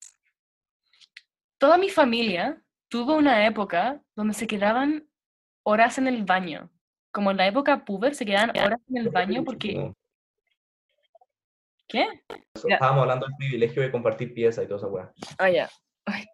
Toda 1.58 1.80
mi 1.80 1.90
familia 1.90 2.62
tuvo 2.90 3.16
una 3.16 3.48
época 3.48 4.00
donde 4.16 4.36
se 4.36 4.46
quedaban 4.46 5.10
horas 5.64 5.98
en 5.98 6.06
el 6.06 6.26
baño. 6.26 6.70
Como 7.12 7.32
en 7.32 7.38
la 7.38 7.48
época 7.48 7.84
puber, 7.84 8.14
se 8.14 8.24
quedaban 8.24 8.52
horas 8.52 8.80
en 8.90 8.98
el 8.98 9.10
baño 9.10 9.44
porque... 9.44 9.96
¿Qué? 11.88 12.08
Estábamos 12.54 13.02
hablando 13.02 13.26
del 13.26 13.36
privilegio 13.36 13.82
de 13.82 13.92
compartir 13.92 14.36
pieza 14.36 14.62
y 14.62 14.68
toda 14.68 14.78
esa 14.78 14.88
weá. 14.90 15.12
Ah, 15.40 15.50
ya. 15.50 15.68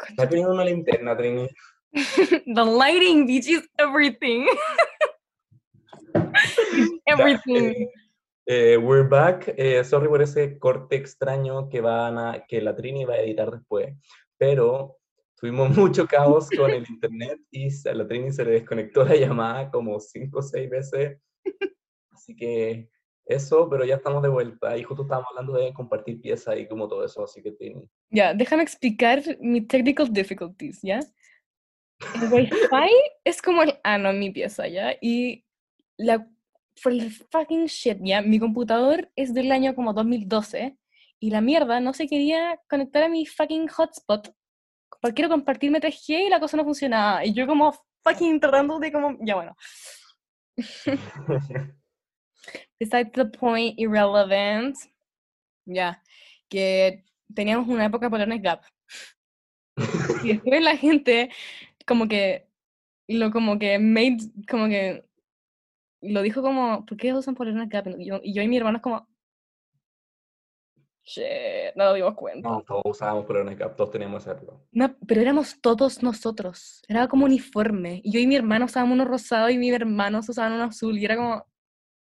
Está 0.10 0.28
teniendo 0.28 0.54
una 0.54 0.66
linterna, 0.66 1.16
Trini. 1.16 1.48
The 1.94 2.66
lighting, 2.66 3.26
bitch, 3.26 3.48
is 3.48 3.70
everything. 3.78 4.48
Everything. 7.06 7.88
Eh, 8.48 8.78
we're 8.78 9.08
back. 9.08 9.54
Eh, 9.58 9.84
sorry 9.84 10.08
por 10.08 10.22
ese 10.22 10.60
corte 10.60 10.96
extraño 10.96 11.68
que, 11.68 11.82
van 11.82 12.18
a, 12.18 12.46
que 12.48 12.62
la 12.62 12.76
Trini 12.76 13.06
va 13.06 13.16
a 13.16 13.20
editar 13.20 13.52
después. 13.52 13.96
Pero 14.38 14.98
tuvimos 15.36 15.70
mucho 15.78 16.06
caos 16.06 16.50
con 16.50 16.72
el 16.72 16.86
internet 16.88 17.40
y 17.52 17.70
a 17.88 17.94
la 17.94 18.08
Trini 18.08 18.32
se 18.32 18.46
le 18.46 18.52
desconectó 18.52 19.04
la 19.04 19.16
llamada 19.16 19.72
como 19.72 20.00
cinco 20.00 20.40
o 20.40 20.42
seis 20.42 20.70
veces. 20.70 21.20
Así 22.12 22.36
que 22.36 22.90
eso, 23.26 23.68
pero 23.70 23.84
ya 23.84 23.96
estamos 23.96 24.22
de 24.22 24.30
vuelta. 24.30 24.78
Y 24.78 24.84
justo 24.84 25.04
estábamos 25.04 25.30
hablando 25.32 25.54
de 25.54 25.74
compartir 25.74 26.22
piezas 26.22 26.58
y 26.58 26.68
como 26.68 26.88
todo 26.88 27.04
eso. 27.04 27.24
Así 27.24 27.42
que 27.42 27.52
Trini. 27.52 27.90
Ya, 28.12 28.34
déjame 28.34 28.64
explicar 28.64 29.24
mis 29.40 29.68
technical 29.68 30.12
difficulties, 30.12 30.82
¿ya? 30.82 31.00
El 32.22 32.32
Wi-Fi 32.32 32.92
es 33.24 33.42
como 33.42 33.64
el 33.64 33.74
ano 33.84 34.10
en 34.10 34.20
mi 34.20 34.30
pieza, 34.30 34.68
¿ya? 34.68 34.96
Y 35.02 35.45
la 35.98 36.28
for 36.78 36.92
the 36.92 37.10
fucking 37.32 37.66
shit, 37.68 38.00
¿ya? 38.02 38.22
Mi 38.22 38.40
computador 38.40 39.12
es 39.16 39.34
del 39.34 39.52
año 39.52 39.76
como 39.76 39.94
2012 39.94 40.78
y 41.20 41.30
la 41.30 41.42
mierda 41.42 41.80
no 41.80 41.94
se 41.94 42.08
quería 42.08 42.60
conectar 42.70 43.04
a 43.04 43.10
mi 43.10 43.26
fucking 43.26 43.68
hotspot 43.68 44.34
porque 45.02 45.16
quiero 45.16 45.30
compartirme 45.30 45.80
3G 45.80 46.28
y 46.28 46.30
la 46.30 46.40
cosa 46.40 46.58
no 46.58 46.64
funcionaba. 46.64 47.26
Y 47.26 47.34
yo 47.34 47.48
como 47.48 47.74
fucking 48.04 48.40
tratando 48.40 48.80
de 48.80 48.92
como, 48.92 49.18
ya 49.22 49.36
bueno. 49.36 49.56
Beside 52.80 53.12
the 53.14 53.26
point, 53.26 53.80
irrelevant. 53.80 54.76
Ya, 55.66 56.02
que 56.50 57.04
teníamos 57.34 57.68
una 57.68 57.86
época 57.86 58.10
Polones 58.10 58.42
Gap. 58.42 58.64
Y 60.24 60.30
después 60.30 60.62
la 60.64 60.78
gente 60.78 61.30
como 61.86 62.08
que 62.08 62.48
lo 63.08 63.30
como 63.32 63.60
que 63.60 63.78
made, 63.78 64.18
como 64.50 64.68
que 64.68 65.06
lo 66.12 66.22
dijo 66.22 66.42
como, 66.42 66.86
¿por 66.86 66.98
qué 66.98 67.14
usan 67.14 67.36
Polones 67.36 67.70
Gap? 67.70 67.88
Y 67.98 68.06
yo, 68.06 68.20
y 68.24 68.34
yo 68.34 68.42
y 68.42 68.48
mi 68.48 68.58
hermano 68.58 68.78
es 68.78 68.84
como, 68.84 69.08
shit, 71.06 71.76
no 71.76 71.86
nos 71.86 71.96
dimos 71.96 72.16
cuenta. 72.16 72.50
No, 72.50 72.62
todos 72.62 72.82
usábamos 72.86 73.26
pero 73.28 73.46
todos 73.76 73.92
teníamos 73.92 74.26
época. 74.28 74.54
No, 74.72 74.96
pero 75.08 75.22
éramos 75.22 75.62
todos 75.62 76.02
nosotros. 76.02 76.82
Era 76.88 77.08
como 77.08 77.26
uniforme. 77.26 78.02
Y 78.04 78.12
yo 78.12 78.20
y 78.20 78.28
mi 78.28 78.36
hermano 78.36 78.66
usábamos 78.66 78.96
uno 78.96 79.06
rosado 79.06 79.50
y 79.50 79.58
mis 79.58 79.74
hermanos 79.74 80.28
usaban 80.28 80.54
uno 80.54 80.64
azul. 80.64 80.98
Y 80.98 81.06
era 81.06 81.16
como 81.16 81.46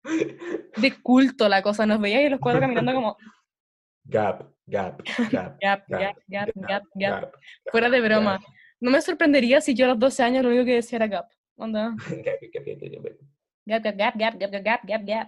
de 0.03 0.93
culto 1.03 1.49
la 1.49 1.61
cosa. 1.61 1.85
Nos 1.85 1.99
veía 1.99 2.21
y 2.21 2.29
los 2.29 2.39
cuatro 2.39 2.61
caminando 2.61 2.93
como 2.93 3.17
Gap, 4.03 4.51
gap, 4.65 5.01
gap. 5.05 5.31
gap, 5.31 5.57
Gap, 5.61 5.83
gap, 5.87 6.17
gap, 6.27 6.49
gap, 6.55 6.83
gap. 6.95 7.21
gap. 7.21 7.33
Fuera 7.71 7.89
de 7.89 8.01
broma. 8.01 8.33
gap. 8.33 8.41
No 8.79 8.89
me 8.89 8.99
sorprendería 8.99 9.61
si 9.61 9.75
yo 9.75 9.85
a 9.85 9.89
los 9.89 9.99
12 9.99 10.23
años 10.23 10.43
lo 10.43 10.49
único 10.49 10.65
que 10.65 10.73
decía 10.75 10.95
era 10.97 11.07
gap. 11.07 11.29
Onda. 11.55 11.95
Gap, 13.65 13.83
gap, 13.83 13.97
gap, 13.97 14.15
gap, 14.17 14.37
gap, 14.39 14.61
gap. 14.61 14.81
Gap, 14.87 15.01
gap, 15.05 15.05
gap, 15.05 15.25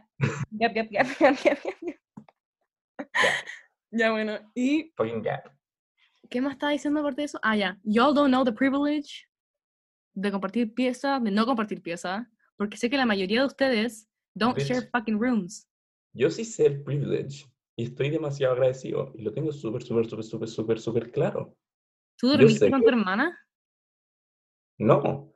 gap, 0.73 0.73
gap, 0.73 0.73
gap, 0.73 0.73
gap, 0.73 0.73
gap. 0.73 0.73
Gap, 0.73 0.73
gap, 0.73 0.89
gap, 0.91 1.07
gap, 1.19 1.19
gap, 1.19 1.43
gap, 1.43 1.59
gap. 1.81 1.97
Ya, 3.91 4.11
bueno. 4.11 4.39
¿Y 4.55 4.91
Fucking 4.97 5.21
gap. 5.21 5.51
qué 6.29 6.41
más 6.41 6.53
estaba 6.53 6.71
diciendo 6.71 6.99
aparte 6.99 7.21
de 7.21 7.25
eso? 7.25 7.39
Ah, 7.43 7.55
ya. 7.55 7.79
Y'all 7.83 8.13
don't 8.13 8.29
know 8.29 8.43
the 8.43 8.51
privilege 8.51 9.27
de 10.15 10.31
compartir 10.31 10.73
pieza, 10.73 11.19
de 11.19 11.29
no 11.31 11.45
compartir 11.45 11.81
pieza, 11.81 12.29
porque 12.57 12.77
sé 12.77 12.89
que 12.89 12.97
la 12.97 13.05
mayoría 13.05 13.41
de 13.41 13.47
ustedes 13.47 14.07
don't 14.35 14.57
share 14.59 14.81
Bitch. 14.81 14.89
fucking 14.91 15.19
rooms. 15.19 15.67
Yo 16.15 16.29
sí 16.31 16.43
sé 16.45 16.65
el 16.67 16.83
privilege 16.83 17.45
y 17.75 17.85
estoy 17.85 18.09
demasiado 18.09 18.53
agradecido 18.53 19.11
y 19.15 19.21
lo 19.23 19.31
tengo 19.33 19.51
súper, 19.51 19.81
súper, 19.83 20.05
súper, 20.07 20.23
súper, 20.25 20.49
súper, 20.49 20.79
súper 20.79 21.11
claro. 21.11 21.55
¿Tú 22.17 22.29
dormiste 22.29 22.69
con 22.71 22.79
que- 22.81 22.85
tu 22.85 22.89
hermana? 22.89 23.37
No, 24.79 25.31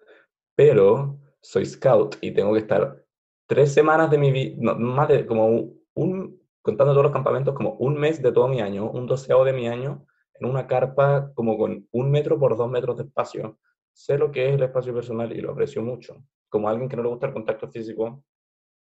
pero 0.56 1.20
soy 1.42 1.66
scout 1.66 2.18
y 2.22 2.32
tengo 2.32 2.54
que 2.54 2.60
estar 2.60 3.04
tres 3.48 3.74
semanas 3.74 4.12
de 4.12 4.18
mi 4.18 4.32
vida, 4.32 4.56
no, 4.60 4.76
más 4.76 5.08
de 5.08 5.26
como 5.26 5.72
un, 5.94 6.42
contando 6.62 6.94
todos 6.94 7.06
los 7.06 7.14
campamentos, 7.14 7.56
como 7.56 7.74
un 7.74 7.98
mes 7.98 8.22
de 8.22 8.32
todo 8.32 8.48
mi 8.48 8.62
año, 8.62 8.90
un 8.90 9.08
doceavo 9.08 9.46
de 9.46 9.54
mi 9.54 9.68
año, 9.68 10.06
en 10.40 10.50
una 10.50 10.68
carpa 10.68 11.32
como 11.34 11.58
con 11.58 11.88
un 11.92 12.12
metro 12.12 12.40
por 12.40 12.56
dos 12.58 12.70
metros 12.70 12.98
de 12.98 13.04
espacio. 13.04 13.60
Sé 13.94 14.18
lo 14.18 14.32
que 14.32 14.50
es 14.50 14.56
el 14.56 14.64
espacio 14.64 14.94
personal 14.94 15.32
y 15.32 15.42
lo 15.42 15.52
aprecio 15.52 15.82
mucho. 15.82 16.24
Como 16.50 16.70
alguien 16.70 16.88
que 16.88 16.96
no 16.96 17.04
le 17.04 17.10
gusta 17.10 17.28
el 17.28 17.34
contacto 17.34 17.68
físico, 17.68 18.24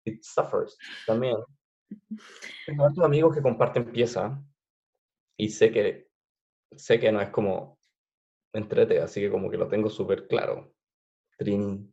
it 0.04 0.22
suffers 0.22 0.78
también. 1.06 1.36
Tengo 2.66 2.84
hartos 2.84 3.04
amigos 3.04 3.34
que 3.34 3.42
comparten 3.42 3.90
pieza 3.90 4.40
y 5.36 5.48
sé 5.48 5.72
que, 5.72 6.08
sé 6.76 7.00
que 7.00 7.10
no 7.10 7.20
es 7.20 7.30
como 7.30 7.78
entrete, 8.52 9.00
así 9.00 9.20
que 9.20 9.30
como 9.30 9.50
que 9.50 9.56
lo 9.56 9.68
tengo 9.68 9.88
súper 9.88 10.28
claro. 10.28 10.72
Trini. 11.38 11.89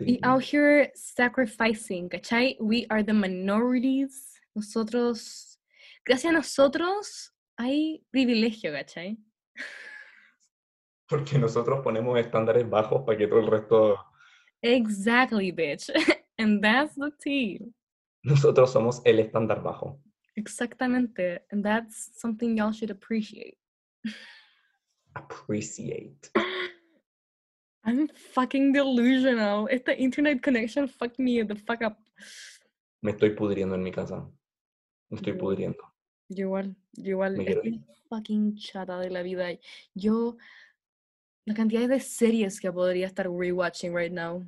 Y 0.00 0.18
out 0.22 0.42
here 0.42 0.92
sacrificing, 0.94 2.08
¿cachai? 2.08 2.56
We 2.60 2.86
are 2.90 3.02
the 3.02 3.14
minorities. 3.14 4.38
Nosotros, 4.54 5.58
gracias 6.04 6.30
a 6.30 6.36
nosotros 6.36 7.32
hay 7.56 8.04
privilegio, 8.10 8.72
¿cachai? 8.72 9.18
Porque 11.08 11.38
nosotros 11.38 11.80
ponemos 11.82 12.18
estándares 12.18 12.68
bajos 12.68 13.04
para 13.06 13.16
que 13.16 13.26
todo 13.26 13.40
el 13.40 13.46
resto... 13.46 13.98
Exactly, 14.62 15.52
bitch. 15.52 15.90
And 16.38 16.62
that's 16.62 16.94
the 16.96 17.10
tea. 17.18 17.60
Nosotros 18.22 18.72
somos 18.72 19.00
el 19.04 19.20
estándar 19.20 19.62
bajo. 19.62 20.00
Exactamente. 20.36 21.40
And 21.50 21.64
that's 21.64 22.10
something 22.20 22.56
y'all 22.56 22.72
should 22.72 22.90
appreciate. 22.90 23.56
Appreciate. 25.14 26.30
I'm 27.86 28.08
fucking 28.08 28.72
delusional. 28.72 29.68
Esta 29.70 29.94
internet 29.94 30.42
connection 30.42 30.88
fucked 30.88 31.20
me 31.20 31.44
the 31.44 31.54
fuck 31.54 31.82
up. 31.82 31.96
Me 33.00 33.12
estoy 33.12 33.30
pudriendo 33.30 33.76
en 33.76 33.82
mi 33.84 33.92
casa. 33.92 34.28
Me 35.08 35.16
estoy 35.18 35.34
pudriendo. 35.34 35.78
Yo 36.28 36.46
igual, 36.46 36.76
yo 36.94 37.10
igual 37.10 37.40
estoy 37.40 37.84
fucking 38.08 38.56
chata 38.56 38.98
de 38.98 39.10
la 39.10 39.22
vida. 39.22 39.46
Yo, 39.94 40.36
la 41.44 41.54
cantidad 41.54 41.88
de 41.88 42.00
series 42.00 42.60
que 42.60 42.72
podría 42.72 43.06
estar 43.06 43.30
rewatching 43.30 43.94
right 43.94 44.12
now. 44.12 44.44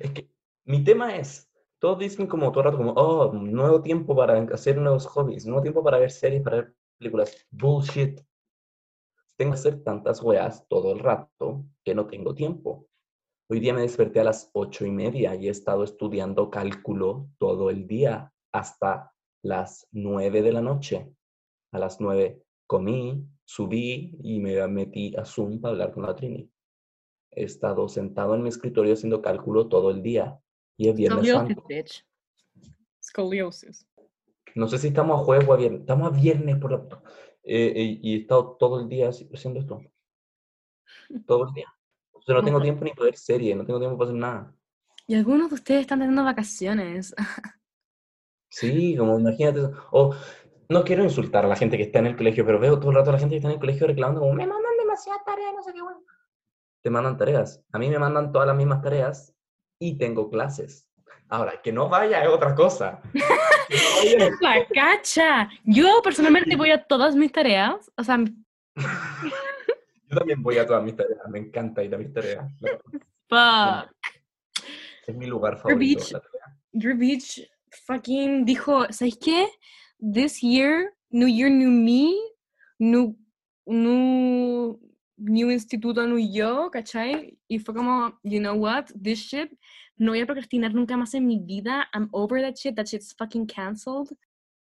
Es 0.00 0.12
que 0.12 0.30
mi 0.64 0.82
tema 0.82 1.14
es, 1.14 1.50
todos 1.78 1.98
dicen 1.98 2.26
como 2.26 2.50
todo 2.52 2.60
el 2.60 2.64
rato 2.70 2.78
como, 2.78 2.92
oh, 2.92 3.34
nuevo 3.34 3.82
tiempo 3.82 4.16
para 4.16 4.40
hacer 4.54 4.78
nuevos 4.78 5.06
hobbies, 5.06 5.44
nuevo 5.44 5.60
tiempo 5.60 5.84
para 5.84 5.98
ver 5.98 6.10
series, 6.10 6.42
para 6.42 6.56
ver 6.56 6.74
películas. 6.96 7.46
Bullshit. 7.50 8.22
Tengo 9.40 9.52
que 9.52 9.58
hacer 9.58 9.82
tantas 9.82 10.22
weas 10.22 10.68
todo 10.68 10.92
el 10.92 10.98
rato 10.98 11.64
que 11.82 11.94
no 11.94 12.06
tengo 12.06 12.34
tiempo. 12.34 12.86
Hoy 13.48 13.58
día 13.58 13.72
me 13.72 13.80
desperté 13.80 14.20
a 14.20 14.24
las 14.24 14.50
ocho 14.52 14.84
y 14.84 14.90
media 14.90 15.34
y 15.34 15.48
he 15.48 15.50
estado 15.50 15.82
estudiando 15.82 16.50
cálculo 16.50 17.26
todo 17.38 17.70
el 17.70 17.86
día 17.86 18.34
hasta 18.52 19.14
las 19.42 19.88
nueve 19.92 20.42
de 20.42 20.52
la 20.52 20.60
noche. 20.60 21.10
A 21.72 21.78
las 21.78 22.02
nueve 22.02 22.42
comí, 22.66 23.26
subí 23.46 24.14
y 24.22 24.40
me 24.40 24.68
metí 24.68 25.16
a 25.16 25.24
Zoom 25.24 25.58
para 25.58 25.72
hablar 25.72 25.92
con 25.92 26.02
la 26.02 26.14
Trini. 26.14 26.46
He 27.30 27.44
estado 27.44 27.88
sentado 27.88 28.34
en 28.34 28.42
mi 28.42 28.50
escritorio 28.50 28.92
haciendo 28.92 29.22
cálculo 29.22 29.68
todo 29.68 29.90
el 29.90 30.02
día 30.02 30.38
y 30.76 30.90
es 30.90 30.96
Viernes 30.96 31.26
Scoliosis, 31.26 31.54
Santo. 31.54 31.64
bitch. 31.66 32.06
Scoliosis. 33.02 33.86
No 34.54 34.68
sé 34.68 34.76
si 34.76 34.88
estamos 34.88 35.18
a 35.18 35.24
jueves 35.24 35.48
o 35.48 35.54
a 35.54 35.56
viernes. 35.56 35.80
Estamos 35.80 36.12
a 36.12 36.14
viernes 36.14 36.58
por 36.58 36.72
la... 36.72 37.02
eh, 37.42 37.72
eh, 37.74 37.98
y 38.02 38.14
he 38.14 38.20
estado 38.20 38.56
todo 38.58 38.80
el 38.80 38.88
día 38.88 39.08
haciendo 39.08 39.60
esto. 39.60 39.80
Todo 41.26 41.48
el 41.48 41.54
día. 41.54 41.66
O 42.12 42.22
sea, 42.22 42.34
no 42.34 42.44
tengo 42.44 42.60
tiempo 42.60 42.84
ni 42.84 42.90
para 42.90 43.06
ver 43.06 43.16
serie, 43.16 43.54
no 43.54 43.64
tengo 43.64 43.78
tiempo 43.78 43.96
para 43.96 44.10
hacer 44.10 44.20
nada. 44.20 44.54
Y 45.06 45.14
algunos 45.14 45.48
de 45.48 45.54
ustedes 45.54 45.80
están 45.82 46.00
teniendo 46.00 46.24
vacaciones. 46.24 47.14
Sí, 48.52 48.96
como 48.96 49.16
imagínate. 49.16 49.60
O 49.92 50.12
no 50.68 50.82
quiero 50.82 51.04
insultar 51.04 51.44
a 51.44 51.48
la 51.48 51.54
gente 51.54 51.76
que 51.76 51.84
está 51.84 52.00
en 52.00 52.06
el 52.06 52.16
colegio, 52.16 52.44
pero 52.44 52.58
veo 52.58 52.80
todo 52.80 52.90
el 52.90 52.96
rato 52.96 53.10
a 53.10 53.12
la 53.12 53.18
gente 53.20 53.34
que 53.34 53.36
está 53.36 53.48
en 53.48 53.54
el 53.54 53.60
colegio 53.60 53.86
reclamando 53.86 54.20
como, 54.20 54.32
me 54.32 54.46
mandan 54.46 54.76
demasiadas 54.76 55.24
tareas, 55.24 55.52
no 55.54 55.62
sé 55.62 55.72
qué, 55.72 55.80
bueno. 55.80 56.00
Te 56.82 56.90
mandan 56.90 57.16
tareas. 57.16 57.62
A 57.72 57.78
mí 57.78 57.88
me 57.88 57.98
mandan 57.98 58.32
todas 58.32 58.48
las 58.48 58.56
mismas 58.56 58.82
tareas 58.82 59.34
y 59.78 59.98
tengo 59.98 60.30
clases. 60.30 60.88
Ahora, 61.28 61.60
que 61.62 61.72
no 61.72 61.88
vaya 61.88 62.22
es 62.24 62.28
otra 62.28 62.54
cosa. 62.54 63.00
¡La 64.40 64.66
cacha! 64.66 65.48
Yo 65.64 66.00
personalmente 66.02 66.56
voy 66.56 66.70
a 66.70 66.82
todas 66.82 67.14
mis 67.14 67.30
tareas. 67.32 67.90
O 67.96 68.04
sea, 68.04 68.18
Yo 68.18 70.16
también 70.16 70.42
voy 70.42 70.58
a 70.58 70.66
todas 70.66 70.82
mis 70.82 70.96
tareas. 70.96 71.20
Me 71.30 71.38
encanta 71.38 71.82
ir 71.82 71.94
a 71.94 71.98
mis 71.98 72.12
tareas. 72.12 72.50
fuck. 73.28 73.90
Es 75.06 75.16
mi 75.16 75.26
lugar 75.26 75.56
favorito. 75.58 75.78
beach. 75.78 76.12
la 76.12 76.20
tarea. 76.20 76.40
Drew 76.72 76.96
Beach 76.96 77.40
fucking 77.86 78.44
dijo, 78.44 78.84
¿sabes 78.90 79.18
qué? 79.18 79.48
This 79.98 80.40
year, 80.40 80.92
New 81.10 81.28
Year, 81.28 81.50
New 81.50 81.70
Me, 81.70 82.14
New, 82.78 83.16
new, 83.66 84.80
new 85.16 85.50
instituto, 85.50 86.06
new 86.06 86.18
yo, 86.18 86.70
¿cachai? 86.70 87.38
Y 87.48 87.58
fue 87.58 87.74
como, 87.74 88.18
you 88.22 88.40
know 88.40 88.54
what? 88.54 88.86
This 89.00 89.18
shit, 89.18 89.50
no 90.00 90.12
voy 90.12 90.20
a 90.20 90.26
procrastinar 90.26 90.74
nunca 90.74 90.96
más 90.96 91.12
en 91.12 91.26
mi 91.26 91.38
vida. 91.38 91.88
I'm 91.92 92.08
over 92.12 92.40
that 92.40 92.54
shit. 92.56 92.74
That 92.74 92.86
shit's 92.86 93.14
fucking 93.14 93.46
canceled. 93.46 94.08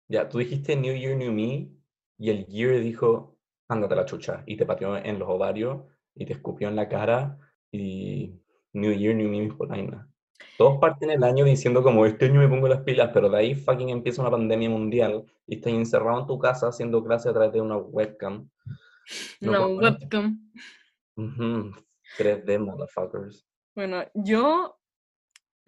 Ya, 0.09 0.27
tú 0.27 0.39
dijiste 0.39 0.75
New 0.75 0.93
Year, 0.93 1.15
New 1.15 1.31
Me, 1.31 1.69
y 2.17 2.29
el 2.29 2.45
Year 2.47 2.81
dijo, 2.81 3.37
ándate 3.69 3.95
la 3.95 4.05
chucha, 4.05 4.43
y 4.45 4.57
te 4.57 4.65
pateó 4.65 4.97
en 4.97 5.17
los 5.17 5.29
ovarios, 5.29 5.83
y 6.13 6.25
te 6.25 6.33
escupió 6.33 6.67
en 6.67 6.75
la 6.75 6.89
cara, 6.89 7.37
y 7.71 8.33
New 8.73 8.91
Year, 8.91 9.15
New 9.15 9.29
Me, 9.29 9.53
por 9.53 9.69
vaina. 9.69 10.09
Todos 10.57 10.79
parten 10.79 11.11
el 11.11 11.23
año 11.23 11.45
diciendo 11.45 11.83
como, 11.83 12.05
este 12.05 12.25
año 12.25 12.41
me 12.41 12.49
pongo 12.49 12.67
las 12.67 12.81
pilas, 12.81 13.11
pero 13.13 13.29
de 13.29 13.37
ahí 13.37 13.55
fucking 13.55 13.89
empieza 13.89 14.21
una 14.21 14.31
pandemia 14.31 14.69
mundial, 14.69 15.23
y 15.47 15.55
estás 15.55 15.71
encerrado 15.71 16.19
en 16.19 16.27
tu 16.27 16.37
casa 16.37 16.67
haciendo 16.67 17.01
clase 17.03 17.29
a 17.29 17.33
través 17.33 17.53
de 17.53 17.61
una 17.61 17.77
webcam. 17.77 18.49
No 19.41 19.51
No, 19.53 19.67
webcam. 19.77 20.51
Ujú, 21.15 21.71
3D, 22.17 22.59
motherfuckers. 22.59 23.47
Bueno, 23.75 24.03
yo 24.13 24.78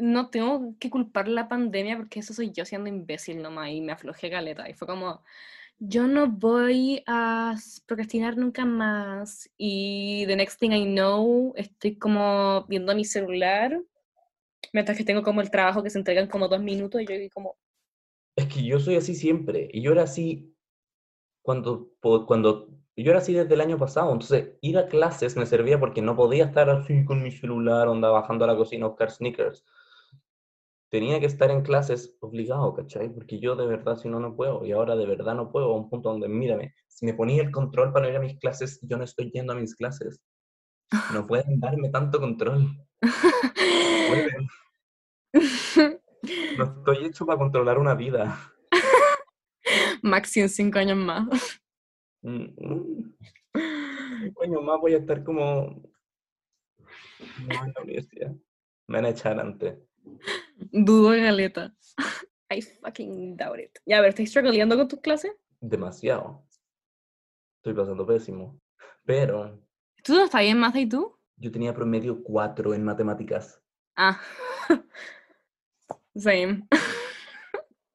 no 0.01 0.29
tengo 0.29 0.75
que 0.79 0.89
culpar 0.89 1.27
la 1.27 1.47
pandemia 1.47 1.97
porque 1.97 2.19
eso 2.19 2.33
soy 2.33 2.51
yo 2.51 2.65
siendo 2.65 2.89
imbécil 2.89 3.41
nomás 3.41 3.69
y 3.69 3.81
me 3.81 3.91
aflojé 3.93 4.29
caleta. 4.29 4.69
Y 4.69 4.73
fue 4.73 4.87
como, 4.87 5.23
yo 5.79 6.07
no 6.07 6.27
voy 6.27 7.03
a 7.07 7.55
procrastinar 7.85 8.37
nunca 8.37 8.65
más. 8.65 9.49
Y 9.57 10.25
the 10.27 10.35
next 10.35 10.59
thing 10.59 10.71
I 10.71 10.85
know, 10.85 11.53
estoy 11.55 11.97
como 11.97 12.65
viendo 12.67 12.95
mi 12.95 13.05
celular 13.05 13.81
mientras 14.73 14.97
que 14.97 15.03
tengo 15.03 15.23
como 15.23 15.41
el 15.41 15.51
trabajo 15.51 15.83
que 15.83 15.89
se 15.89 15.97
entrega 15.97 16.21
en 16.21 16.27
como 16.27 16.47
dos 16.47 16.61
minutos 16.61 17.01
y 17.01 17.05
yo 17.05 17.29
como, 17.33 17.57
Es 18.35 18.47
que 18.47 18.63
yo 18.63 18.79
soy 18.79 18.95
así 18.95 19.15
siempre, 19.15 19.69
y 19.71 19.81
yo 19.81 19.91
era 19.91 20.03
así 20.03 20.55
cuando, 21.41 21.91
cuando 22.27 22.69
yo 22.95 23.11
era 23.11 23.19
así 23.19 23.33
desde 23.33 23.53
el 23.53 23.61
año 23.61 23.77
pasado, 23.77 24.11
entonces 24.13 24.57
ir 24.61 24.77
a 24.77 24.87
clases 24.87 25.35
me 25.35 25.45
servía 25.45 25.79
porque 25.79 26.01
no 26.01 26.15
podía 26.15 26.45
estar 26.45 26.69
así 26.69 27.03
con 27.05 27.23
mi 27.23 27.31
celular, 27.31 27.87
onda 27.87 28.09
bajando 28.09 28.45
a 28.45 28.49
la 28.49 28.55
cocina 28.55 28.85
a 28.85 28.89
buscar 28.89 29.11
sneakers. 29.11 29.65
Tenía 30.91 31.21
que 31.21 31.25
estar 31.25 31.49
en 31.51 31.61
clases 31.61 32.17
obligado, 32.19 32.73
¿cachai? 32.73 33.07
Porque 33.07 33.39
yo 33.39 33.55
de 33.55 33.65
verdad 33.65 33.95
si 33.95 34.09
no, 34.09 34.19
no 34.19 34.35
puedo, 34.35 34.65
y 34.65 34.73
ahora 34.73 34.97
de 34.97 35.05
verdad 35.05 35.35
no 35.35 35.49
puedo, 35.49 35.71
a 35.71 35.77
un 35.77 35.89
punto 35.89 36.09
donde, 36.09 36.27
mírame, 36.27 36.75
si 36.89 37.05
me 37.05 37.13
ponía 37.13 37.41
el 37.41 37.49
control 37.49 37.93
para 37.93 38.09
ir 38.09 38.17
a 38.17 38.19
mis 38.19 38.37
clases, 38.37 38.77
yo 38.81 38.97
no 38.97 39.05
estoy 39.05 39.31
yendo 39.31 39.53
a 39.53 39.55
mis 39.55 39.73
clases. 39.73 40.21
No 41.13 41.25
pueden 41.27 41.61
darme 41.61 41.89
tanto 41.89 42.19
control. 42.19 42.77
No 46.57 46.65
estoy 46.65 47.05
hecho 47.05 47.25
para 47.25 47.39
controlar 47.39 47.79
una 47.79 47.95
vida. 47.95 48.37
Maxi 50.03 50.41
en 50.41 50.49
cinco 50.49 50.77
años 50.77 50.97
más. 50.97 51.25
Mm, 52.21 52.47
mm. 52.57 53.15
Cinco 54.23 54.43
años 54.43 54.63
más 54.63 54.79
voy 54.79 54.93
a 54.93 54.97
estar 54.97 55.23
como... 55.23 55.81
No, 57.47 57.65
en 57.65 57.73
la 57.73 57.81
universidad. 57.81 58.31
Me 58.87 58.97
van 58.97 59.05
a 59.05 59.09
echar 59.09 59.39
antes. 59.39 59.79
Dudo 60.71 61.09
galeta. 61.11 61.75
I 62.51 62.61
fucking 62.61 63.37
doubt 63.37 63.59
it. 63.59 63.77
Ya, 63.85 63.97
a 63.99 64.01
ver, 64.01 64.09
¿estás 64.09 64.29
struggleando 64.29 64.75
con 64.77 64.87
tus 64.87 64.99
clases? 64.99 65.31
Demasiado. 65.61 66.43
Estoy 67.57 67.73
pasando 67.73 68.05
pésimo. 68.05 68.59
Pero 69.05 69.59
¿Tú 70.03 70.13
no 70.15 70.25
estás 70.25 70.41
bien, 70.41 70.59
Maza, 70.59 70.79
y 70.79 70.87
tú? 70.89 71.17
Yo 71.37 71.51
tenía 71.51 71.73
promedio 71.73 72.21
4 72.23 72.73
en 72.73 72.83
matemáticas 72.83 73.61
Ah. 73.95 74.19
Same. 76.15 76.67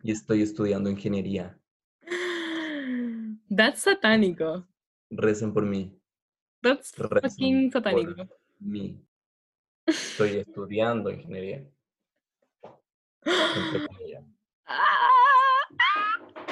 y 0.02 0.10
estoy 0.12 0.42
estudiando 0.42 0.88
ingeniería. 0.90 1.58
That's 3.54 3.80
satánico. 3.82 4.66
Recen 5.10 5.52
por 5.52 5.64
mí. 5.64 5.98
That's 6.62 6.96
Recen 6.96 7.30
fucking 7.30 7.70
por 7.70 7.82
satánico. 7.82 8.28
mí. 8.60 9.00
Estoy 9.86 10.38
estudiando 10.38 11.10
ingeniería. 11.10 11.64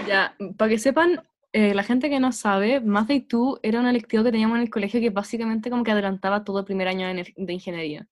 Ya, 0.07 0.35
para 0.59 0.69
que 0.69 0.79
sepan, 0.79 1.23
eh, 1.53 1.73
la 1.75 1.83
gente 1.83 2.11
que 2.11 2.21
no 2.21 2.33
sabe, 2.33 2.81
Math 2.81 3.11
y 3.11 3.21
tú 3.21 3.59
era 3.63 3.81
una 3.81 3.91
electiva 3.91 4.23
que 4.25 4.33
teníamos 4.33 4.57
en 4.57 4.63
el 4.65 4.71
colegio 4.71 5.01
que 5.01 5.11
básicamente 5.11 5.71
como 5.71 5.85
que 5.85 5.93
adelantaba 5.93 6.45
todo 6.45 6.59
el 6.59 6.65
primer 6.65 6.89
año 6.89 7.07
de, 7.07 7.53
ingeniería. 7.53 8.07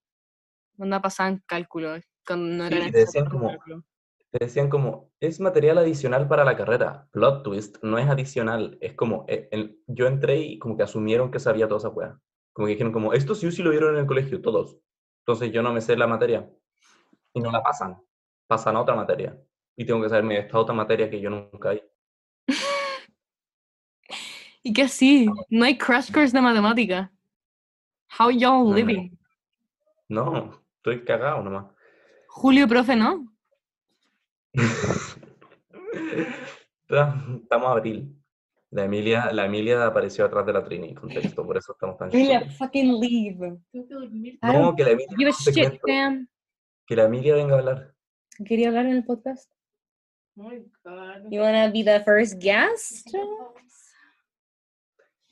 Cuando 0.77 1.01
pasaban 1.03 1.43
cálculo, 1.47 1.95
cuando 2.27 2.65
no 2.65 2.69
Sí, 2.69 2.75
era 2.75 2.91
decían 2.91 3.27
como- 3.29 3.49
cálculo. 3.49 3.85
Te 4.31 4.47
decían 4.47 4.71
como, 4.71 5.11
es 5.21 5.41
material 5.41 5.77
adicional 5.77 6.27
para 6.27 6.45
la 6.47 6.57
carrera. 6.57 7.07
Plot 7.13 7.43
twist, 7.43 7.77
no 7.83 7.99
es 7.99 8.09
adicional. 8.09 8.79
Es 8.81 8.95
como, 8.95 9.27
eh, 9.29 9.49
el- 9.53 9.79
yo 9.87 10.07
entré 10.07 10.39
y 10.39 10.59
como 10.59 10.75
que 10.79 10.85
asumieron 10.85 11.31
que 11.31 11.39
sabía 11.39 11.69
toda 11.69 11.79
esa 11.81 11.89
weá. 11.91 12.19
Como 12.55 12.67
que 12.67 12.73
dijeron 12.73 12.93
como, 12.95 13.13
esto 13.13 13.35
sí 13.35 13.51
sí 13.53 13.63
lo 13.63 13.69
vieron 13.71 13.93
en 13.95 14.01
el 14.01 14.07
colegio, 14.07 14.41
todos. 14.41 14.79
Entonces 15.27 15.53
yo 15.53 15.63
no 15.63 15.75
me 15.75 15.83
sé 15.83 15.97
la 15.99 16.07
materia. 16.07 16.49
Y 17.35 17.41
no 17.41 17.51
la 17.53 17.63
pasan. 17.63 18.01
Pasan 18.53 18.77
a 18.77 18.83
otra 18.83 18.95
materia. 18.95 19.35
Y 19.77 19.87
tengo 19.87 20.03
que 20.03 20.11
saberme 20.11 20.37
esta 20.37 20.59
otra 20.59 20.75
materia 20.75 21.09
que 21.09 21.19
yo 21.19 21.31
nunca 21.31 21.71
vi. 21.71 21.81
Y 24.65 24.73
que 24.75 24.83
así, 24.83 25.27
no 25.49 25.65
hay 25.65 25.77
crash 25.79 26.13
course 26.13 26.37
de 26.37 26.43
matemática. 26.43 27.11
How 28.19 28.31
y'all 28.31 28.65
No, 28.65 28.71
no. 28.71 28.75
living? 28.77 29.11
No, 30.09 30.63
estoy 30.77 31.03
cagado 31.05 31.43
nomás. 31.43 31.67
Julio, 32.29 32.69
profe, 32.69 32.95
¿no? 32.95 33.27
Ta- 36.87 37.25
Estamos 37.43 37.69
a 37.69 37.73
abril. 37.73 38.15
La 38.71 38.85
Emilia, 38.85 39.33
la 39.33 39.47
Emilia 39.47 39.85
apareció 39.87 40.27
atrás 40.27 40.45
de 40.47 40.53
la 40.53 40.63
Trini, 40.63 40.95
contexto, 40.95 41.45
por 41.45 41.57
eso 41.57 41.73
estamos 41.73 41.97
tan 41.99 42.11
Emilia, 42.13 42.49
fucking 42.51 43.01
leave. 43.01 43.59
Tengo 43.73 43.89
que 43.89 43.95
dormir. 43.95 44.35
I 44.35 44.39
No, 44.53 44.77
que 44.77 44.85
la 44.85 44.91
Emilia, 44.91 45.17
Give 45.17 45.31
a 45.31 45.33
shit, 45.33 45.81
que 46.87 46.97
la 46.97 47.05
Emilia 47.05 47.35
venga 47.35 47.57
a 47.57 47.59
hablar. 47.59 47.92
¿Quería 48.45 48.69
hablar 48.69 48.87
en 48.87 48.93
el 48.93 49.05
podcast? 49.05 49.51
Oh 50.37 50.49
my 50.49 50.59
god. 50.85 51.31
You 51.31 51.41
wanna 51.41 51.71
be 51.71 51.83
the 51.85 52.01
first 52.05 52.39
guest? 52.41 53.09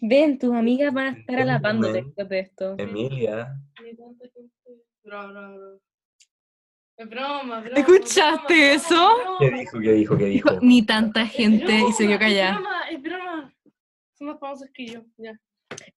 Ven, 0.02 0.38
tus 0.38 0.54
amigas 0.54 0.92
van 0.92 1.06
a 1.14 1.18
estar 1.18 1.36
Ven, 1.36 1.48
alabándote 1.48 1.92
ven. 1.92 2.04
después 2.06 2.28
de 2.28 2.38
esto. 2.40 2.74
Emilia. 2.78 3.54
Es 6.96 7.08
broma, 7.08 7.61
broma. 7.61 7.78
¿Escuchaste 7.80 8.54
broma, 8.54 8.72
eso? 8.74 9.16
broma, 9.16 9.36
¿qué 9.38 9.50
dijo? 9.50 9.80
¿Qué 9.80 9.92
dijo? 9.92 10.16
¿Qué 10.18 10.24
dijo? 10.26 10.50
Ni 10.61 10.82
tanta 10.84 11.26
gente 11.26 11.72
y 11.88 11.92
se 11.92 12.06
quedó 12.06 12.18
callada. 12.18 12.52
Es 12.52 12.56
broma, 12.61 12.88
es 12.90 13.02
broma. 13.02 13.54
Son 14.14 14.26
más 14.26 14.38
famosos 14.38 14.68
que 14.74 14.86
yo. 14.86 15.02
Ya. 15.16 15.38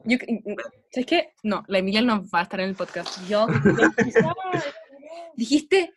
Yo, 0.05 0.17
¿Sabes 0.91 1.05
qué? 1.05 1.33
No, 1.43 1.63
la 1.67 1.79
Emilia 1.79 2.01
no 2.01 2.23
va 2.29 2.39
a 2.39 2.43
estar 2.43 2.59
en 2.61 2.69
el 2.69 2.75
podcast. 2.75 3.19
Yo, 3.27 3.47
dijiste, 5.35 5.93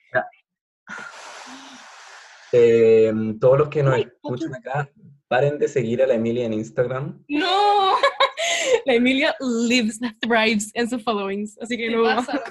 Eh, 2.53 3.12
todos 3.41 3.59
los 3.59 3.68
que 3.68 3.82
nos 3.82 3.99
escuchan 3.99 4.55
acá, 4.55 4.91
paren 5.28 5.59
de 5.59 5.68
seguir 5.68 6.03
a 6.03 6.07
la 6.07 6.14
Emilia 6.14 6.47
en 6.47 6.55
Instagram. 6.55 7.22
No. 7.28 7.97
la 8.87 8.95
Emilia 8.95 9.34
lives, 9.41 9.99
thrives 10.20 10.70
en 10.74 10.89
sus 10.89 11.03
followings. 11.03 11.59
Así 11.61 11.76
que 11.76 11.89
¿Qué 11.89 11.97
no. 11.97 12.05
pasa? 12.05 12.43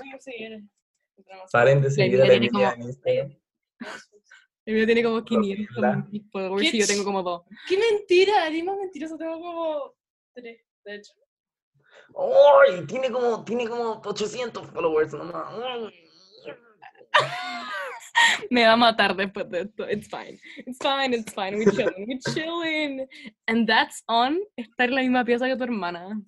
Paren 1.51 1.81
de 1.81 1.91
seguir 1.91 2.21
a 2.21 2.27
la 2.27 2.33
Emilia 2.33 2.49
Emilia 2.49 2.73
en 2.73 2.81
Instagram. 2.83 3.37
La 4.65 4.71
Emilia 4.71 4.85
tiene 4.85 5.03
como 5.03 5.23
500 5.23 5.75
¿verdad? 5.75 6.05
mil 6.09 6.29
followers 6.31 6.73
y 6.73 6.79
yo 6.79 6.87
tengo 6.87 7.03
como 7.03 7.23
dos. 7.23 7.43
¡Qué 7.67 7.77
mentira! 7.77 8.47
Eres 8.47 8.63
más 8.63 8.77
mentiroso. 8.77 9.17
Tengo 9.17 9.39
como 9.39 9.93
tres, 10.33 10.61
de 10.83 10.95
hecho. 10.95 11.13
¡Ay! 12.17 12.85
Tiene 12.87 13.11
como, 13.11 13.43
tiene 13.43 13.67
como 13.67 14.01
800 14.03 14.67
followers 14.67 15.13
nomás. 15.13 15.53
¡Ay! 15.63 16.04
Me 18.49 18.65
va 18.65 18.73
a 18.73 18.77
matar 18.77 19.15
después 19.15 19.49
de 19.49 19.61
esto. 19.61 19.89
It's 19.89 20.07
fine. 20.07 20.39
It's 20.65 20.77
fine, 20.79 21.13
it's 21.13 21.33
fine. 21.33 21.57
We're 21.57 21.71
chilling. 21.71 22.07
We're 22.07 22.33
chilling. 22.33 23.07
And 23.47 23.67
that's 23.67 24.03
on 24.07 24.39
estar 24.57 24.89
en 24.89 24.95
la 24.95 25.01
misma 25.01 25.25
pieza 25.25 25.47
que 25.47 25.55
tu 25.55 25.63
hermana. 25.63 26.21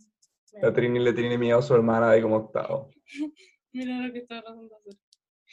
La 0.62 0.74
Trini 0.74 1.00
le 1.00 1.14
tiene 1.14 1.38
miedo 1.38 1.60
a 1.60 1.62
su 1.62 1.76
hermana 1.76 2.12
de 2.12 2.22
como 2.22 2.38
octavo. 2.38 2.90
Mira 3.74 3.98
lo 3.98 4.14
que 4.14 4.22
de 4.22 4.36
hacer. 4.36 4.98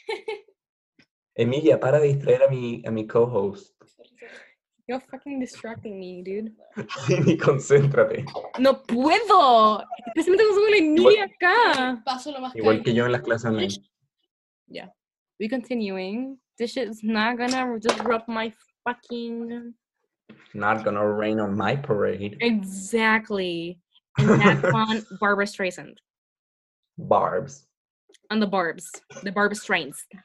Emilia, 1.35 1.79
para 1.79 1.99
de 1.99 2.07
distraer 2.07 2.43
a 2.43 2.49
mi, 2.49 2.81
a 2.85 2.91
mi 2.91 3.05
co-host. 3.05 3.75
You're 4.87 5.03
fucking 5.09 5.39
distracting 5.39 5.99
me, 5.99 6.23
dude. 6.23 6.53
Trini, 7.07 7.37
concéntrate. 7.37 8.25
No 8.59 8.83
puedo. 8.83 9.83
Especialmente 10.07 10.45
con 10.53 10.71
la 10.71 10.77
Emilia 10.77 11.23
acá. 11.25 12.01
Paso 12.05 12.31
lo 12.31 12.39
más 12.39 12.55
Igual 12.55 12.83
que 12.83 12.93
yo 12.93 13.05
en 13.05 13.11
las 13.11 13.21
clases 13.21 13.49
online. 13.49 13.75
Yeah. 14.67 14.93
We 15.39 15.49
continuing. 15.49 16.37
This 16.57 16.71
shit's 16.71 17.03
not 17.03 17.37
gonna 17.37 17.79
just 17.79 17.97
drop 18.03 18.27
my 18.27 18.53
fucking. 18.85 19.73
Not 20.53 20.85
gonna 20.85 21.05
rain 21.05 21.39
on 21.39 21.57
my 21.57 21.75
parade. 21.75 22.37
Exactly. 22.39 23.79
And 24.17 24.41
that's 24.41 24.63
on 24.73 25.05
Barbara 25.19 25.45
Streisand. 25.45 25.97
Barbs. 26.97 27.67
On 28.31 28.39
the 28.39 28.47
Barbs. 28.47 28.89
The 29.23 29.31
Barbara 29.31 29.55
Strains. 29.55 30.05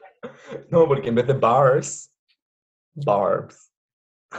No, 0.71 0.87
porque 0.87 1.07
en 1.07 1.15
vez 1.15 1.27
de 1.27 1.33
bars, 1.33 2.11
barbs. 2.95 3.71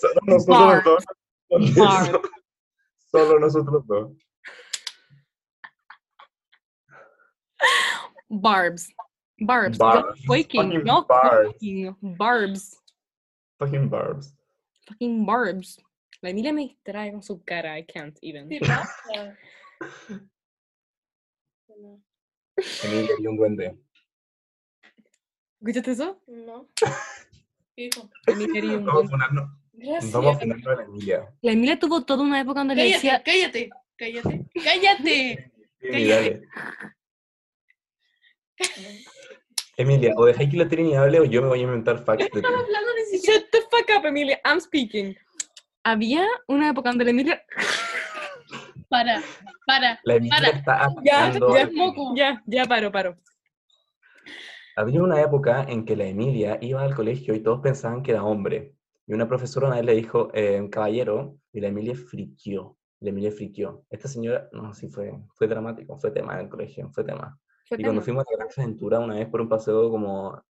Solo 0.00 0.20
nosotros 0.22 0.84
dos. 0.84 1.04
Barbs. 1.76 2.28
Solo 3.10 3.38
nosotros 3.40 3.84
dos. 3.88 4.12
Barbs. 8.34 8.88
Barbs. 9.40 9.76
Barbs. 9.78 10.20
No 10.20 10.26
quaking. 10.26 10.62
Fucking 10.62 10.84
No 10.84 11.04
barbs. 11.04 11.48
quaking. 11.58 11.96
Barbs. 12.16 12.76
Fucking 13.58 13.88
barbs. 13.90 14.34
Fucking 14.86 15.26
barbs. 15.26 15.78
La 16.22 16.30
Emilia 16.30 16.52
me 16.52 16.62
distrae 16.62 17.12
con 17.12 17.22
su 17.22 17.42
cara. 17.44 17.78
I 17.78 17.84
can't 17.84 18.16
even. 18.22 18.48
¿Qué 18.48 18.60
pasa? 18.60 19.36
No. 21.76 22.00
Emilia 22.84 23.10
y 23.18 23.26
un 23.26 23.36
duende. 23.36 23.78
¿Escuchaste 25.60 25.90
eso? 25.92 26.22
No. 26.26 26.68
Emilia 27.76 28.64
y 28.64 28.74
un 28.76 28.84
duende. 28.84 29.12
Gracias. 29.74 30.12
vamos 30.12 30.36
a 30.36 30.38
ponernos 30.38 30.66
a 30.66 30.74
la 30.76 30.82
Emilia. 30.84 31.34
La 31.42 31.52
Emilia 31.52 31.78
tuvo 31.78 32.04
toda 32.04 32.22
una 32.22 32.40
época 32.40 32.60
donde 32.60 32.74
le 32.76 32.82
Cállate, 32.92 33.06
decía. 33.06 33.22
cállate, 33.24 33.70
cállate, 33.96 34.46
cállate. 34.62 35.52
Dale. 35.82 36.42
Emilia, 39.76 40.12
o 40.16 40.26
dejáis 40.26 40.50
que 40.50 40.56
la 40.56 40.68
Trini 40.68 40.94
hable 40.94 41.20
o 41.20 41.24
yo 41.24 41.42
me 41.42 41.48
voy 41.48 41.60
a 41.60 41.62
inventar 41.62 42.04
facts. 42.04 42.24
Estaba 42.24 42.58
hablando 42.58 42.90
ni 42.96 43.18
siquiera. 43.18 43.40
Shut 43.40 43.50
the 43.50 43.60
fuck 43.62 43.98
up, 43.98 44.06
Emilia. 44.06 44.40
I'm 44.44 44.60
speaking. 44.60 45.16
Había 45.84 46.26
una 46.46 46.70
época 46.70 46.90
donde 46.90 47.04
la 47.04 47.10
Emilia. 47.10 47.42
Para, 48.88 49.22
para. 49.66 49.98
La 50.04 50.14
Emilia 50.14 50.36
Para. 50.36 50.48
está 50.48 50.88
Ya, 51.02 51.32
ya, 51.32 51.70
moco. 51.72 52.14
Ya, 52.14 52.42
ya 52.46 52.66
paro, 52.66 52.92
paro. 52.92 53.16
Había 54.76 55.02
una 55.02 55.20
época 55.20 55.64
en 55.68 55.84
que 55.84 55.96
la 55.96 56.06
Emilia 56.06 56.58
iba 56.60 56.82
al 56.82 56.94
colegio 56.94 57.34
y 57.34 57.40
todos 57.40 57.60
pensaban 57.60 58.02
que 58.02 58.12
era 58.12 58.24
hombre. 58.24 58.74
Y 59.06 59.12
una 59.14 59.28
profesora 59.28 59.66
una 59.66 59.76
vez 59.76 59.84
le 59.84 59.94
dijo, 59.94 60.30
eh, 60.32 60.66
caballero, 60.70 61.36
y 61.52 61.60
la 61.60 61.68
Emilia 61.68 61.94
friquió. 61.94 62.78
La 63.00 63.10
Emilia 63.10 63.32
friquió. 63.32 63.84
Esta 63.90 64.08
señora, 64.08 64.48
no, 64.52 64.72
sí 64.72 64.88
fue, 64.88 65.12
fue 65.34 65.48
dramático, 65.48 65.98
fue 65.98 66.10
tema 66.10 66.34
en 66.34 66.40
el 66.40 66.48
colegio, 66.48 66.88
fue 66.92 67.04
tema. 67.04 67.38
Y 67.78 67.82
cuando 67.82 68.02
fuimos 68.02 68.24
a 68.26 68.30
la 68.30 68.36
Granja 68.38 68.62
Ventura 68.62 68.98
una 68.98 69.14
vez 69.14 69.28
por 69.28 69.40
un 69.40 69.48
paseo 69.48 69.90
como 69.90 70.42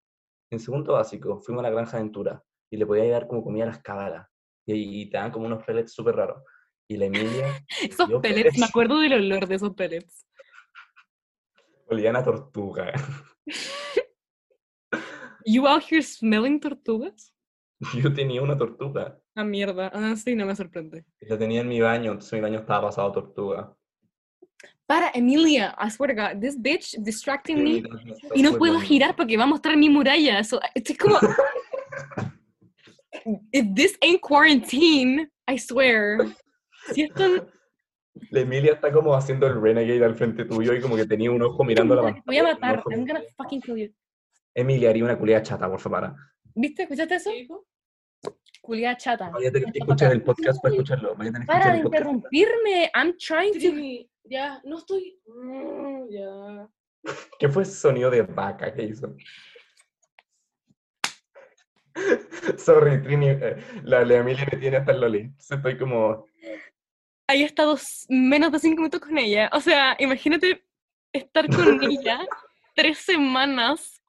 en 0.51 0.61
segundo 0.61 0.95
básico, 0.95 1.41
fuimos 1.41 1.65
a 1.65 1.69
la 1.69 1.75
Granja 1.75 1.99
Ventura 1.99 2.43
y 2.71 2.77
le 2.77 2.87
podía 2.87 3.11
dar 3.11 3.27
como 3.27 3.43
comida 3.43 3.65
a 3.65 3.69
las 3.69 3.83
cabalas. 3.83 4.29
Y, 4.67 5.03
y 5.03 5.11
te 5.11 5.19
dan 5.19 5.31
como 5.31 5.47
unos 5.47 5.65
pellets 5.65 5.93
súper 5.93 6.17
raros. 6.17 6.43
Y 6.89 6.97
la 6.97 7.07
Emilia 7.07 7.65
Esos 7.83 8.11
pellets, 8.21 8.59
me 8.59 8.67
acuerdo 8.67 8.99
del 8.99 9.15
olor 9.15 9.47
de 9.47 9.55
esos 9.55 9.75
pellets. 9.75 10.27
olían 11.89 12.17
a 12.17 12.25
tortuga. 12.25 12.93
You 15.45 15.67
out 15.67 15.83
here 15.83 16.03
smelling 16.03 16.61
tortugas? 16.61 17.35
Yo 18.01 18.13
tenía 18.13 18.43
una 18.43 18.57
tortuga. 18.57 19.19
Ah, 19.35 19.45
mierda. 19.45 19.91
Ah, 19.93 20.15
sí, 20.17 20.37
no 20.37 20.47
me 20.47 20.55
sorprende. 20.55 21.05
La 21.21 21.39
tenía 21.39 21.63
en 21.63 21.69
mi 21.69 21.81
baño, 21.81 22.13
entonces 22.13 22.33
mi 22.35 22.41
baño 22.41 22.61
estaba 22.61 22.89
pasado 22.89 23.09
a 23.09 23.13
tortuga. 23.13 23.77
Para, 24.87 25.11
Emilia, 25.15 25.75
I 25.79 25.89
swear 25.91 26.09
to 26.09 26.15
God, 26.15 26.41
this 26.41 26.57
bitch 26.59 26.97
distracting 27.03 27.63
me. 27.63 27.83
Y 28.35 28.43
no 28.43 28.59
puedo 28.59 28.79
girar 28.81 29.17
porque 29.17 29.37
va 29.37 29.45
a 29.45 29.47
mostrar 29.47 29.77
mi 29.77 29.89
muralla. 29.89 30.43
So, 30.45 30.61
estoy 30.75 30.97
como. 30.97 31.19
If 33.53 33.75
this 33.75 33.97
ain't 34.03 34.21
quarantine, 34.21 35.29
I 35.49 35.57
swear. 35.59 36.19
Si 36.93 37.03
esto. 37.03 37.47
La 38.31 38.41
Emilia 38.41 38.73
está 38.75 38.93
como 38.93 39.15
haciendo 39.15 39.47
el 39.47 39.61
renegade 39.61 40.05
al 40.05 40.15
frente 40.15 40.45
tuyo 40.45 40.75
y 40.75 40.81
como 40.81 40.97
que 40.97 41.07
tenía 41.07 41.31
un 41.31 41.41
ojo 41.43 41.65
mirando 41.65 41.95
la 41.95 42.13
Te 42.15 42.23
voy 42.27 42.39
a 42.39 42.43
pantalla. 42.45 42.77
matar. 42.77 42.93
I'm 42.93 43.07
gonna 43.07 43.23
fucking 43.37 43.61
kill 43.63 43.77
you. 43.77 43.95
Emilia, 44.55 44.91
haría 44.91 45.05
una 45.05 45.17
culia 45.19 45.43
chata, 45.43 45.71
por 45.71 45.81
favor. 45.81 46.15
¿Viste? 46.55 46.83
¿Escuchaste 46.83 47.15
eso? 47.15 47.31
¿Qué 47.31 47.37
dijo? 47.37 47.65
Culiada 48.63 48.97
chata. 48.97 49.29
Vaya 49.29 49.49
a 49.49 49.53
tener 49.53 49.73
que 49.73 49.81
escuchar 49.81 50.13
el 50.13 50.23
podcast 50.23 50.63
para 50.63 50.75
escucharlo. 50.75 51.17
Vaya 51.17 51.31
a 51.31 51.33
tener 51.33 51.49
que 51.49 51.53
Para 51.53 51.73
de 51.73 51.79
interrumpirme. 51.81 52.91
I'm 52.95 53.17
trying 53.19 53.53
to. 53.55 54.09
Ya, 54.25 54.61
no 54.65 54.79
estoy. 54.79 55.21
Mm, 55.27 56.09
Ya. 56.09 56.69
¿Qué 57.41 57.49
fue 57.49 57.65
ese 57.65 57.73
sonido 57.73 58.09
de 58.09 58.23
vaca 58.23 58.73
que 58.73 58.85
hizo? 58.85 59.17
Sorry, 62.57 63.03
Trini, 63.03 63.31
eh, 63.31 63.57
la, 63.83 64.05
la 64.05 64.15
Emilia 64.19 64.47
me 64.51 64.59
tiene 64.59 64.77
hasta 64.77 64.93
el 64.93 65.01
loli. 65.01 65.31
Estoy 65.39 65.77
como... 65.77 66.27
He 67.29 67.43
estado 67.43 67.77
menos 68.09 68.53
de 68.53 68.59
cinco 68.61 68.77
minutos 68.83 69.01
con 69.01 69.19
ella. 69.19 69.51
O 69.53 69.61
sea, 69.61 69.97
imagínate 69.99 70.65
estar 71.13 71.49
con 71.49 71.83
ella 71.91 72.21
tres 72.75 72.99
semanas. 72.99 74.01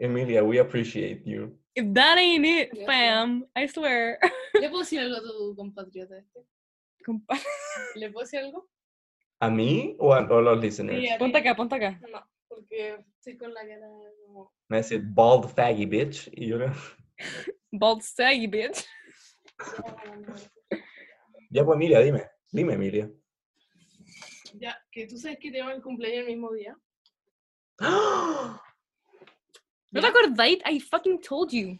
Emilia, 0.00 0.42
we 0.42 0.58
appreciate 0.58 1.22
you. 1.24 1.56
If 1.76 1.92
that 1.92 2.16
ain't 2.16 2.46
it, 2.46 2.86
fam, 2.86 3.44
I 3.54 3.66
swear. 3.66 4.18
¿Le 4.54 4.70
puedo 4.70 4.80
decir 4.84 5.00
algo 5.00 5.16
a 5.16 5.20
tu 5.20 5.54
compatriota 5.54 6.16
este? 6.16 6.40
Compa- 7.06 7.38
¿Le 7.96 8.10
puedo 8.10 8.24
decir 8.24 8.40
algo? 8.40 8.66
¿A 9.40 9.50
mí 9.50 9.94
o 9.98 10.14
a, 10.14 10.22
los 10.22 10.58
listeners? 10.58 10.98
Sí. 10.98 11.08
Ponte 11.18 11.36
acá, 11.36 11.54
ponte 11.54 11.74
acá. 11.74 12.00
No, 12.10 12.26
porque 12.48 13.04
estoy 13.18 13.36
con 13.36 13.52
la 13.52 13.60
cara 13.66 13.86
como. 14.24 14.54
Me 14.68 14.78
dice 14.78 15.02
bald 15.04 15.50
faggy 15.50 15.84
bitch. 15.84 16.30
Y 16.32 16.46
yo 16.46 16.56
le... 16.56 16.72
Bald 17.70 18.00
saggy, 18.00 18.46
bitch. 18.46 18.86
Ya 21.50 21.62
pues 21.62 21.76
Emilia, 21.76 22.00
dime. 22.00 22.24
Dime, 22.50 22.72
Emilia. 22.72 23.10
Ya, 24.54 24.82
que 24.90 25.06
tú 25.06 25.18
sabes 25.18 25.38
que 25.38 25.52
tengo 25.52 25.68
el 25.68 25.82
cumpleaños 25.82 26.20
el 26.20 26.26
mismo 26.28 26.52
día. 26.52 26.74
¿No 29.96 30.00
te 30.02 30.06
acordáis? 30.08 30.58
I 30.70 30.80
fucking 30.80 31.20
told 31.20 31.50
you. 31.50 31.78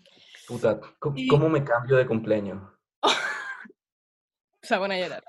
Puta, 0.49 0.81
¿cómo, 0.99 1.17
Y- 1.19 1.29
cómo 1.29 1.49
me 1.49 1.63
cambio 1.65 1.97
de 1.97 2.07
cumpleaños? 2.07 2.63
O 3.03 3.09
sea, 4.63 4.79
van 4.79 4.93
a 4.93 4.99
llorar. 4.99 5.25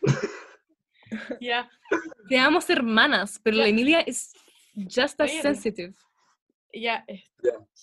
Ya, 1.40 1.70
Seamos 2.28 2.68
hermanas, 2.70 3.38
pero 3.42 3.58
la 3.58 3.64
Ya. 3.64 3.68
Emilia 3.70 4.00
es 4.00 4.32
just 4.74 5.20
as 5.20 5.30
sensitive. 5.30 5.94
ya. 6.72 7.04
eh, 7.06 7.22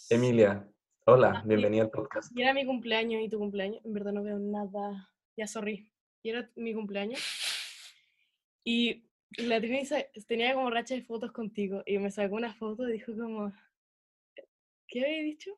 Emilia, 0.09 0.67
hola, 1.05 1.35
Ah, 1.37 1.43
bienvenida 1.45 1.83
al 1.83 1.91
podcast. 1.91 2.35
Y 2.37 2.41
era 2.41 2.53
mi 2.53 2.65
cumpleaños 2.65 3.21
y 3.23 3.29
tu 3.29 3.37
cumpleaños. 3.39 3.79
En 3.85 3.93
verdad 3.93 4.11
no 4.11 4.23
veo 4.23 4.37
nada. 4.37 5.09
Ya, 5.37 5.47
sorry. 5.47 5.89
Y 6.23 6.29
era 6.31 6.49
mi 6.55 6.73
cumpleaños. 6.73 7.21
Y 8.65 9.05
la 9.37 9.59
Trini 9.61 9.87
tenía 10.27 10.53
como 10.53 10.69
racha 10.69 10.93
de 10.95 11.03
fotos 11.03 11.31
contigo. 11.31 11.83
Y 11.85 11.99
me 11.99 12.11
sacó 12.11 12.35
una 12.35 12.53
foto 12.53 12.87
y 12.89 12.93
dijo 12.93 13.13
como... 13.15 13.53
¿Qué 14.91 15.05
había 15.05 15.23
dicho? 15.23 15.51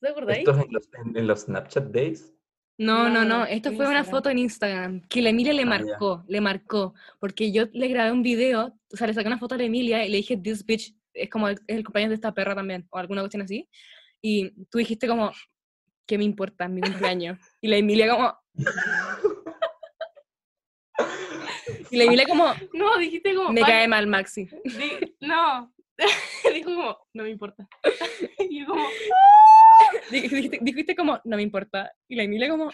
¿Te 0.00 0.08
acordáis? 0.10 0.40
¿Esto 0.40 0.50
es 0.52 0.66
en 0.66 0.72
los, 0.72 0.88
en- 0.92 1.16
en 1.16 1.26
los 1.26 1.40
Snapchat 1.40 1.84
Days? 1.86 2.30
No, 2.76 3.08
no, 3.08 3.24
No, 3.24 3.44
Esto 3.46 3.72
fue 3.72 3.88
una 3.88 4.04
foto 4.04 4.28
en 4.30 4.38
Instagram 4.38 5.00
que 5.08 5.22
la 5.22 5.30
Emilia 5.30 5.52
le 5.54 5.62
Ah, 5.62 5.64
ya. 5.64 5.70
marcó, 5.86 6.24
le 6.28 6.40
marcó. 6.40 6.94
Porque 7.18 7.50
yo 7.50 7.64
le 7.72 7.88
grabé 7.88 8.12
un 8.12 8.22
video, 8.22 8.76
o 8.92 8.96
sea, 8.96 9.06
le 9.06 9.14
saqué 9.14 9.26
una 9.28 9.38
foto 9.38 9.54
a 9.54 9.58
la 9.58 9.64
Emilia 9.64 10.04
y 10.04 10.10
le 10.10 10.18
dije, 10.18 10.36
this 10.36 10.64
bitch 10.66 10.94
es 11.14 11.30
como 11.30 11.48
el, 11.48 11.54
es 11.66 11.76
el 11.76 11.84
cumpleaños 11.84 12.10
de 12.10 12.16
esta 12.16 12.34
perra 12.34 12.54
también, 12.54 12.86
o 12.90 12.98
alguna 12.98 13.22
cuestión 13.22 13.42
así. 13.42 13.68
Y 14.20 14.50
tú 14.66 14.78
dijiste 14.78 15.06
como, 15.08 15.32
¿qué 16.06 16.18
me 16.18 16.24
importa? 16.24 16.68
Mi 16.68 16.80
cumpleaños. 16.82 17.38
Y 17.62 17.68
la 17.68 17.76
Emilia 17.76 18.08
como... 18.10 18.36
Y 21.90 21.96
la 21.96 22.04
Emilia 22.04 22.26
como, 22.26 22.46
No, 22.74 22.98
dijiste 22.98 23.34
como... 23.34 23.52
me 23.52 23.60
cae 23.62 23.86
mal 23.88 24.06
Maxi. 24.06 24.48
Di- 24.64 25.14
no. 25.20 25.72
Dijo 26.54 26.74
como, 26.74 26.98
no 27.14 27.22
me 27.22 27.30
importa. 27.30 27.68
y 28.38 28.60
yo 28.60 28.66
como, 28.66 28.84
Dijiste, 30.10 30.58
dijiste 30.62 30.96
como, 30.96 31.20
no 31.24 31.36
me 31.36 31.42
importa. 31.42 31.92
Y 32.08 32.16
la 32.16 32.24
Emilia 32.24 32.48
como, 32.48 32.70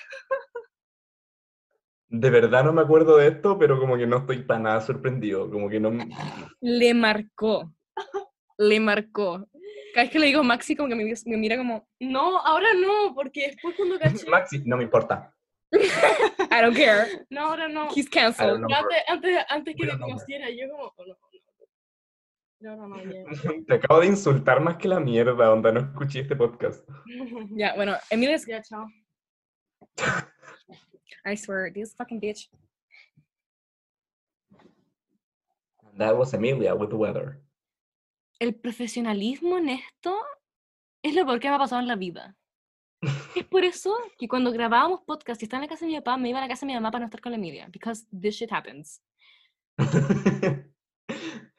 De 2.09 2.31
verdad 2.31 2.65
no 2.65 2.73
me 2.73 2.83
acuerdo 2.83 3.17
de 3.17 3.29
esto, 3.29 3.59
pero 3.59 3.79
como 3.79 3.97
que 3.97 4.07
no 4.07 4.19
estoy 4.19 4.43
para 4.43 4.61
nada 4.61 4.81
sorprendido. 4.81 5.51
Como 5.51 5.69
que 5.69 5.81
no... 5.81 5.93
le 6.61 6.95
marcó. 6.95 7.73
Le 8.59 8.81
marcó. 8.81 9.47
Cada 9.95 10.05
vez 10.05 10.13
que 10.13 10.19
le 10.19 10.27
digo 10.27 10.45
Maxi, 10.45 10.77
como 10.77 10.89
que 10.89 10.95
me, 10.95 11.05
me 11.05 11.37
mira 11.37 11.57
como, 11.57 11.89
no, 11.99 12.39
ahora 12.39 12.69
no, 12.75 13.15
porque 13.15 13.49
después 13.49 13.75
cuando 13.77 13.99
caché... 13.99 14.29
Maxi, 14.29 14.63
no 14.65 14.77
me 14.77 14.85
importa. 14.85 15.35
I 15.73 16.61
don't 16.61 16.77
care. 16.77 17.25
No, 17.31 17.47
ahora 17.47 17.69
no. 17.69 17.89
He's 17.95 18.09
canceled. 18.09 18.63
antes, 18.63 19.03
antes, 19.09 19.45
antes 19.49 19.77
que 19.77 19.87
no, 19.87 19.99
conociera, 19.99 20.51
yo 20.51 20.69
como, 20.71 20.93
oh, 20.97 21.07
no, 21.07 21.17
no, 22.61 22.77
no, 22.77 22.89
no. 22.89 22.97
Te 23.67 23.75
acabo 23.75 24.01
de 24.01 24.07
insultar 24.07 24.61
más 24.61 24.77
que 24.77 24.89
la 24.89 25.01
mierda, 25.01 25.53
onda. 25.53 25.73
No 25.73 25.81
escuché 25.81 26.21
este 26.21 26.37
podcast. 26.37 26.89
Ya, 27.51 27.75
bueno, 27.75 27.97
Emilia 28.11 28.37
es, 28.37 28.47
Ya, 28.47 28.63
chao. 28.63 28.87
I 31.25 31.37
swear, 31.37 31.73
this 31.73 31.95
fucking 31.95 32.21
bitch. 32.21 32.49
That 35.97 36.17
was 36.17 36.33
Emilia 36.33 36.75
with 36.75 36.91
the 36.91 36.97
weather. 36.97 37.41
El 38.39 38.55
profesionalismo 38.55 39.59
en 39.59 39.69
esto 39.71 40.17
es 41.03 41.15
lo 41.15 41.27
peor 41.27 41.41
que 41.41 41.49
me 41.49 41.57
ha 41.57 41.59
pasado 41.59 41.81
en 41.81 41.89
la 41.89 41.97
vida. 41.97 42.37
Es 43.35 43.45
por 43.45 43.65
eso 43.65 43.97
que 44.19 44.29
cuando 44.29 44.53
grabábamos 44.53 45.01
podcast 45.07 45.43
y 45.43 45.45
estaba 45.45 45.63
en 45.63 45.69
la 45.69 45.75
casa 45.75 45.85
de 45.85 45.93
mi 45.93 45.99
papá, 45.99 46.17
me 46.17 46.31
iba 46.31 46.39
a 46.39 46.43
la 46.43 46.49
casa 46.49 46.61
de 46.61 46.69
mi 46.69 46.75
mamá 46.75 46.91
para 46.91 47.01
no 47.01 47.07
estar 47.07 47.21
con 47.21 47.33
la 47.33 47.39
Emilia. 47.39 47.69
Because 47.71 48.07
this 48.11 48.37
shit 48.37 48.51
happens. 48.51 49.03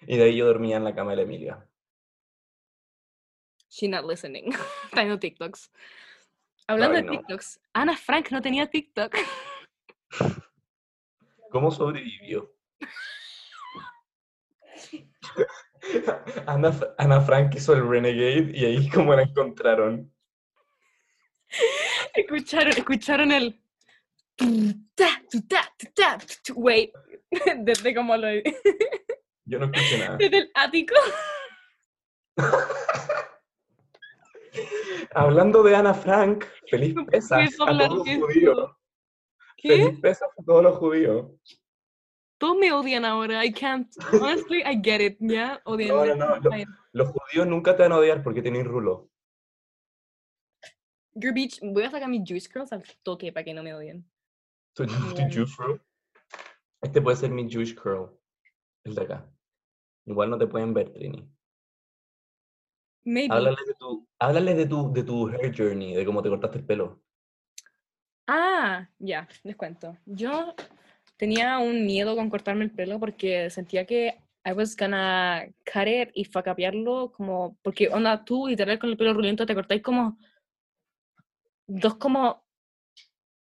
Y 0.07 0.17
de 0.17 0.23
ahí 0.23 0.35
yo 0.35 0.45
dormía 0.45 0.77
en 0.77 0.83
la 0.83 0.95
cama 0.95 1.11
de 1.11 1.17
la 1.17 1.23
Emilia. 1.23 1.67
She 3.69 3.87
not 3.87 4.05
listening. 4.05 4.51
Está 4.85 5.01
viendo 5.01 5.19
TikToks. 5.19 5.71
Hablando 6.67 6.97
de 6.97 7.03
no. 7.03 7.11
TikToks, 7.11 7.59
Ana 7.73 7.97
Frank 7.97 8.31
no 8.31 8.41
tenía 8.41 8.69
TikTok. 8.69 9.15
¿Cómo 11.49 11.71
sobrevivió? 11.71 12.53
Ana, 16.45 16.77
Ana 16.97 17.21
Frank 17.21 17.55
hizo 17.55 17.73
el 17.73 17.87
Renegade 17.87 18.51
y 18.53 18.65
ahí 18.65 18.89
como 18.89 19.15
la 19.15 19.23
encontraron. 19.23 20.11
Escucharon, 22.13 22.69
escucharon 22.69 23.31
el. 23.31 23.59
Wait. 26.55 26.91
Desde 27.57 27.95
como 27.95 28.17
lo. 28.17 28.27
Yo 29.51 29.59
no 29.59 29.65
escuché 29.65 29.97
nada. 29.99 30.15
Desde 30.15 30.37
el 30.37 30.51
ático. 30.55 30.95
Hablando 35.13 35.61
de 35.61 35.75
Ana 35.75 35.93
Frank, 35.93 36.45
feliz 36.69 36.95
No 36.95 37.05
pesas 37.05 37.53
a 37.59 37.77
todos 37.77 38.07
los 38.07 38.07
judíos. 38.07 38.71
¿Qué? 39.57 39.67
Feliz 39.67 39.99
pesas 39.99 40.29
a 40.37 40.43
todos 40.43 40.63
los 40.63 40.77
judíos. 40.77 41.31
Todos 42.37 42.57
me 42.57 42.71
odian 42.71 43.03
ahora. 43.03 43.43
I 43.43 43.51
can't. 43.51 43.93
Honestly, 44.13 44.61
I 44.63 44.79
get 44.81 45.01
it. 45.01 45.17
¿Ya? 45.19 45.61
Odian. 45.65 45.89
No, 45.89 46.05
no, 46.05 46.15
no, 46.15 46.49
lo- 46.49 46.51
Los 46.93 47.09
judíos 47.09 47.45
nunca 47.45 47.75
te 47.75 47.83
van 47.83 47.91
a 47.91 47.97
odiar 47.97 48.23
porque 48.23 48.41
tienen 48.41 48.63
rulo. 48.63 49.09
Your 51.13 51.33
bitch. 51.33 51.59
Voy 51.61 51.83
a 51.83 51.91
sacar 51.91 52.07
mis 52.07 52.23
Jewish 52.25 52.49
curls 52.49 52.71
al 52.71 52.83
toque 53.03 53.33
para 53.33 53.43
que 53.43 53.53
no 53.53 53.63
me 53.63 53.73
odien. 53.73 54.09
Tu, 54.73 54.85
tu 54.85 54.93
curl. 55.57 55.81
Este 56.81 57.01
puede 57.01 57.17
ser 57.17 57.31
mi 57.31 57.49
Jewish 57.49 57.75
curl. 57.75 58.17
El 58.83 58.95
de 58.95 59.01
acá. 59.03 59.29
Igual 60.05 60.29
no 60.29 60.37
te 60.37 60.47
pueden 60.47 60.73
ver, 60.73 60.91
Trini. 60.91 61.29
Maybe. 63.03 63.33
Háblale 63.33 63.57
de 63.65 63.73
tu, 63.73 64.07
háblale 64.19 64.53
de 64.53 64.65
tu, 64.65 64.93
de 64.93 65.03
tu 65.03 65.29
hair 65.29 65.53
journey, 65.55 65.95
de 65.95 66.05
cómo 66.05 66.21
te 66.21 66.29
cortaste 66.29 66.59
el 66.59 66.65
pelo. 66.65 67.01
Ah, 68.27 68.87
ya, 68.99 69.27
les 69.43 69.55
cuento. 69.55 69.97
Yo 70.05 70.55
tenía 71.17 71.57
un 71.59 71.85
miedo 71.85 72.15
con 72.15 72.29
cortarme 72.29 72.63
el 72.63 72.71
pelo 72.71 72.99
porque 72.99 73.49
sentía 73.49 73.85
que 73.85 74.21
I 74.45 74.53
was 74.53 74.75
gonna 74.75 75.45
cut 75.65 75.87
it 75.87 76.09
y 76.13 76.25
facapearlo 76.25 77.11
como, 77.11 77.57
porque 77.61 77.89
onda, 77.89 78.23
tú 78.23 78.47
literal 78.47 78.79
con 78.79 78.89
el 78.89 78.97
pelo 78.97 79.13
ruliento 79.13 79.45
te 79.45 79.53
cortáis 79.53 79.81
como 79.81 80.17
dos 81.67 81.95
como, 81.95 82.43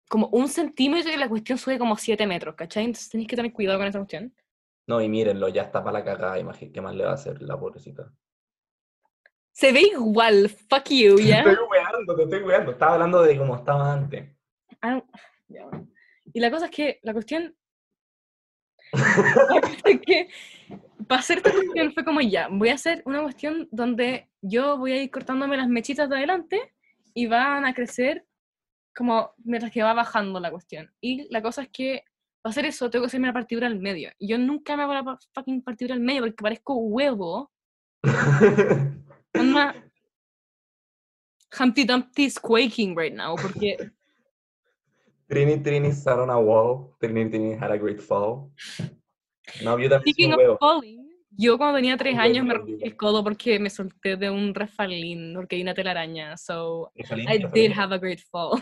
como 0.07 0.27
un 0.27 0.47
centímetro 0.47 1.11
y 1.11 1.17
la 1.17 1.29
cuestión 1.29 1.57
sube 1.57 1.77
como 1.77 1.97
siete 1.97 2.25
metros, 2.25 2.55
¿cachai? 2.55 2.85
Entonces 2.85 3.09
tenéis 3.09 3.27
que 3.27 3.35
tener 3.35 3.53
cuidado 3.53 3.79
con 3.79 3.87
esa 3.87 3.99
cuestión. 3.99 4.33
No, 4.87 5.01
y 5.01 5.09
mírenlo, 5.09 5.47
ya 5.49 5.63
está 5.63 5.83
para 5.83 5.99
la 5.99 6.05
cagada, 6.05 6.39
imagínate 6.39 6.73
qué 6.73 6.81
más 6.81 6.95
le 6.95 7.05
va 7.05 7.11
a 7.11 7.15
hacer 7.15 7.41
la 7.41 7.59
pobrecita. 7.59 8.11
Se 9.51 9.71
ve 9.71 9.81
igual, 9.93 10.49
fuck 10.49 10.89
you, 10.89 11.15
Te 11.15 11.23
¿ya? 11.27 11.39
estoy 11.39 11.55
weando, 11.71 12.15
te 12.15 12.23
estoy 12.23 12.43
weando. 12.43 12.71
Estaba 12.71 12.93
hablando 12.93 13.21
de 13.23 13.37
cómo 13.37 13.55
estaba 13.55 13.93
antes. 13.93 14.29
Ah, 14.81 15.01
ya, 15.47 15.65
bueno. 15.65 15.87
Y 16.33 16.39
la 16.39 16.51
cosa 16.51 16.65
es 16.65 16.71
que 16.71 16.99
la 17.03 17.13
cuestión. 17.13 17.55
la 18.91 19.61
cosa 19.61 19.89
es 19.89 20.01
que 20.01 20.29
para 21.07 21.19
hacer 21.19 21.37
esta 21.37 21.51
cuestión 21.51 21.93
fue 21.93 22.03
como 22.03 22.21
ya, 22.21 22.47
voy 22.51 22.69
a 22.69 22.75
hacer 22.75 23.01
una 23.05 23.21
cuestión 23.21 23.67
donde 23.71 24.29
yo 24.41 24.77
voy 24.77 24.91
a 24.91 25.03
ir 25.03 25.11
cortándome 25.11 25.57
las 25.57 25.69
mechitas 25.69 26.09
de 26.09 26.17
adelante 26.17 26.73
y 27.13 27.27
van 27.27 27.65
a 27.65 27.73
crecer 27.73 28.25
como 28.95 29.33
mientras 29.37 29.71
que 29.71 29.83
va 29.83 29.93
bajando 29.93 30.39
la 30.39 30.51
cuestión. 30.51 30.93
Y 31.01 31.31
la 31.31 31.41
cosa 31.41 31.63
es 31.63 31.69
que 31.69 32.03
para 32.45 32.51
hacer 32.51 32.65
eso 32.65 32.91
tengo 32.91 33.01
que 33.01 33.07
hacerme 33.07 33.25
la 33.25 33.33
partidura 33.33 33.65
al 33.65 33.79
medio. 33.79 34.11
Y 34.19 34.27
yo 34.27 34.37
nunca 34.37 34.77
me 34.77 34.83
hago 34.83 34.93
la 34.93 35.17
fucking 35.33 35.63
partidura 35.63 35.95
al 35.95 35.99
medio 35.99 36.21
porque 36.21 36.43
parezco 36.43 36.75
huevo. 36.75 37.51
Onda, 39.33 39.73
Humpty 41.59 41.85
Dumpty 41.85 42.25
is 42.25 42.37
quaking 42.39 42.95
right 42.95 43.15
now 43.15 43.35
porque 43.35 43.77
Trini 45.27 45.57
Trini 45.63 45.91
sat 45.91 46.19
on 46.19 46.29
a 46.29 46.39
wall. 46.39 46.95
Trini 47.01 47.31
Trini 47.31 47.57
had 47.59 47.71
a 47.71 47.79
great 47.79 47.99
fall. 47.99 48.51
No, 49.63 49.79
yo 49.79 49.89
Speaking 50.01 50.33
of 50.33 50.37
huevo. 50.37 50.57
falling, 50.59 51.09
yo 51.31 51.57
cuando 51.57 51.77
tenía 51.77 51.97
tres 51.97 52.15
años 52.15 52.45
me 52.45 52.53
rompí 52.53 52.77
el 52.79 52.95
codo 52.95 53.23
porque 53.23 53.57
me 53.57 53.71
solté 53.71 54.17
de 54.17 54.29
un 54.29 54.53
refalín, 54.53 55.33
porque 55.33 55.55
hay 55.55 55.63
una 55.63 55.73
telaraña. 55.73 56.37
So, 56.37 56.91
Rosalín, 56.95 57.27
I 57.27 57.41
Rosalín, 57.41 57.51
did 57.53 57.71
have 57.75 57.95
a 57.95 57.97
great 57.97 58.19
fall. 58.29 58.61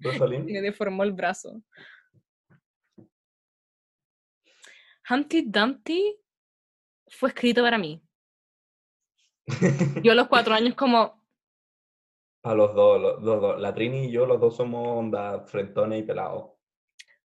Rosalín. 0.00 0.48
Y 0.48 0.52
me 0.54 0.62
deformó 0.62 1.02
el 1.04 1.12
brazo. 1.12 1.60
Humpty 5.08 5.42
Dumpty 5.42 6.18
fue 7.08 7.28
escrito 7.28 7.62
para 7.62 7.78
mí. 7.78 8.02
Yo 10.02 10.12
a 10.12 10.14
los 10.14 10.28
cuatro 10.28 10.54
años 10.54 10.74
como, 10.76 11.22
A 12.42 12.54
los 12.54 12.74
dos, 12.74 13.00
los, 13.00 13.22
los 13.22 13.40
dos. 13.40 13.60
La 13.60 13.72
Trini 13.74 14.06
y 14.06 14.10
yo, 14.10 14.26
los 14.26 14.40
dos 14.40 14.56
somos 14.56 14.86
onda 14.86 15.40
frentones 15.46 16.00
y 16.00 16.02
pelados. 16.02 16.50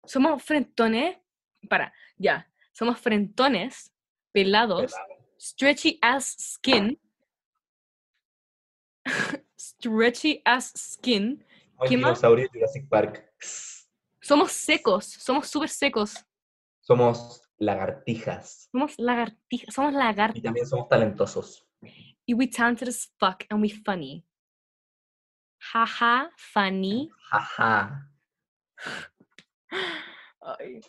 somos 0.05 0.43
frentones, 0.43 1.17
para, 1.69 1.93
ya, 2.17 2.47
somos 2.71 2.99
frentones, 2.99 3.91
pelados, 4.31 4.93
stretchy 5.39 5.97
ass 6.01 6.35
skin, 6.37 6.99
stretchy 9.57 10.41
ass 10.45 10.73
skin, 10.75 11.43
¿Qué 11.87 11.97
más? 11.97 12.21
Jurassic 12.21 12.87
Park. 12.87 13.27
somos 14.21 14.51
secos, 14.51 15.05
somos 15.05 15.47
súper 15.47 15.69
secos, 15.69 16.23
Somos 16.83 17.41
lagartijas. 17.61 18.69
somos 18.71 18.97
lagartijas, 18.97 19.73
somos 19.73 19.93
Y 19.93 19.97
lagartas, 19.97 20.41
también 20.41 20.65
somos 20.67 20.89
talentosos. 20.89 21.65
y 22.25 22.33
we 22.33 22.47
talented 22.47 22.87
as 22.89 23.11
fuck, 23.19 23.43
and 23.49 23.61
we 23.61 23.69
funny. 23.69 24.25
Jaja, 25.59 26.31
funny. 26.37 27.09
Ay. 30.41 30.81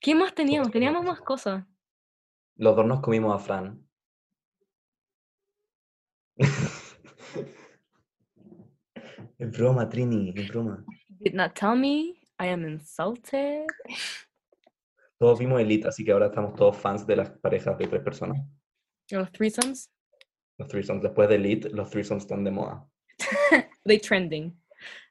¿Qué 0.00 0.14
más 0.14 0.34
teníamos? 0.34 0.70
Teníamos 0.70 1.04
más 1.04 1.20
cosas. 1.20 1.64
Los 2.56 2.74
dos 2.74 2.86
nos 2.86 3.00
comimos 3.00 3.34
a 3.34 3.38
Fran. 3.44 3.86
Es 9.38 9.50
broma, 9.50 9.86
Trini, 9.86 10.32
es 10.34 10.48
broma. 10.48 10.82
Did 11.20 11.34
not 11.34 11.52
tell 11.54 11.76
me. 11.76 12.14
I 12.38 12.46
am 12.48 12.64
insulted. 12.64 13.66
Todos 15.18 15.38
vimos 15.38 15.60
Elite, 15.60 15.88
así 15.88 16.04
que 16.04 16.12
ahora 16.12 16.26
estamos 16.26 16.54
todos 16.54 16.76
fans 16.76 17.06
de 17.06 17.16
las 17.16 17.30
parejas 17.30 17.78
de 17.78 17.86
tres 17.86 18.02
personas. 18.02 18.38
Los 19.10 19.32
threesomes. 19.32 19.90
Los 20.58 20.68
threesomes. 20.68 21.02
Después 21.02 21.28
de 21.28 21.36
Elite, 21.36 21.70
los 21.70 21.90
threesomes 21.90 22.24
están 22.24 22.44
de 22.44 22.50
moda. 22.50 22.86
They 23.86 23.98
trending. 23.98 24.54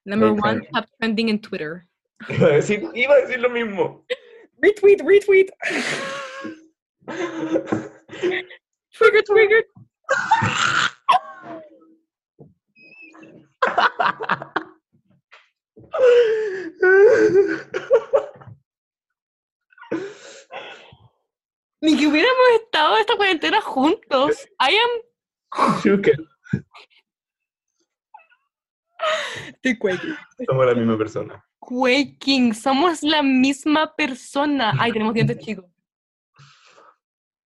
Number 0.05 0.29
They 0.29 0.39
one, 0.39 0.61
top 0.71 0.85
trending 0.99 1.29
in 1.29 1.39
Twitter. 1.39 1.87
Iba 2.29 2.47
a 2.47 2.51
decir, 2.51 2.83
iba 2.93 3.13
a 3.13 3.21
decir 3.21 3.39
lo 3.39 3.49
mismo. 3.49 4.05
Retweet, 4.61 5.01
retweet. 5.01 5.51
Trigger, 8.91 9.23
trigger. 9.23 9.63
Ni 21.81 21.97
que 21.97 22.07
hubiéramos 22.07 22.45
estado 22.63 22.97
esta 22.97 23.15
cuarentena 23.15 23.61
juntos. 23.61 24.47
I 24.59 24.75
am. 24.75 24.89
Estoy 29.47 29.77
quaking. 29.77 30.15
Somos 30.47 30.65
la 30.65 30.73
misma 30.73 30.97
persona. 30.97 31.45
Quaking. 31.59 32.53
Somos 32.53 33.03
la 33.03 33.21
misma 33.21 33.95
persona. 33.95 34.73
Ay, 34.79 34.91
tenemos 34.91 35.13
dientes 35.13 35.37
chicos. 35.39 35.65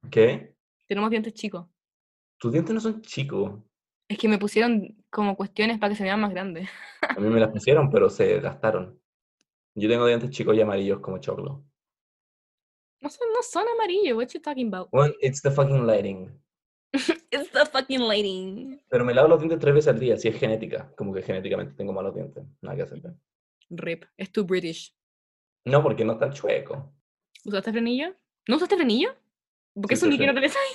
¿Qué? 0.09 0.55
Tenemos 0.87 1.09
dientes 1.09 1.33
chicos. 1.33 1.67
Tus 2.37 2.51
dientes 2.51 2.73
no 2.73 2.81
son 2.81 3.01
chicos. 3.01 3.59
Es 4.07 4.17
que 4.17 4.27
me 4.27 4.37
pusieron 4.37 5.03
como 5.09 5.35
cuestiones 5.35 5.79
para 5.79 5.91
que 5.91 5.97
se 5.97 6.03
vean 6.03 6.19
más 6.19 6.31
grandes. 6.31 6.69
A 7.01 7.19
mí 7.19 7.29
me 7.29 7.39
las 7.39 7.51
pusieron, 7.51 7.89
pero 7.89 8.09
se 8.09 8.39
gastaron. 8.39 8.99
Yo 9.75 9.89
tengo 9.89 10.05
dientes 10.05 10.29
chicos 10.29 10.55
y 10.55 10.61
amarillos 10.61 10.99
como 10.99 11.19
choclo. 11.19 11.63
No 13.03 13.09
son, 13.09 13.27
no 13.33 13.43
son 13.43 13.65
amarillos. 13.67 14.15
What 14.15 14.29
you 14.33 14.39
talking 14.39 14.67
about? 14.67 14.87
Well, 14.93 15.13
it's 15.19 15.41
the 15.41 15.51
fucking 15.51 15.85
lighting. 15.85 16.31
It's 17.31 17.51
the 17.51 17.65
fucking 17.65 17.99
lighting. 17.99 18.79
Pero 18.89 19.03
me 19.03 19.13
lavo 19.13 19.27
los 19.27 19.39
dientes 19.39 19.59
tres 19.59 19.73
veces 19.73 19.93
al 19.93 19.99
día, 19.99 20.15
si 20.15 20.29
es 20.29 20.39
genética. 20.39 20.89
Como 20.95 21.13
que 21.13 21.21
genéticamente 21.21 21.73
tengo 21.73 21.91
malos 21.91 22.15
dientes. 22.15 22.45
Nada 22.61 22.77
que 22.77 22.83
hacer. 22.83 23.01
Rip. 23.69 24.05
Es 24.15 24.31
too 24.31 24.45
British. 24.45 24.95
No, 25.65 25.83
porque 25.83 26.05
no 26.05 26.13
están 26.13 26.31
chuecos. 26.31 26.77
¿Usaste 27.43 27.71
frenillo? 27.71 28.15
¿No 28.47 28.55
usaste 28.55 28.75
frenillo? 28.77 29.15
Porque 29.73 29.95
Sí, 29.95 30.05
eso 30.05 30.09
ni 30.09 30.17
tenés 30.17 30.55
ahí. 30.55 30.71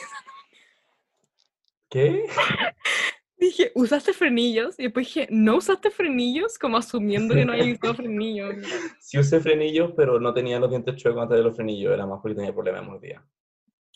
¿Qué? 1.89 2.27
Dije, 3.39 3.71
¿usaste 3.75 4.13
frenillos? 4.13 4.79
Y 4.79 4.85
después 4.85 5.07
dije, 5.07 5.29
¿no 5.31 5.57
usaste 5.57 5.91
frenillos? 5.91 6.59
Como 6.59 6.77
asumiendo 6.77 7.35
que 7.35 7.45
no 7.45 7.53
había 7.53 7.73
usado 7.73 7.95
frenillos. 7.95 8.57
Sí 8.99 9.19
usé 9.19 9.41
frenillos, 9.41 9.93
pero 9.97 10.19
no 10.19 10.35
tenía 10.35 10.59
los 10.59 10.71
dientes 10.71 10.97
chuecos 10.97 11.23
antes 11.23 11.39
de 11.39 11.45
los 11.45 11.55
frenillos. 11.55 11.93
Era 11.93 12.05
más 12.05 12.21
porque 12.21 12.35
tenía 12.35 12.53
problemas 12.53 12.83
de 12.83 12.87
mordida. 12.89 13.27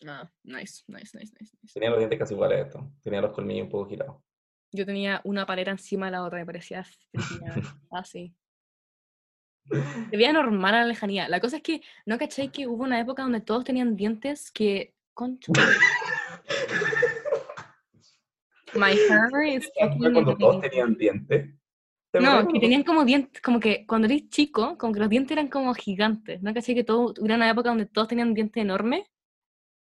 Ah, 0.06 0.30
nice, 0.44 0.84
nice, 0.86 1.16
nice, 1.18 1.34
nice. 1.40 1.56
Tenía 1.74 1.90
los 1.90 1.98
dientes 1.98 2.18
casi 2.18 2.34
iguales 2.34 2.58
a 2.58 2.62
esto. 2.62 2.92
Tenía 3.02 3.20
los 3.20 3.32
colmillos 3.32 3.64
un 3.64 3.70
poco 3.70 3.88
girados. 3.88 4.16
Yo 4.70 4.86
tenía 4.86 5.20
una 5.24 5.44
palera 5.44 5.72
encima 5.72 6.06
de 6.06 6.12
la 6.12 6.24
otra, 6.24 6.38
me 6.38 6.46
parecía 6.46 6.84
así. 7.90 8.34
Se 9.68 10.16
veía 10.16 10.32
normal 10.32 10.74
a 10.74 10.80
la 10.80 10.86
lejanía. 10.86 11.28
La 11.28 11.40
cosa 11.40 11.56
es 11.56 11.62
que, 11.62 11.82
¿no 12.06 12.18
caché 12.18 12.48
que 12.50 12.66
hubo 12.66 12.84
una 12.84 13.00
época 13.00 13.22
donde 13.22 13.40
todos 13.40 13.64
tenían 13.64 13.96
dientes 13.96 14.50
que... 14.50 14.94
Concha. 15.14 15.52
My 18.74 18.92
hair 18.92 19.46
is 19.56 19.70
¿Fue 19.78 19.88
fucking 19.88 20.12
cuando 20.12 20.36
todos 20.36 20.60
tenían 20.62 20.94
dientes? 20.96 21.50
¿Te 22.10 22.20
No, 22.20 22.26
que 22.38 22.44
cuando- 22.44 22.60
tenían 22.60 22.82
como 22.82 23.04
dientes, 23.04 23.40
como 23.42 23.58
que 23.60 23.86
cuando 23.86 24.06
eres 24.06 24.28
chico, 24.28 24.76
como 24.78 24.92
que 24.92 25.00
los 25.00 25.08
dientes 25.08 25.32
eran 25.32 25.48
como 25.48 25.72
gigantes. 25.74 26.42
¿No 26.42 26.52
caché 26.54 26.74
que 26.74 26.84
todo, 26.84 27.14
hubiera 27.18 27.36
una 27.36 27.50
época 27.50 27.70
donde 27.70 27.86
todos 27.86 28.08
tenían 28.08 28.34
dientes 28.34 28.60
enormes? 28.62 29.04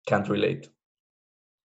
Can't 0.06 0.26
relate. 0.26 0.70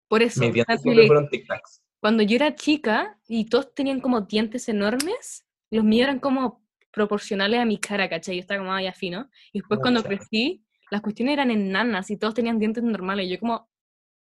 Por 0.08 0.22
eso, 0.22 0.42
Mis 0.42 0.54
dientes 0.54 0.82
siempre 0.82 1.08
fueron 1.08 1.28
tic-tacs. 1.30 1.82
cuando 2.00 2.22
yo 2.24 2.36
era 2.36 2.54
chica 2.56 3.18
y 3.28 3.46
todos 3.46 3.74
tenían 3.74 4.00
como 4.00 4.22
dientes 4.22 4.70
enormes, 4.70 5.46
los 5.72 5.84
míos 5.84 6.04
eran 6.04 6.20
como 6.20 6.64
proporcionales 6.92 7.60
a 7.60 7.66
mi 7.66 7.80
cara, 7.80 8.08
¿cachai? 8.08 8.36
Yo 8.36 8.42
estaba 8.42 8.60
como 8.64 8.80
ya 8.80 8.94
fino. 8.94 9.30
Y 9.52 9.60
después 9.60 9.80
cuando 9.80 10.04
Cacha. 10.04 10.18
crecí, 10.18 10.64
las 10.92 11.02
cuestiones 11.02 11.34
eran 11.34 11.50
enanas 11.50 12.12
y 12.12 12.18
todos 12.18 12.36
tenían 12.36 12.60
dientes 12.60 12.84
normales. 12.84 13.28
Yo 13.28 13.40
como, 13.40 13.72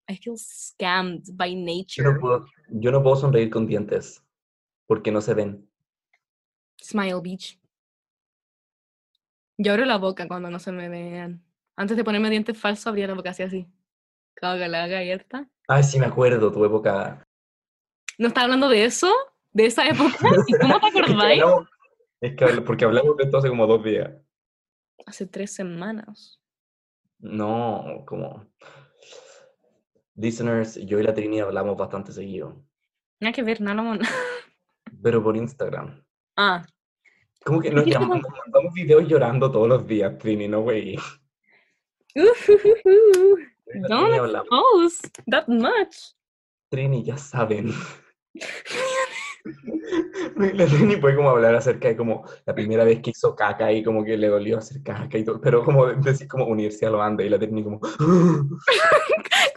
I 0.08 0.18
feel 0.18 0.36
scammed 0.38 1.24
by 1.36 1.54
Yo 1.54 1.66
nature. 1.66 2.04
no, 2.14 2.20
puedo, 2.20 2.46
yo 2.70 2.92
no 2.92 3.02
puedo 3.02 3.16
sonreír 3.16 3.50
con 3.50 3.66
dientes. 3.68 4.24
Porque 4.88 5.12
no 5.12 5.20
se 5.22 5.34
ven. 5.34 5.68
Smile 6.82 7.20
Beach. 7.22 7.60
Yo 9.58 9.72
abro 9.74 9.86
la 9.86 9.98
boca 9.98 10.28
cuando 10.28 10.50
no 10.50 10.60
se 10.60 10.72
me 10.72 10.90
vean. 10.90 11.44
Antes 11.76 11.98
de 11.98 12.04
ponerme 12.04 12.30
dientes 12.30 12.58
falsos, 12.58 12.86
abría 12.88 13.08
la 13.08 13.14
boca 13.16 13.32
así 13.32 13.44
así. 13.44 13.68
Que 14.36 14.46
la 14.68 14.84
haga 14.84 15.00
abierta. 15.00 15.50
Ay, 15.68 15.84
sí 15.84 16.00
me 16.00 16.06
acuerdo, 16.06 16.52
tu 16.52 16.64
época. 16.66 17.24
¿No 18.18 18.28
estás 18.28 18.44
hablando 18.44 18.70
de 18.70 18.86
eso? 18.86 19.12
¿De 19.54 19.66
esa 19.66 19.88
época? 19.88 20.18
¿Y 20.48 20.54
cómo 20.60 20.80
te 20.80 20.88
Es 20.88 20.94
que 20.94 21.00
acordáis? 21.00 21.44
es 22.22 22.36
que 22.36 22.46
habl- 22.46 22.64
porque 22.64 22.86
hablamos 22.86 23.18
de 23.18 23.24
esto 23.24 23.38
hace 23.38 23.50
como 23.50 23.66
dos 23.66 23.84
días. 23.84 24.12
Hace 25.06 25.26
tres 25.26 25.54
semanas. 25.54 26.40
No, 27.20 28.04
como... 28.06 28.46
Listeners, 30.16 30.76
yo 30.86 31.00
y 31.00 31.04
la 31.04 31.14
Trini 31.14 31.40
hablamos 31.42 31.78
bastante 31.78 32.12
seguido. 32.12 32.64
Nada 33.20 33.34
que 33.34 33.44
ver, 33.44 33.62
nada. 33.62 33.98
Pero 35.02 35.24
por 35.24 35.36
Instagram. 35.36 36.04
Ah, 36.38 36.66
Como 37.44 37.62
que 37.62 37.72
nos, 37.72 37.86
llamamos, 37.86 38.22
nos 38.22 38.32
mandamos 38.40 38.74
videos 38.74 39.08
llorando 39.08 39.52
todos 39.52 39.68
los 39.68 39.86
días, 39.88 40.18
Trini, 40.18 40.48
no 40.48 40.62
güey. 40.62 40.98
Yo 42.16 42.24
y 43.74 43.80
la 43.82 43.88
Don't 43.90 44.36
expose 44.36 45.10
that 45.30 45.48
much. 45.48 45.96
Trini, 46.70 47.04
ya 47.04 47.18
saben. 47.18 47.72
La 50.36 50.66
Trini 50.66 50.96
puede 50.98 51.16
como 51.16 51.30
hablar 51.30 51.54
acerca 51.56 51.88
de 51.88 51.96
como 51.96 52.26
la 52.48 52.56
primera 52.56 52.84
vez 52.84 53.00
que 53.02 53.12
hizo 53.12 53.36
caca 53.36 53.72
y 53.72 53.84
como 53.84 54.04
que 54.04 54.18
le 54.18 54.28
dolió 54.28 54.58
hacer 54.58 54.82
caca 54.82 55.18
y 55.20 55.24
todo, 55.24 55.40
pero 55.40 55.64
como 55.64 55.86
de- 55.86 55.96
decir 55.98 56.28
como 56.28 56.48
unirse 56.48 56.86
a 56.88 56.90
los 56.90 57.00
Andes 57.00 57.28
y 57.28 57.30
la 57.30 57.38
Trini 57.38 57.64
como... 57.64 57.80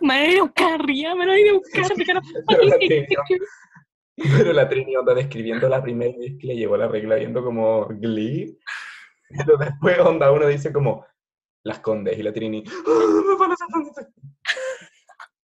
Me 0.00 0.08
van 0.08 0.18
a 0.18 0.26
ir 0.32 0.38
a 0.38 0.42
buscar, 0.42 0.80
Ria, 0.86 1.14
me 1.14 1.26
van 1.26 1.30
a 1.30 1.38
ir 1.40 1.50
a 1.50 1.52
buscar. 1.54 1.84
me 1.96 2.04
van 2.04 2.16
a- 2.16 2.22
Pero 2.48 2.62
la 2.64 2.78
Trini, 2.78 3.06
Pero 4.36 4.52
la 4.52 4.68
Trini 4.68 4.96
onda 4.96 5.14
describiendo 5.14 5.68
la 5.68 5.82
primera 5.82 6.16
vez 6.18 6.32
que 6.40 6.46
le 6.48 6.56
llegó 6.56 6.76
la 6.76 6.88
regla 6.88 7.16
viendo 7.16 7.42
como 7.44 7.86
Glee. 7.88 8.58
Pero 9.36 9.56
después 9.56 9.98
onda 10.00 10.30
uno 10.32 10.46
dice 10.46 10.72
como 10.72 11.04
las 11.64 11.80
condes 11.80 12.18
y 12.18 12.22
la 12.22 12.32
Trini. 12.32 12.64
"Ah, 12.66 13.22
me 13.28 13.36
van 13.36 13.50
a 13.50 13.54
hacer 13.54 13.66
condes". 13.72 14.06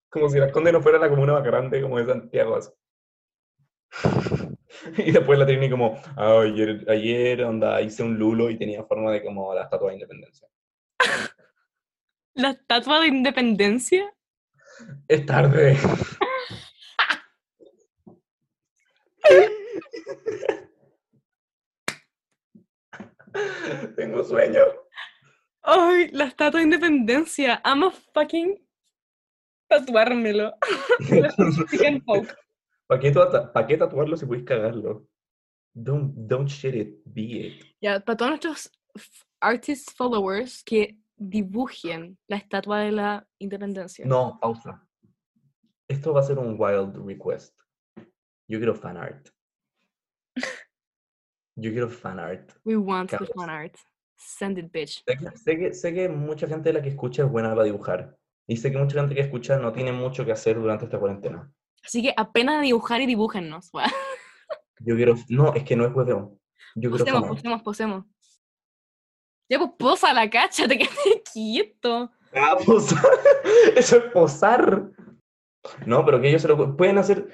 Como 0.08 0.28
si 0.28 0.38
las 0.38 0.52
condes 0.52 0.72
no 0.72 0.82
fuera 0.82 0.98
la 0.98 1.08
comuna 1.08 1.32
más 1.34 1.44
grande 1.44 1.80
como 1.82 1.98
de 1.98 2.06
Santiago. 2.06 2.56
así. 2.56 2.70
Y 4.96 5.12
después 5.12 5.38
la 5.38 5.46
Trini 5.46 5.70
como, 5.70 6.00
"Ah, 6.16 6.40
ayer, 6.40 6.84
ayer 6.88 7.44
onda 7.44 7.80
hice 7.82 8.02
un 8.02 8.18
lulo 8.18 8.50
y 8.50 8.58
tenía 8.58 8.82
forma 8.84 9.12
de 9.12 9.22
como 9.22 9.54
la 9.54 9.62
estatua 9.64 9.88
de 9.90 9.94
independencia. 9.94 10.48
La 12.34 12.50
estatua 12.50 13.00
de 13.00 13.08
independencia. 13.08 14.12
Es 15.08 15.26
tarde. 15.26 15.76
Tengo 23.96 24.24
sueño. 24.24 24.62
Ay, 25.62 26.08
la 26.12 26.24
estatua 26.24 26.60
de 26.60 26.64
independencia. 26.64 27.60
I'm 27.64 27.84
a 27.84 27.90
fucking 27.90 28.58
tatuármelo. 29.68 30.54
¿Para 32.86 33.00
qué, 33.00 33.76
tatuarlo 33.76 34.16
si 34.16 34.26
puedes 34.26 34.44
cagarlo? 34.44 35.06
Don't, 35.74 36.12
don't 36.14 36.48
shit 36.48 36.74
it, 36.74 37.02
be 37.04 37.22
it. 37.22 37.64
Ya, 37.80 38.00
para 38.00 38.16
todos 38.16 38.30
nuestros 38.30 38.70
artist 39.40 39.90
followers 39.96 40.62
que 40.62 40.98
dibujen 41.28 42.18
la 42.28 42.36
estatua 42.36 42.80
de 42.80 42.92
la 42.92 43.26
independencia. 43.38 44.04
No, 44.06 44.38
pausa. 44.40 44.86
Esto 45.88 46.12
va 46.12 46.20
a 46.20 46.24
ser 46.24 46.38
un 46.38 46.56
wild 46.58 46.96
request. 47.06 47.58
Yo 48.48 48.58
quiero 48.58 48.74
fan 48.74 48.96
art. 48.96 49.28
Yo 51.56 51.70
quiero 51.70 51.88
fan 51.88 52.18
art. 52.18 52.52
We 52.64 52.76
want 52.76 53.10
the 53.10 53.26
fan 53.34 53.50
art. 53.50 53.76
Send 54.16 54.58
it, 54.58 54.72
bitch. 54.72 55.02
Sé 55.04 55.16
que, 55.16 55.36
sé 55.36 55.58
que, 55.58 55.74
sé 55.74 55.94
que 55.94 56.08
mucha 56.08 56.46
gente 56.46 56.70
de 56.70 56.74
la 56.74 56.82
que 56.82 56.88
escucha 56.88 57.24
es 57.24 57.30
buena 57.30 57.50
para 57.50 57.64
dibujar. 57.64 58.16
Y 58.46 58.56
sé 58.56 58.70
que 58.70 58.78
mucha 58.78 58.98
gente 58.98 59.14
que 59.14 59.20
escucha 59.20 59.56
no 59.58 59.72
tiene 59.72 59.92
mucho 59.92 60.24
que 60.24 60.32
hacer 60.32 60.56
durante 60.56 60.84
esta 60.84 60.98
cuarentena. 60.98 61.52
Así 61.84 62.02
que 62.02 62.14
apenas 62.16 62.62
dibujar 62.62 63.00
y 63.00 63.06
dibújennos. 63.06 63.70
Yo 64.80 64.96
quiero. 64.96 65.14
No, 65.28 65.54
es 65.54 65.64
que 65.64 65.76
no 65.76 65.84
es 65.86 65.94
hueveo. 65.94 66.38
Yo 66.74 66.90
quiero 66.90 67.04
Posemos, 67.04 67.22
art. 67.22 67.32
posemos, 67.32 67.62
posemos. 67.62 68.04
Ya, 69.48 69.58
pues 69.58 69.70
posa 69.78 70.14
la 70.14 70.30
cacha, 70.30 70.66
te 70.66 70.78
quedaste 70.78 71.11
quieto. 71.32 72.10
Ah, 72.34 72.56
posar. 72.66 73.02
Eso 73.76 73.96
es 73.96 74.02
posar. 74.12 74.90
No, 75.86 76.04
pero 76.04 76.20
que 76.20 76.28
ellos 76.28 76.42
se 76.42 76.48
lo 76.48 76.76
pueden 76.76 76.98
hacer. 76.98 77.28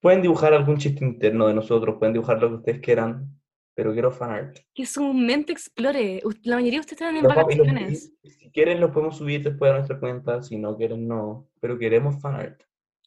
Pueden 0.00 0.22
dibujar 0.22 0.52
algún 0.52 0.78
chiste 0.78 1.04
interno 1.04 1.46
de 1.46 1.54
nosotros, 1.54 1.96
pueden 1.98 2.12
dibujar 2.12 2.40
lo 2.40 2.48
que 2.48 2.54
ustedes 2.56 2.80
quieran, 2.80 3.40
pero 3.74 3.92
quiero 3.92 4.10
fan 4.10 4.30
art. 4.30 4.58
Que 4.74 4.84
su 4.84 5.12
mente 5.14 5.52
explore. 5.52 6.20
La 6.42 6.56
mayoría 6.56 6.78
de 6.78 6.80
ustedes 6.80 7.00
están 7.00 7.16
en 7.16 7.22
los- 7.22 7.34
vacaciones. 7.34 8.12
si 8.24 8.50
quieren, 8.50 8.80
los 8.80 8.90
podemos 8.90 9.16
subir 9.16 9.42
después 9.44 9.70
a 9.70 9.74
nuestra 9.76 10.00
cuenta. 10.00 10.42
Si 10.42 10.58
no 10.58 10.76
quieren, 10.76 11.06
no. 11.06 11.48
Pero 11.60 11.78
queremos 11.78 12.20
fan 12.20 12.34
art. 12.34 12.62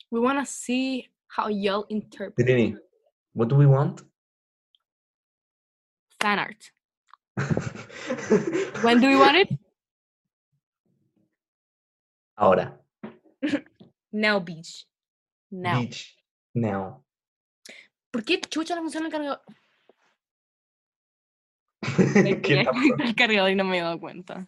We 0.10 0.20
wanna 0.22 0.46
see 0.46 1.10
how 1.38 1.50
y'all 1.50 1.86
interpret 1.89 2.36
Trini, 2.48 2.78
what 3.34 3.48
do 3.48 3.58
we 3.58 3.66
want? 3.66 4.02
fan 6.22 6.39
art. 6.39 6.64
When 8.84 9.02
do 9.02 9.08
we 9.08 9.16
want 9.18 9.36
it? 9.38 9.50
Ahora. 12.36 12.82
Now, 14.12 14.40
bitch. 14.40 14.86
Now. 15.52 15.82
Beach. 15.82 16.18
Now. 16.54 17.04
¿Por 18.12 18.24
qué 18.24 18.40
chucha 18.40 18.76
no 18.76 18.82
funciona 18.82 19.08
el 19.08 19.12
cargador? 19.12 19.42
¿Qué 22.42 22.62
el 23.04 23.16
cargador 23.16 23.52
y 23.52 23.56
no 23.56 23.64
me 23.66 23.78
he 23.78 23.82
dado 23.82 24.00
cuenta. 24.00 24.48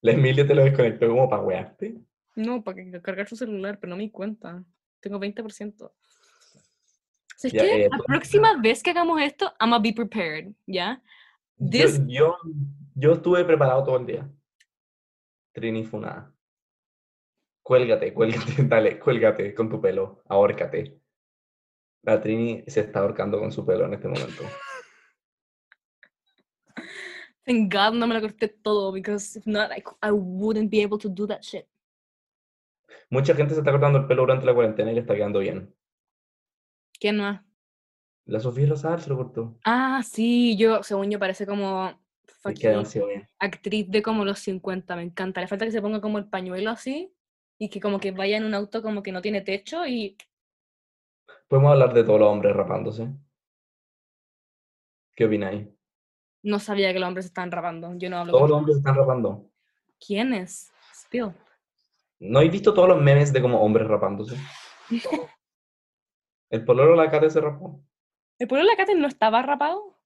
La 0.00 0.12
Emilia 0.12 0.46
te 0.46 0.54
lo 0.54 0.64
desconectó 0.64 1.06
como 1.08 1.28
para 1.28 1.42
wearte. 1.42 1.96
No, 2.34 2.62
para 2.64 2.76
que- 2.76 3.00
cargar 3.02 3.28
su 3.28 3.36
celular, 3.36 3.78
pero 3.78 3.90
no 3.90 3.96
me 3.96 4.02
di 4.04 4.10
cuenta. 4.10 4.64
Tengo 5.00 5.18
20%. 5.20 5.92
¿Sabes 7.36 7.52
qué? 7.52 7.84
eh, 7.84 7.88
la 7.90 7.98
próxima 7.98 8.60
vez 8.60 8.82
que 8.82 8.90
hagamos 8.90 9.20
esto, 9.20 9.46
I'm 9.60 9.70
gonna 9.70 9.78
be 9.78 9.92
prepared, 9.92 10.52
¿ya? 10.66 11.00
Yo, 11.56 11.70
This- 11.70 12.02
yo, 12.06 12.36
yo 12.94 13.12
estuve 13.12 13.44
preparado 13.44 13.84
todo 13.84 13.96
el 13.98 14.06
día. 14.06 14.28
Trini 15.52 15.84
Funada. 15.84 16.34
Cuélgate, 17.62 18.12
cuélgate, 18.12 18.54
dale, 18.68 18.98
cuélgate 18.98 19.54
con 19.54 19.68
tu 19.68 19.80
pelo, 19.80 20.22
ahórcate. 20.28 21.00
La 22.02 22.20
Trini 22.20 22.64
se 22.66 22.80
está 22.80 23.00
ahorcando 23.00 23.38
con 23.38 23.52
su 23.52 23.64
pelo 23.64 23.86
en 23.86 23.94
este 23.94 24.08
momento. 24.08 24.42
Thank 27.44 27.72
God 27.72 27.94
no 27.94 28.06
me 28.06 28.14
lo 28.14 28.20
corté 28.20 28.48
todo, 28.48 28.92
because 28.92 29.38
if 29.38 29.46
not, 29.46 29.70
I, 29.70 29.82
I 30.02 30.10
wouldn't 30.10 30.70
be 30.70 30.82
able 30.82 30.98
to 30.98 31.08
do 31.08 31.26
that 31.28 31.42
shit. 31.42 31.66
Mucha 33.10 33.34
gente 33.34 33.54
se 33.54 33.60
está 33.60 33.70
cortando 33.70 33.98
el 33.98 34.06
pelo 34.06 34.22
durante 34.22 34.46
la 34.46 34.54
cuarentena 34.54 34.90
y 34.90 34.94
le 34.94 35.00
está 35.00 35.14
quedando 35.14 35.38
bien. 35.38 35.72
¿Quién 36.98 37.18
más? 37.18 37.42
La 38.24 38.40
Sofía 38.40 38.68
Rosal 38.68 39.00
se 39.00 39.10
lo 39.10 39.16
cortó. 39.16 39.58
Ah, 39.64 40.02
sí, 40.04 40.56
yo, 40.56 40.82
según 40.82 41.10
yo, 41.10 41.18
parece 41.18 41.46
como 41.46 42.00
fucking 42.42 42.84
actriz 43.38 43.90
de 43.90 44.02
como 44.02 44.24
los 44.24 44.38
50, 44.40 44.96
me 44.96 45.02
encanta. 45.02 45.40
Le 45.40 45.48
falta 45.48 45.64
que 45.64 45.72
se 45.72 45.82
ponga 45.82 46.00
como 46.00 46.18
el 46.18 46.28
pañuelo 46.28 46.70
así 46.70 47.12
y 47.62 47.68
que 47.68 47.80
como 47.80 48.00
que 48.00 48.10
vaya 48.10 48.38
en 48.38 48.44
un 48.44 48.54
auto 48.54 48.82
como 48.82 49.04
que 49.04 49.12
no 49.12 49.22
tiene 49.22 49.40
techo 49.40 49.86
y 49.86 50.16
Podemos 51.46 51.70
hablar 51.70 51.94
de 51.94 52.02
todos 52.02 52.18
los 52.18 52.28
hombres 52.28 52.56
rapándose. 52.56 53.08
¿Qué 55.14 55.26
opináis? 55.26 55.68
no 56.42 56.58
sabía 56.58 56.92
que 56.92 56.98
los 56.98 57.06
hombres 57.06 57.26
se 57.26 57.28
estaban 57.28 57.52
rapando. 57.52 57.94
Yo 57.98 58.10
no 58.10 58.16
hablo 58.16 58.32
Todos 58.32 58.42
con 58.42 58.50
los 58.50 58.58
hombres 58.58 58.74
se 58.74 58.78
están 58.80 58.96
rapando. 58.96 59.48
¿Quiénes? 60.04 60.72
Spill. 60.92 61.30
¿No 62.18 62.38
habéis 62.40 62.50
visto 62.50 62.74
todos 62.74 62.88
los 62.88 63.00
memes 63.00 63.32
de 63.32 63.40
como 63.40 63.60
hombres 63.60 63.86
rapándose? 63.86 64.36
El 66.50 66.64
pololo 66.64 66.90
de 66.92 66.96
la 66.96 67.10
Kate 67.12 67.30
se 67.30 67.40
rapó. 67.40 67.80
¿El 68.40 68.48
pueblo 68.48 68.64
de 68.66 68.72
la 68.72 68.76
Cate 68.76 68.96
no 68.96 69.06
estaba 69.06 69.40
rapado? 69.42 70.00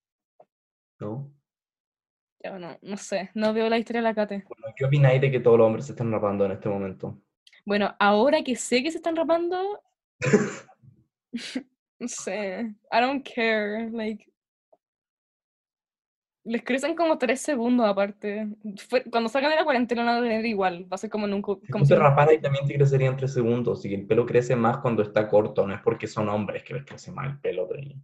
¿No? 1.01 1.33
Ya, 2.45 2.51
bueno, 2.51 2.77
no 2.83 2.99
sé, 2.99 3.31
no 3.33 3.55
veo 3.55 3.71
la 3.71 3.79
historia 3.79 4.03
de 4.03 4.09
la 4.09 4.15
Cate. 4.15 4.45
Bueno, 4.47 4.75
¿Qué 4.77 4.85
opináis 4.85 5.23
de 5.23 5.31
que 5.31 5.41
todos 5.41 5.57
los 5.57 5.67
hombres 5.67 5.87
se 5.87 5.93
están 5.93 6.13
rapando 6.13 6.45
en 6.45 6.53
este 6.53 6.69
momento? 6.69 7.19
Bueno, 7.67 7.95
ahora 7.99 8.43
que 8.43 8.57
sé 8.57 8.83
que 8.83 8.91
se 8.91 8.97
están 8.99 9.17
rapando, 9.17 9.83
no 11.99 12.09
sé, 12.09 12.75
I 12.93 13.01
don't 13.01 13.23
care, 13.25 13.91
like, 13.93 14.25
les 16.45 16.63
crecen 16.65 16.95
como 16.95 17.19
tres 17.19 17.41
segundos 17.41 17.87
aparte. 17.87 18.49
Cuando 19.11 19.29
salgan 19.29 19.51
de 19.51 19.57
la 19.57 19.65
cuarentena 19.65 20.03
no 20.05 20.13
van 20.13 20.19
a 20.21 20.23
tener 20.23 20.47
igual, 20.47 20.85
va 20.91 20.95
a 20.95 20.99
ser 20.99 21.11
como 21.11 21.27
nunca, 21.27 21.53
Si 21.61 21.73
como 21.73 21.85
tú 21.85 21.89
te 21.89 21.95
si- 21.95 22.01
raparas 22.01 22.35
y 22.35 22.41
también 22.41 22.67
te 22.67 22.75
crecería 22.75 23.09
en 23.09 23.17
tres 23.17 23.33
segundos. 23.35 23.85
Y 23.85 23.95
el 23.95 24.07
pelo 24.07 24.25
crece 24.27 24.57
más 24.57 24.79
cuando 24.79 25.03
está 25.03 25.29
corto, 25.29 25.67
no 25.67 25.75
es 25.75 25.81
porque 25.83 26.07
son 26.07 26.29
hombres 26.31 26.63
que 26.65 26.75
les 26.75 26.85
crece 26.87 27.13
más 27.13 27.27
el 27.27 27.39
pelo. 27.41 27.67
Trini. 27.69 28.01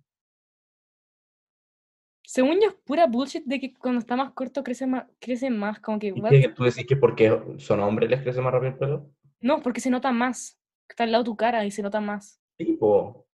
Según 2.25 2.61
yo 2.61 2.69
es 2.69 2.75
pura 2.75 3.07
bullshit 3.07 3.45
de 3.45 3.61
que 3.61 3.75
cuando 3.75 4.01
está 4.01 4.17
más 4.17 4.33
corto 4.33 4.65
crece 4.65 4.87
más, 4.87 5.05
crece 5.21 5.51
más, 5.51 5.79
como 5.81 5.99
que, 6.01 6.09
¿Y 6.09 6.23
qué, 6.23 6.49
tú 6.49 6.65
decís 6.65 6.87
que 6.87 6.97
porque 6.97 7.41
son 7.59 7.81
hombres 7.81 8.11
les 8.11 8.23
crece 8.23 8.41
más 8.41 8.53
rápido 8.53 8.73
el 8.73 8.79
pelo? 8.79 9.11
No, 9.43 9.61
porque 9.63 9.81
se 9.81 9.91
nota 9.91 10.11
más, 10.13 10.59
está 10.89 11.05
al 11.05 11.13
lado 11.13 11.25
de 11.25 11.31
tu 11.31 11.37
cara 11.37 11.65
y 11.65 11.71
se 11.71 11.83
nota 11.83 12.01
más. 12.01 12.41
Tipo, 12.57 13.27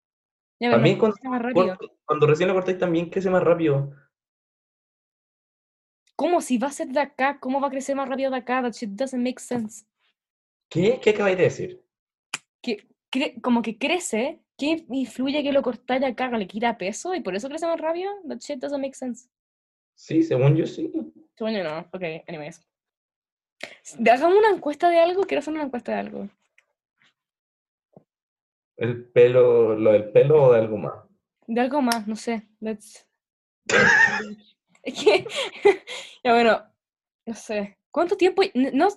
Ya, 0.59 0.69
pero 0.69 0.71
no 0.71 0.77
también 0.77 0.97
cuando, 0.99 1.17
más 1.23 1.41
rápido. 1.41 1.77
cuando 2.05 2.27
recién 2.27 2.47
lo 2.49 2.55
cortáis 2.55 2.77
también 2.79 3.09
crece 3.09 3.29
más 3.29 3.43
rápido. 3.43 3.91
¿Cómo? 6.15 6.41
Si 6.41 6.57
va 6.57 6.67
a 6.67 6.71
ser 6.71 6.87
de 6.87 6.99
acá, 6.99 7.39
¿cómo 7.39 7.61
va 7.61 7.67
a 7.67 7.71
crecer 7.71 7.95
más 7.95 8.09
rápido 8.09 8.31
de 8.31 8.37
acá? 8.37 8.61
That 8.61 8.71
shit 8.73 8.89
doesn't 8.91 9.21
make 9.23 9.39
sense. 9.39 9.85
¿Qué? 10.69 10.99
¿Qué 11.01 11.11
acabáis 11.11 11.37
de 11.37 11.43
decir? 11.43 11.83
que 12.61 12.87
cre- 13.11 13.39
como 13.41 13.61
que 13.61 13.77
crece, 13.77 14.41
¿qué 14.57 14.83
influye 14.89 15.43
que 15.43 15.53
lo 15.53 15.61
cortáis 15.61 16.01
de 16.01 16.07
acá? 16.07 16.29
¿Le 16.29 16.47
quita 16.47 16.77
peso 16.77 17.13
y 17.15 17.21
por 17.21 17.35
eso 17.35 17.47
crece 17.47 17.65
más 17.67 17.79
rápido? 17.79 18.11
That 18.27 18.39
shit 18.39 18.59
doesn't 18.59 18.81
make 18.81 18.95
sense. 18.95 19.29
Sí, 19.95 20.23
según 20.23 20.55
yo 20.55 20.65
sí. 20.65 20.91
Según 21.37 21.53
yo 21.53 21.63
no. 21.63 21.79
Ok, 21.93 22.01
anyways. 22.27 22.61
Hagamos 23.99 24.37
una 24.37 24.49
encuesta 24.49 24.89
de 24.89 24.99
algo, 24.99 25.23
quiero 25.23 25.39
hacer 25.39 25.53
una 25.53 25.63
encuesta 25.63 25.93
de 25.93 25.99
algo. 25.99 26.29
¿El 28.77 29.05
pelo, 29.05 29.75
lo 29.75 29.91
del 29.93 30.11
pelo 30.11 30.43
o 30.43 30.53
de 30.53 30.59
algo 30.59 30.77
más? 30.77 30.93
De 31.47 31.61
algo 31.61 31.81
más, 31.81 32.07
no 32.07 32.15
sé. 32.15 32.47
Let's... 32.59 33.07
Es 34.83 35.03
que, 35.03 35.27
ya 36.23 36.31
bueno, 36.31 36.63
no 37.25 37.33
sé. 37.33 37.77
¿Cuánto 37.91 38.15
tiempo? 38.15 38.41
No, 38.53 38.87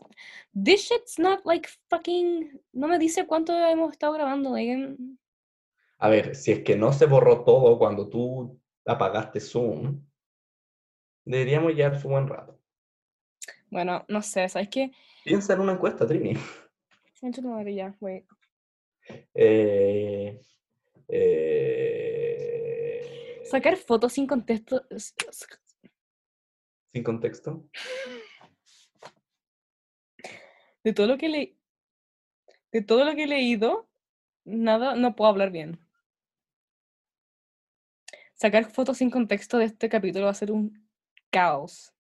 this 0.53 0.83
shit's 0.83 1.19
not 1.19 1.45
like 1.45 1.69
fucking... 1.89 2.61
No 2.73 2.87
me 2.87 2.99
dice 2.99 3.27
cuánto 3.27 3.53
hemos 3.53 3.91
estado 3.91 4.13
grabando. 4.13 4.53
like, 4.53 4.97
A 5.99 6.09
ver, 6.09 6.37
si 6.37 6.53
es 6.53 6.61
que 6.61 6.77
no 6.77 6.93
se 6.93 7.07
borró 7.07 7.43
todo 7.43 7.77
cuando 7.77 8.09
tú 8.09 8.61
apagaste 8.87 9.41
Zoom, 9.41 10.01
deberíamos 11.25 11.75
llevar 11.75 11.99
su 12.01 12.09
buen 12.09 12.29
rato. 12.29 12.60
Bueno, 13.71 14.05
no 14.09 14.23
sé, 14.23 14.49
¿sabes 14.49 14.69
qué? 14.69 14.93
Piensa 15.25 15.55
en 15.55 15.61
una 15.61 15.73
encuesta, 15.73 16.07
Trini. 16.07 16.35
Tu 17.21 17.43
madre, 17.43 17.75
ya, 17.75 17.93
wait. 18.01 18.25
Eh, 19.35 20.41
Eh, 21.09 21.81
Sacar 23.45 23.77
fotos 23.77 24.13
sin 24.13 24.29
contexto. 24.29 24.87
Sin 26.93 27.03
contexto. 27.03 27.65
De 30.85 30.93
todo 30.95 31.09
lo 31.09 31.19
que 31.19 31.29
le, 31.29 31.59
de 32.73 32.81
todo 32.81 33.05
lo 33.05 33.15
que 33.15 33.25
he 33.25 33.27
leído, 33.27 33.87
nada, 34.45 34.95
no 34.95 35.15
puedo 35.15 35.31
hablar 35.31 35.51
bien. 35.51 35.79
Sacar 38.33 38.65
fotos 38.71 38.97
sin 38.97 39.11
contexto 39.11 39.59
de 39.59 39.67
este 39.67 39.91
capítulo 39.91 40.25
va 40.25 40.31
a 40.31 40.35
ser 40.35 40.51
un 40.51 40.89
caos. 41.31 41.93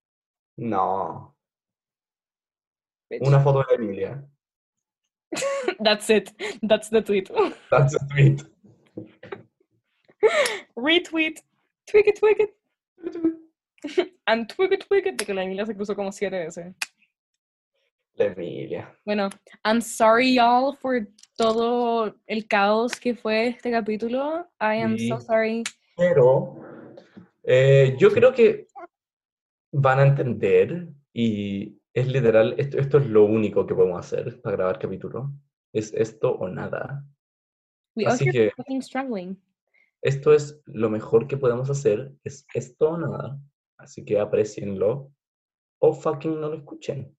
No. 0.56 1.36
Una 3.20 3.40
foto 3.40 3.64
de 3.68 3.74
Emilia. 3.74 4.24
That's 5.80 6.10
it. 6.10 6.32
That's 6.62 6.88
the 6.90 7.02
tweet. 7.02 7.30
That's 7.70 7.94
a 7.94 8.06
tweet. 8.08 8.44
Retweet. 10.76 11.38
Tweak 11.88 12.06
it. 12.08 12.54
And 14.26 14.48
tweak 14.48 14.72
it. 14.72 15.16
De 15.16 15.24
que 15.24 15.34
la 15.34 15.42
Emilia 15.42 15.66
se 15.66 15.74
cruzó 15.74 15.96
como 15.96 16.12
siete 16.12 16.38
veces. 16.38 16.74
La 18.14 18.26
Emilia. 18.26 18.94
Bueno, 19.04 19.30
I'm 19.64 19.80
sorry 19.80 20.34
y'all 20.34 20.76
for 20.76 21.06
todo 21.36 22.14
el 22.26 22.46
caos 22.46 22.98
que 23.00 23.14
fue 23.14 23.48
este 23.48 23.70
capítulo. 23.70 24.46
I 24.60 24.82
am 24.82 24.98
so 24.98 25.20
sorry. 25.20 25.64
Pero 25.96 26.56
eh, 27.44 27.96
yo 27.98 28.10
creo 28.10 28.32
que 28.32 28.66
van 29.72 29.98
a 29.98 30.02
entender 30.02 30.88
y 31.12 31.79
es 31.94 32.06
literal, 32.08 32.54
esto, 32.58 32.78
esto 32.78 32.98
es 32.98 33.06
lo 33.06 33.24
único 33.24 33.66
que 33.66 33.74
podemos 33.74 33.98
hacer 33.98 34.40
para 34.40 34.56
grabar 34.56 34.78
capítulo. 34.78 35.32
Es 35.72 35.92
esto 35.94 36.32
o 36.32 36.48
nada. 36.48 37.04
We 37.96 38.06
Así 38.06 38.30
que 38.30 38.52
esto 40.02 40.32
es 40.32 40.60
lo 40.66 40.88
mejor 40.90 41.26
que 41.26 41.36
podemos 41.36 41.68
hacer, 41.70 42.12
es 42.24 42.46
esto 42.54 42.90
o 42.90 42.98
nada. 42.98 43.38
Así 43.78 44.04
que 44.04 44.20
aprecienlo 44.20 45.10
o 45.80 45.92
fucking 45.92 46.40
no 46.40 46.48
lo 46.50 46.56
escuchen. 46.56 47.16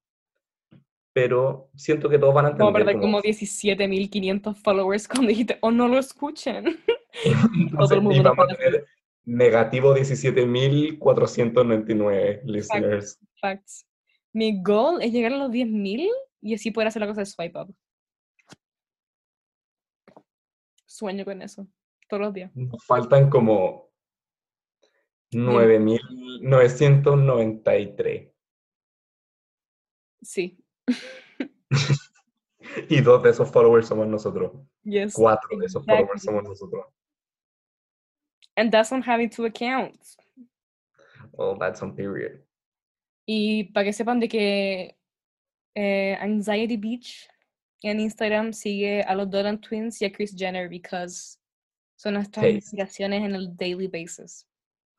Pero 1.14 1.70
siento 1.76 2.08
que 2.10 2.18
todos 2.18 2.34
van 2.34 2.46
a 2.46 2.50
Vamos 2.52 2.62
a 2.62 2.68
entender. 2.80 2.86
perder 2.86 3.02
como- 3.02 3.18
como 3.18 3.22
17.500 3.24 4.58
followers 4.64 5.08
cuando 5.08 5.28
dijiste, 5.28 5.58
oh, 5.62 5.72
no 5.72 5.88
lo 5.90 6.00
escuchen. 6.00 6.80
Entonces, 7.56 7.98
el 7.98 8.02
mundo 8.04 8.20
y 8.20 8.24
vamos 8.24 8.46
a 8.50 8.56
tener 8.56 8.86
negativo 9.26 9.94
17.499 9.96 12.42
listeners. 12.46 13.20
Facts. 13.42 13.86
Mi 14.34 14.62
goal 14.62 15.02
es 15.02 15.12
llegar 15.12 15.34
a 15.34 15.38
los 15.38 15.52
10.000 15.52 16.10
y 16.42 16.54
así 16.54 16.72
poder 16.72 16.88
hacer 16.88 17.02
la 17.02 17.08
cosa 17.08 17.20
de 17.22 17.26
swipe 17.26 17.60
up. 17.60 17.76
Sueño 20.86 21.26
con 21.26 21.42
eso. 21.42 21.68
Todos 22.08 22.22
los 22.22 22.34
días. 22.34 22.56
Nos 22.56 22.86
faltan 22.86 23.30
como 23.30 23.90
9.993. 25.32 28.32
Sí. 30.22 30.64
Y 32.90 33.02
dos 33.02 33.22
de 33.24 33.32
esos 33.32 33.52
followers 33.52 33.88
somos 33.88 34.08
nosotros. 34.08 34.54
Yes. 34.84 35.14
Cuatro 35.14 35.58
de 35.58 35.66
esos 35.66 35.86
followers 35.86 36.24
exactly. 36.24 36.28
somos 36.28 36.44
nosotros. 36.44 36.86
And 38.56 38.72
that's 38.72 38.92
on 38.92 39.02
having 39.02 39.30
two 39.30 39.46
accounts. 39.46 40.16
Well, 41.34 41.58
that's 41.58 41.82
on 41.82 41.96
period. 41.96 42.44
Y 43.34 43.64
para 43.72 43.86
que 43.86 43.94
sepan 43.94 44.20
de 44.20 44.28
que 44.28 44.98
eh, 45.74 46.18
Anxiety 46.20 46.76
Beach 46.76 47.30
en 47.82 48.02
Instagram 48.02 48.52
sigue 48.52 49.04
a 49.04 49.16
los 49.16 49.30
Dolan 49.30 49.62
Twins 49.62 50.02
y 50.02 50.06
a 50.06 50.12
Chris 50.12 50.36
Jenner 50.38 50.68
because 50.68 51.38
son 51.96 52.16
nuestras 52.16 52.44
Taste. 52.44 52.56
inspiraciones 52.56 53.24
en 53.24 53.34
el 53.36 53.56
daily 53.56 53.88
basis. 53.88 54.46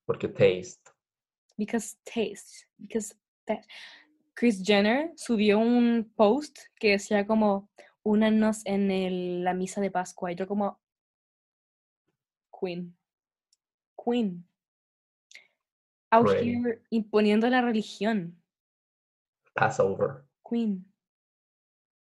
Porque 0.07 0.29
taste. 0.29 0.81
Because 1.59 1.95
taste. 2.05 2.67
Because 2.79 3.15
that. 3.47 3.61
Chris 4.35 4.63
Jenner 4.65 5.13
subió 5.15 5.59
un 5.59 6.11
post 6.17 6.59
que 6.81 6.93
decía 6.93 7.27
como 7.27 7.69
únanos 8.03 8.65
en 8.65 8.91
el- 8.91 9.45
la 9.45 9.53
misa 9.53 9.83
de 9.83 9.91
Pascua 9.91 10.33
y 10.33 10.37
yo 10.37 10.47
como 10.49 10.81
Queen. 12.59 12.97
Queen. 14.03 14.49
Out 16.13 16.29
here 16.29 16.83
imponiendo 16.91 17.49
la 17.49 17.63
religión. 17.63 18.37
Passover. 19.55 20.25
Queen. 20.49 20.85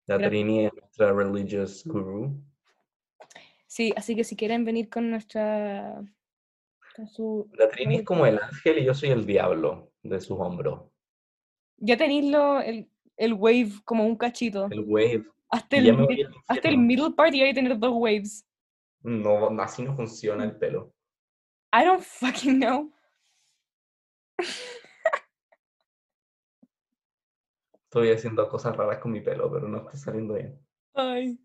La 0.07 0.17
Trini 0.17 0.65
es 0.65 0.73
nuestra 0.73 1.13
religious 1.13 1.85
guru. 1.85 2.43
Sí, 3.67 3.93
así 3.95 4.15
que 4.15 4.23
si 4.23 4.35
quieren 4.35 4.65
venir 4.65 4.89
con 4.89 5.09
nuestra. 5.09 6.03
con 6.95 7.07
su. 7.07 7.49
La 7.53 7.69
Trini 7.69 7.97
es 7.97 8.03
como 8.03 8.25
el 8.25 8.39
ángel 8.39 8.79
y 8.79 8.85
yo 8.85 8.93
soy 8.93 9.09
el 9.09 9.25
diablo 9.25 9.91
de 10.01 10.19
sus 10.19 10.37
hombros. 10.39 10.81
Ya 11.77 11.95
tenéis 11.95 12.35
el, 12.65 12.89
el 13.17 13.33
wave 13.33 13.71
como 13.85 14.05
un 14.05 14.15
cachito. 14.15 14.67
El 14.71 14.81
wave. 14.81 15.25
Hasta 15.49 15.77
el, 15.77 16.27
hasta 16.47 16.69
el 16.69 16.77
middle 16.77 17.11
part 17.11 17.33
y 17.33 17.41
hay 17.41 17.53
tener 17.53 17.77
dos 17.77 17.93
waves. 17.93 18.47
No, 19.03 19.47
así 19.61 19.83
no 19.83 19.95
funciona 19.95 20.43
el 20.43 20.57
pelo. 20.57 20.93
I 21.73 21.85
don't 21.85 22.01
fucking 22.01 22.59
know. 22.59 22.91
Estoy 27.83 28.11
haciendo 28.11 28.47
cosas 28.47 28.75
raras 28.75 28.99
con 28.99 29.11
mi 29.11 29.19
pelo, 29.21 29.51
pero 29.51 29.67
no 29.67 29.79
está 29.79 29.97
saliendo 29.97 30.35
bien. 30.35 30.57
Ay. 30.93 31.37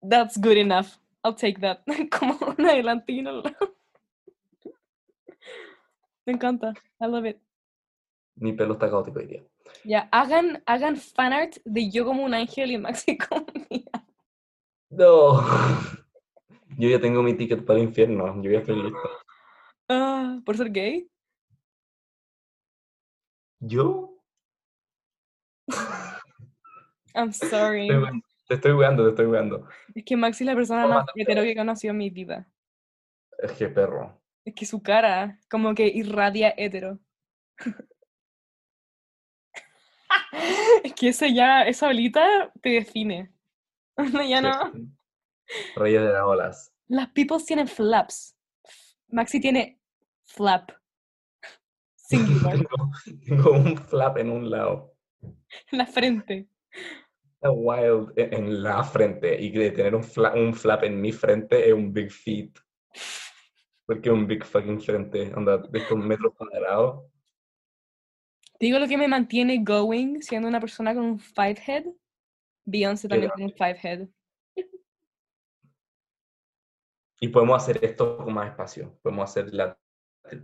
That's 0.00 0.38
good 0.40 0.56
enough. 0.56 0.98
I'll 1.22 1.34
take 1.34 1.60
that. 1.60 1.80
Como 2.18 2.38
un 2.56 2.66
adelantino. 2.66 3.42
Me 6.24 6.32
encanta. 6.32 6.72
I 7.00 7.06
love 7.06 7.26
it. 7.26 7.38
Mi 8.36 8.52
pelo 8.52 8.74
está 8.74 8.88
caótico 8.88 9.18
hoy 9.18 9.26
día. 9.26 9.42
Ya, 9.84 10.08
hagan, 10.10 10.62
hagan 10.66 10.96
fanart 10.96 11.56
de 11.64 11.90
yo 11.90 12.04
como 12.04 12.24
un 12.24 12.34
ángel 12.34 12.70
y 12.70 12.78
Maxi 12.78 13.18
como 13.28 13.46
mía. 13.70 13.90
No. 14.90 15.40
Yo 16.78 16.88
ya 16.88 17.00
tengo 17.00 17.22
mi 17.22 17.34
ticket 17.34 17.64
para 17.64 17.78
el 17.78 17.84
infierno. 17.86 18.42
Yo 18.42 18.50
ya 18.50 18.60
estoy 18.60 18.82
listo. 18.82 19.10
Ah, 19.88 20.40
¿Por 20.44 20.56
ser 20.56 20.70
gay? 20.70 21.06
¿Yo? 23.64 24.18
I'm 27.14 27.32
sorry. 27.32 27.88
Estoy 27.88 28.22
Te 28.48 28.54
estoy 28.54 28.72
weando, 28.72 29.04
te 29.04 29.10
estoy 29.10 29.26
weando. 29.26 29.68
Es 29.94 30.04
que 30.04 30.16
Maxi 30.16 30.42
es 30.42 30.46
la 30.46 30.56
persona 30.56 30.86
más 30.88 31.06
te 31.14 31.22
hetero 31.22 31.42
que 31.42 31.52
he 31.52 31.56
conocido 31.56 31.92
en 31.92 31.98
mi 31.98 32.10
vida. 32.10 32.48
Es 33.38 33.52
que 33.52 33.68
perro. 33.68 34.20
Es 34.44 34.54
que 34.54 34.66
su 34.66 34.82
cara 34.82 35.38
como 35.48 35.76
que 35.76 35.86
irradia 35.86 36.52
hetero. 36.56 36.98
es 40.82 40.92
que 40.94 41.10
ese 41.10 41.32
ya, 41.32 41.62
esa 41.62 41.86
bolita 41.86 42.52
te 42.60 42.70
define. 42.70 43.32
ya 44.28 44.40
no. 44.40 44.72
Reyes 45.76 46.02
de 46.02 46.12
las 46.12 46.24
olas. 46.24 46.74
Las 46.88 47.10
peoples 47.10 47.46
tienen 47.46 47.68
flaps. 47.68 48.36
Maxi 49.06 49.38
tiene 49.40 49.80
flap. 50.24 50.72
Singular. 52.18 52.56
Tengo, 52.66 52.90
tengo 53.26 53.50
un 53.52 53.76
flap 53.76 54.18
en 54.18 54.30
un 54.30 54.50
lado. 54.50 54.94
en 55.20 55.78
la 55.78 55.86
frente. 55.86 56.48
Está 57.34 57.50
wild 57.50 58.12
en, 58.16 58.34
en 58.34 58.62
la 58.62 58.84
frente. 58.84 59.40
Y 59.40 59.50
de 59.50 59.70
tener 59.72 59.94
un, 59.94 60.02
fla- 60.02 60.34
un 60.34 60.54
flap 60.54 60.84
en 60.84 61.00
mi 61.00 61.12
frente 61.12 61.66
es 61.68 61.72
un 61.74 61.92
big 61.92 62.10
feat. 62.10 62.50
Porque 63.86 64.10
un 64.10 64.26
big 64.26 64.44
fucking 64.44 64.80
frente. 64.80 65.32
Onda, 65.34 65.58
de 65.58 65.78
estos 65.78 65.98
metros 65.98 66.34
cuadrados. 66.34 67.04
Digo 68.60 68.78
lo 68.78 68.86
que 68.86 68.96
me 68.96 69.08
mantiene 69.08 69.58
going 69.64 70.20
siendo 70.20 70.46
una 70.48 70.60
persona 70.60 70.94
con 70.94 71.04
un 71.04 71.18
five 71.18 71.56
head. 71.66 71.84
Beyoncé 72.64 73.08
también 73.08 73.32
tiene 73.34 73.50
un 73.52 73.56
five 73.58 73.78
head. 73.82 74.08
Y 77.20 77.28
podemos 77.28 77.60
hacer 77.62 77.84
esto 77.84 78.16
con 78.18 78.34
más 78.34 78.50
espacio. 78.50 78.98
Podemos 79.02 79.30
hacer 79.30 79.52
la, 79.52 79.78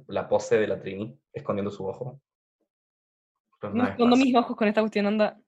la 0.07 0.29
pose 0.29 0.59
de 0.59 0.67
la 0.67 0.81
Trini 0.81 1.19
escondiendo 1.33 1.71
su 1.71 1.87
ojo. 1.87 2.21
Con 3.61 3.77
No 3.77 3.87
escondo 3.89 4.17
mis 4.17 4.35
ojos 4.35 4.57
con 4.57 4.69
esta 4.69 4.81
cuestión, 4.81 5.07
onda. 5.07 5.41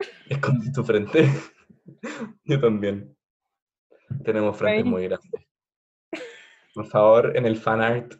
Esconde 0.28 0.70
tu 0.72 0.84
frente. 0.84 1.28
Yo 2.44 2.60
también. 2.60 3.16
Tenemos 4.24 4.56
frentes 4.56 4.84
muy 4.84 5.04
grandes. 5.04 5.46
Por 6.74 6.86
favor, 6.86 7.36
en 7.36 7.46
el 7.46 7.56
fanart, 7.56 8.14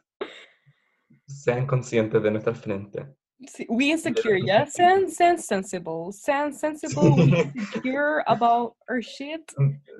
sean 1.27 1.67
conscientes 1.67 2.23
de 2.23 2.31
nuestra 2.31 2.55
frente. 2.55 3.15
Sí, 3.47 3.67
we 3.69 3.87
insecure, 3.87 4.41
¿ya? 4.47 4.65
Sean, 4.67 5.11
sean 5.11 5.39
sensible. 5.39 6.13
Sean 6.13 6.53
sensible, 6.53 7.11
we 7.11 7.23
insecure 7.55 8.23
about 8.27 8.77
our 8.89 9.01
shit. 9.01 9.53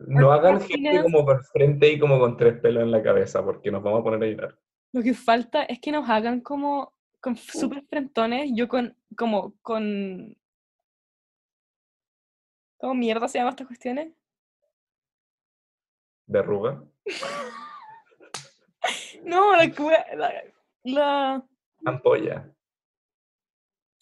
No 0.07 0.29
Or 0.29 0.39
hagan 0.39 0.61
gente 0.61 1.03
como 1.03 1.25
por 1.25 1.45
frente 1.47 1.93
y 1.93 1.99
como 1.99 2.19
con 2.19 2.37
tres 2.37 2.61
pelos 2.61 2.85
en 2.85 2.91
la 2.91 3.03
cabeza, 3.03 3.45
porque 3.45 3.71
nos 3.71 3.83
vamos 3.83 4.01
a 4.01 4.05
poner 4.05 4.23
a 4.23 4.27
llorar. 4.33 4.59
Lo 4.95 5.03
que 5.03 5.13
falta 5.13 5.65
es 5.65 5.81
que 5.81 5.91
nos 5.91 6.09
hagan 6.09 6.41
como 6.41 6.95
con 7.21 7.37
super 7.37 7.83
frentones, 7.83 8.53
yo 8.55 8.69
con, 8.69 8.97
como, 9.17 9.55
con... 9.61 10.39
¿Cómo 12.79 12.95
mierda 12.95 13.27
se 13.27 13.39
llaman 13.39 13.55
estas 13.55 13.67
cuestiones? 13.67 14.15
¿Verruga? 16.27 16.83
No, 19.25 19.57
la, 19.57 19.65
la, 20.15 20.33
la- 20.83 21.47
Ampolla. 21.87 22.55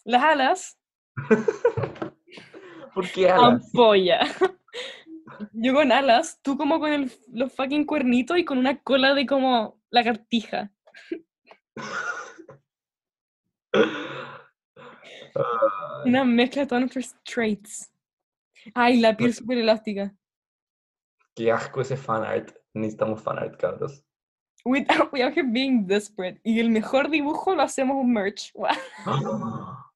las 0.05 0.23
alas. 0.23 0.79
¿Por 2.95 3.09
qué 3.13 3.31
alas? 3.31 3.65
Ampolla. 3.65 4.21
Yo 5.53 5.75
con 5.75 5.93
alas, 5.93 6.41
tú 6.43 6.57
como 6.57 6.81
con 6.81 6.93
el, 6.93 7.13
los 7.33 7.53
fucking 7.53 7.87
cuernitos 7.87 8.37
y 8.39 8.45
con 8.45 8.59
una 8.59 8.83
cola 8.83 9.15
de 9.15 9.27
como 9.27 9.81
lagartija. 9.91 10.73
Una 16.05 16.25
mezcla 16.25 16.67
nuestros 16.79 17.15
traits. 17.25 17.91
Ay, 18.75 19.01
la 19.01 19.17
piel 19.17 19.35
súper 19.35 19.59
elástica. 19.59 20.15
qué 21.35 21.51
asco 21.51 21.81
ese 21.81 21.97
fanart. 21.97 22.55
Necesitamos 22.75 23.23
fanart, 23.23 23.59
cabros. 23.59 24.05
We, 24.65 24.87
we 25.13 25.23
are 25.23 25.33
here 25.33 25.49
being 25.49 25.87
desperate. 25.87 26.41
Y 26.45 26.61
el 26.61 26.71
mejor 26.71 27.11
dibujo 27.11 27.55
lo 27.55 27.63
hacemos 27.63 27.97
un 27.97 28.13
merch. 28.13 28.53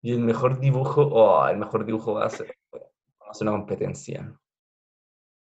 Y 0.00 0.12
el 0.12 0.20
mejor 0.20 0.60
dibujo, 0.60 1.02
oh, 1.02 1.48
el 1.48 1.56
mejor 1.56 1.84
dibujo 1.84 2.14
va 2.14 2.26
a 2.26 2.30
ser, 2.30 2.56
va 2.72 3.30
a 3.30 3.34
ser 3.34 3.48
una 3.48 3.58
competencia. 3.58 4.32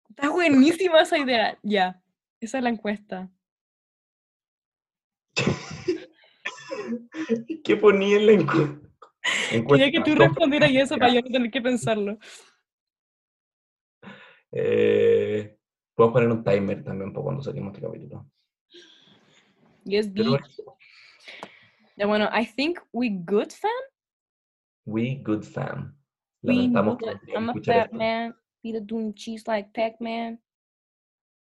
Está 0.09 0.31
buenísima 0.31 1.01
esa 1.01 1.19
idea. 1.19 1.59
Ya, 1.63 2.03
esa 2.41 2.59
es 2.59 2.65
la 2.65 2.71
encuesta. 2.71 3.31
¿Qué 7.65 7.77
ponía 7.77 8.17
en 8.17 8.27
la 8.27 8.33
encu- 8.33 8.91
encuesta? 9.53 9.85
Quería 9.87 9.91
que 9.91 10.11
tú 10.11 10.15
respondieras 10.19 10.71
y 10.71 10.79
eso 10.79 10.97
para 10.97 11.13
yo 11.13 11.21
no 11.21 11.29
tener 11.29 11.51
que 11.51 11.61
pensarlo. 11.61 12.19
Eh, 14.53 15.59
podemos 15.95 16.13
poner 16.15 16.31
un 16.31 16.45
timer 16.45 16.85
también 16.85 17.13
para 17.13 17.25
cuando 17.25 17.43
salimos 17.43 17.75
este 17.75 17.87
capítulo. 17.87 18.27
Yes. 19.85 20.13
Ya, 21.97 22.07
bueno, 22.07 22.29
I 22.33 22.45
think 22.45 22.79
we 22.93 23.09
good, 23.11 23.51
fam. 23.51 23.71
we 24.85 25.17
good 25.23 25.43
fam. 25.43 25.97
We 26.43 26.55
que 26.55 27.35
I'm 27.35 27.49
a 27.49 27.55
fat 27.55 27.87
esto. 27.87 27.97
man. 27.97 28.35
Peter 28.63 28.81
doing 28.81 29.15
cheese 29.15 29.45
like 29.47 29.73
Pac-Man. 29.73 30.39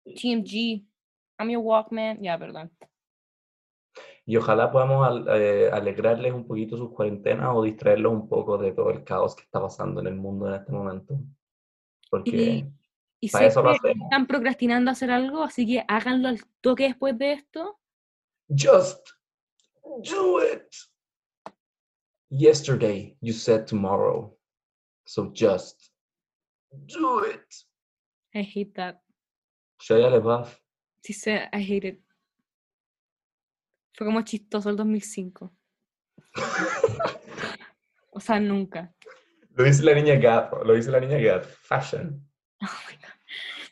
TMG. 0.05 0.85
I'm 1.39 1.49
your 1.49 1.63
Walkman. 1.63 2.21
Ya, 2.21 2.37
perdón. 2.37 2.69
Y 4.25 4.37
ojalá 4.37 4.71
podamos 4.71 5.05
al- 5.07 5.27
eh, 5.41 5.69
alegrarles 5.71 6.33
un 6.33 6.47
poquito 6.47 6.77
sus 6.77 6.91
cuarentenas 6.91 7.49
o 7.53 7.63
distraerlos 7.63 8.13
un 8.13 8.29
poco 8.29 8.57
de 8.57 8.71
todo 8.71 8.89
el 8.91 9.03
caos 9.03 9.35
que 9.35 9.43
está 9.43 9.59
pasando 9.61 9.99
en 10.01 10.07
el 10.07 10.15
mundo 10.15 10.47
en 10.47 10.55
este 10.55 10.71
momento. 10.71 11.19
Porque 12.09 12.65
Y 13.19 13.29
Para 13.29 13.45
sé 13.45 13.51
eso 13.51 13.61
lo 13.61 13.69
hacemos. 13.71 14.03
están 14.05 14.27
procrastinando 14.27 14.91
hacer 14.91 15.09
algo, 15.11 15.43
así 15.43 15.65
que 15.65 15.83
háganlo 15.87 16.27
al 16.29 16.39
toque 16.61 16.83
después 16.83 17.17
de 17.17 17.33
esto. 17.33 17.79
just 18.49 19.09
do 20.03 20.39
it. 20.41 20.67
Yesterday 22.29 23.15
you 23.21 23.33
said 23.33 23.65
tomorrow. 23.65 24.35
So 25.05 25.31
just 25.33 25.91
do 26.71 27.23
it. 27.25 27.45
I 28.33 28.41
hate 28.43 28.73
that. 28.75 29.01
Shia 29.79 30.09
LaBeouf. 30.09 30.59
Sí 31.01 31.13
sé, 31.13 31.49
I 31.53 31.61
hate 31.61 31.87
it. 31.87 32.01
Fue 33.93 34.07
como 34.07 34.21
chistoso 34.21 34.69
el 34.69 34.75
2005. 34.75 35.53
o 38.11 38.19
sea, 38.19 38.39
nunca. 38.39 38.93
Lo 39.55 39.63
dice 39.63 39.83
la 39.83 39.93
niña 39.93 40.15
Gap, 40.15 40.65
lo 40.65 40.73
dice 40.73 40.91
la 40.91 40.99
niña 40.99 41.17
Gap. 41.17 41.45
Fashion. 41.45 42.27
Oh 42.61 42.77
my 42.89 42.95
God. 42.95 43.03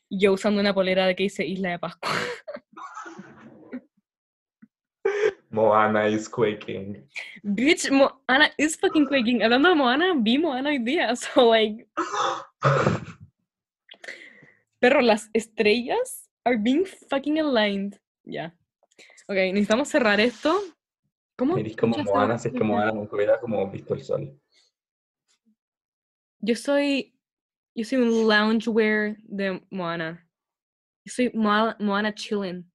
Yo 0.10 0.34
usando 0.34 0.62
una 0.62 0.74
polera 0.74 1.08
de 1.08 1.16
que 1.16 1.24
dice 1.24 1.46
Isla 1.46 1.72
de 1.72 1.80
Pascua. 1.80 2.10
Moana 5.52 6.08
is 6.08 6.30
quaking. 6.30 7.04
Bitch, 7.44 7.92
Moana 7.92 8.50
is 8.58 8.78
fucking 8.78 9.06
quaking. 9.06 9.44
Hablando 9.44 9.70
de 9.70 9.76
Moana, 9.76 10.14
vi 10.16 10.38
Moana 10.38 10.70
hoy 10.70 10.80
día. 10.80 11.14
So, 11.20 11.50
like, 11.50 11.88
perro, 14.80 15.02
las 15.02 15.30
estrellas 15.34 16.30
are 16.46 16.58
being 16.58 16.86
fucking 16.86 17.40
aligned. 17.40 18.00
Ya. 18.24 18.54
Ok, 19.32 19.38
necesitamos 19.38 19.88
cerrar 19.88 20.20
esto. 20.20 20.60
¿Cómo? 21.38 21.58
Eres 21.58 21.78
como 21.78 21.98
Moana 22.04 22.38
si 22.38 22.50
es 22.50 22.54
que 22.54 22.64
Moana 22.66 22.92
nunca 22.92 23.16
hubiera 23.16 23.40
como 23.40 23.70
visto 23.72 23.94
el 23.94 24.04
sol. 24.04 24.38
Yo 26.40 26.56
soy. 26.56 27.18
Yo 27.74 27.86
soy 27.86 28.00
un 28.00 28.28
loungewear 28.28 29.16
de 29.24 29.66
Moana. 29.70 30.28
Yo 31.06 31.14
soy 31.14 31.32
Moana, 31.34 31.78
Moana 31.80 32.14
chillin'. 32.14 32.70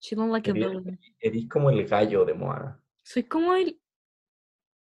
Chillin' 0.00 0.32
like 0.32 0.50
a 0.50 0.52
Sería- 0.52 0.68
villain. 0.68 0.98
Eres 1.20 1.48
como 1.48 1.70
el 1.70 1.86
gallo 1.86 2.24
de 2.24 2.34
Moana. 2.34 2.82
Soy 3.04 3.22
como 3.22 3.54
el. 3.54 3.80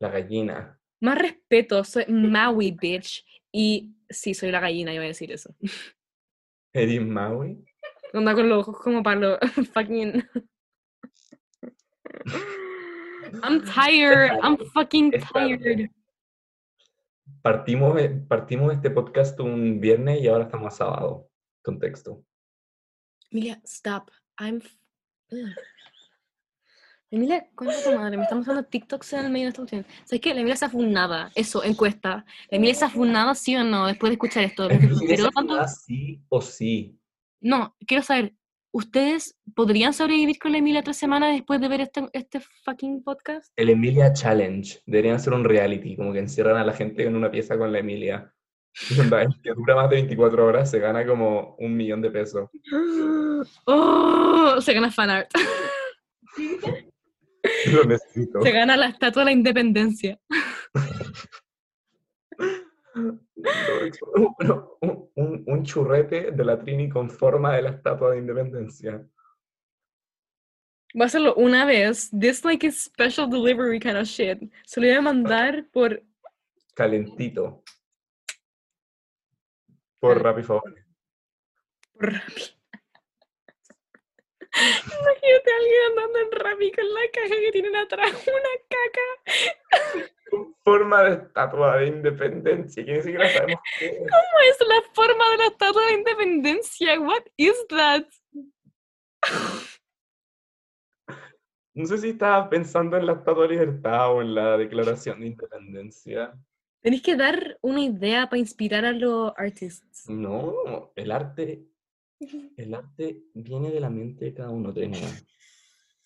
La 0.00 0.10
gallina. 0.10 0.78
Más 1.00 1.16
respeto, 1.18 1.82
soy 1.84 2.04
Maui, 2.08 2.72
bitch. 2.72 3.24
Y 3.50 3.94
sí, 4.10 4.34
soy 4.34 4.50
la 4.50 4.60
gallina, 4.60 4.92
iba 4.92 5.04
a 5.04 5.06
decir 5.06 5.32
eso. 5.32 5.54
Eres 6.74 7.00
Maui. 7.00 7.64
Onda 8.12 8.34
con 8.34 8.46
los 8.48 8.60
ojos 8.68 8.82
como 8.82 9.02
para 9.02 9.18
los 9.20 9.38
fucking. 9.72 10.22
I'm 13.42 13.64
tired. 13.64 14.38
I'm 14.42 14.56
fucking 14.74 15.12
tired. 15.32 15.90
Partimos, 17.42 17.98
eh, 17.98 18.10
partimos 18.28 18.72
este 18.72 18.90
podcast 18.90 19.38
un 19.40 19.80
viernes 19.80 20.20
y 20.20 20.28
ahora 20.28 20.44
estamos 20.44 20.74
a 20.74 20.76
sábado. 20.76 21.28
Contexto. 21.62 22.24
Emilia, 23.30 23.60
stop. 23.64 24.10
I'm. 24.38 24.60
Ugh. 25.30 25.54
Emilia, 27.10 27.48
¿cuánto 27.54 27.74
tu 27.82 27.96
madre? 27.96 28.18
Me 28.18 28.24
estamos 28.24 28.44
haciendo 28.44 28.64
TikToks 28.64 29.14
en 29.14 29.24
el 29.24 29.32
medio 29.32 29.46
de 29.46 29.48
esta 29.48 29.62
cuestión. 29.62 29.86
¿Sabes 30.04 30.20
qué? 30.20 30.34
La 30.34 30.40
Emilia 30.40 30.54
está 30.54 30.68
funada. 30.68 31.30
Eso, 31.34 31.64
encuesta. 31.64 32.26
¿La 32.50 32.56
Emilia 32.56 32.72
está 32.72 32.90
funada, 32.90 33.34
sí 33.34 33.56
o 33.56 33.64
no? 33.64 33.86
Después 33.86 34.10
de 34.10 34.14
escuchar 34.14 34.44
esto. 34.44 34.68
¿Me 34.68 34.90
superó 34.90 35.30
tanto? 35.30 35.66
sí 35.68 36.20
o 36.28 36.42
sí. 36.42 36.98
No, 37.40 37.74
quiero 37.86 38.02
saber. 38.02 38.34
¿Ustedes 38.70 39.38
podrían 39.54 39.94
sobrevivir 39.94 40.38
con 40.38 40.52
la 40.52 40.58
Emilia 40.58 40.82
tres 40.82 40.98
semanas 40.98 41.32
después 41.32 41.58
de 41.60 41.68
ver 41.68 41.80
este, 41.80 42.06
este 42.12 42.40
fucking 42.64 43.02
podcast? 43.02 43.50
El 43.56 43.70
Emilia 43.70 44.12
Challenge. 44.12 44.80
Deberían 44.84 45.16
hacer 45.16 45.32
un 45.32 45.44
reality, 45.44 45.96
como 45.96 46.12
que 46.12 46.18
encierran 46.18 46.58
a 46.58 46.64
la 46.64 46.74
gente 46.74 47.04
en 47.04 47.16
una 47.16 47.30
pieza 47.30 47.56
con 47.56 47.72
la 47.72 47.78
Emilia. 47.78 48.30
El 48.98 49.40
que 49.42 49.54
dura 49.54 49.74
más 49.74 49.88
de 49.90 49.96
24 49.96 50.46
horas 50.46 50.70
se 50.70 50.78
gana 50.78 51.06
como 51.06 51.56
un 51.58 51.76
millón 51.76 52.02
de 52.02 52.10
pesos. 52.10 52.50
¡Oh! 53.64 54.60
Se 54.60 54.74
gana 54.74 54.90
fanart. 54.90 55.30
Lo 57.72 57.84
necesito. 57.84 58.42
Se 58.42 58.52
gana 58.52 58.76
la 58.76 58.88
estatua 58.88 59.22
de 59.22 59.26
la 59.26 59.32
independencia. 59.32 60.20
Un, 64.80 65.10
un- 65.14 65.44
un 65.46 65.62
churrete 65.64 66.30
de 66.32 66.44
la 66.44 66.58
Trini 66.58 66.88
con 66.88 67.08
forma 67.10 67.54
de 67.56 67.62
la 67.62 67.70
estatua 67.70 68.10
de 68.12 68.18
independencia. 68.18 69.04
Voy 70.94 71.02
a 71.02 71.06
hacerlo 71.06 71.34
una 71.36 71.64
vez. 71.64 72.10
This 72.18 72.44
like 72.44 72.66
is 72.66 72.82
special 72.82 73.28
delivery 73.28 73.78
kind 73.78 73.96
of 73.96 74.06
shit. 74.06 74.38
Se 74.64 74.80
lo 74.80 74.86
voy 74.86 74.96
a 74.96 75.00
mandar 75.02 75.66
por. 75.72 76.02
Calentito. 76.74 77.62
Por 80.00 80.14
Cal- 80.14 80.22
Rappi 80.24 80.42
Favor. 80.42 80.62
por 81.94 82.12
Rappi. 82.12 82.57
Imagínate 84.58 85.52
a 85.52 85.56
alguien 85.56 85.80
andando 85.90 86.18
en 86.18 86.32
Rappi 86.32 86.72
con 86.72 86.94
la 86.94 87.00
caja 87.12 87.34
que 87.40 87.52
tienen 87.52 87.76
atrás 87.76 88.10
una 88.10 88.54
caca. 88.68 90.08
Con 90.30 90.54
forma 90.64 91.02
de 91.04 91.14
estatua 91.14 91.76
de 91.78 91.86
independencia. 91.86 92.84
Que 92.84 92.92
ni 92.92 93.02
siquiera 93.02 93.28
sabemos 93.30 93.60
qué 93.78 93.86
es. 93.86 93.98
¿Cómo 93.98 94.38
es 94.50 94.68
la 94.68 94.82
forma 94.92 95.30
de 95.30 95.36
la 95.38 95.46
estatua 95.46 95.86
de 95.86 95.92
independencia? 95.92 97.00
What 97.00 97.22
is 97.36 97.66
that? 97.68 98.04
No 101.78 101.86
sé 101.86 101.98
si 101.98 102.08
estabas 102.10 102.48
pensando 102.48 102.96
en 102.96 103.06
la 103.06 103.12
Estatua 103.12 103.44
de 103.44 103.50
Libertad 103.50 104.12
o 104.12 104.20
en 104.20 104.34
la 104.34 104.56
Declaración 104.56 105.20
de 105.20 105.28
Independencia. 105.28 106.34
Tenéis 106.80 107.02
que 107.02 107.14
dar 107.14 107.56
una 107.60 107.80
idea 107.80 108.28
para 108.28 108.40
inspirar 108.40 108.84
a 108.84 108.90
los 108.90 109.32
artists. 109.36 110.08
No, 110.08 110.92
el 110.96 111.12
arte, 111.12 111.62
el 112.56 112.74
arte 112.74 113.22
viene 113.34 113.70
de 113.70 113.80
la 113.80 113.90
mente 113.90 114.26
de 114.26 114.34
cada 114.34 114.50
uno, 114.50 114.72
Trina. 114.72 114.98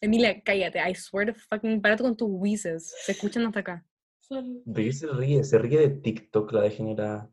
Emilia, 0.01 0.43
cállate. 0.43 0.79
I 0.79 0.95
swear 0.95 1.27
to 1.27 1.35
fucking. 1.35 1.81
Párate 1.81 2.03
con 2.03 2.17
tus 2.17 2.29
wheezes. 2.31 2.93
Se 3.05 3.13
escuchan 3.13 3.47
hasta 3.47 3.61
acá. 3.61 3.87
¿De 4.29 4.85
qué 4.85 4.93
se 4.93 5.07
ríe? 5.07 5.45
Se 5.45 5.59
ríe 5.59 5.81
de 5.81 5.91
TikTok, 5.91 6.53
la 6.53 6.63
degenerada. 6.63 7.31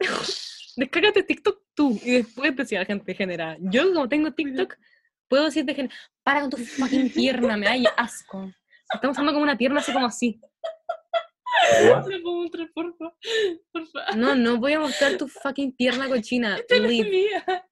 Descárgate 0.76 1.24
TikTok 1.24 1.62
tú 1.74 1.98
y 2.04 2.12
después 2.12 2.56
decía 2.56 2.80
la 2.80 2.86
gente 2.86 3.04
degenerada. 3.06 3.56
Yo, 3.60 3.92
como 3.92 4.08
tengo 4.08 4.32
TikTok, 4.32 4.76
puedo 5.28 5.44
decir 5.44 5.64
degenerada. 5.64 6.00
Para 6.22 6.40
con 6.40 6.50
tu 6.50 6.56
fucking 6.56 7.10
pierna, 7.10 7.56
me 7.56 7.66
da 7.66 7.90
asco. 7.96 8.50
Estamos 8.92 9.16
usando 9.16 9.32
como 9.32 9.42
una 9.42 9.58
pierna 9.58 9.80
así 9.80 9.92
como 9.92 10.06
así. 10.06 10.40
What? 11.90 12.04
Te 12.04 12.18
lo 12.18 12.22
puedo 12.22 12.42
mostrar, 12.42 12.70
porfa. 12.74 13.14
Porfa. 13.72 14.16
No, 14.16 14.34
no 14.34 14.58
voy 14.58 14.72
a 14.74 14.80
mostrar 14.80 15.16
tu 15.16 15.28
fucking 15.28 15.72
pierna 15.76 16.08
cochina. 16.08 16.56
Esta 16.56 16.76
es 16.76 16.80
Leave, 16.82 17.10
mía. 17.10 17.64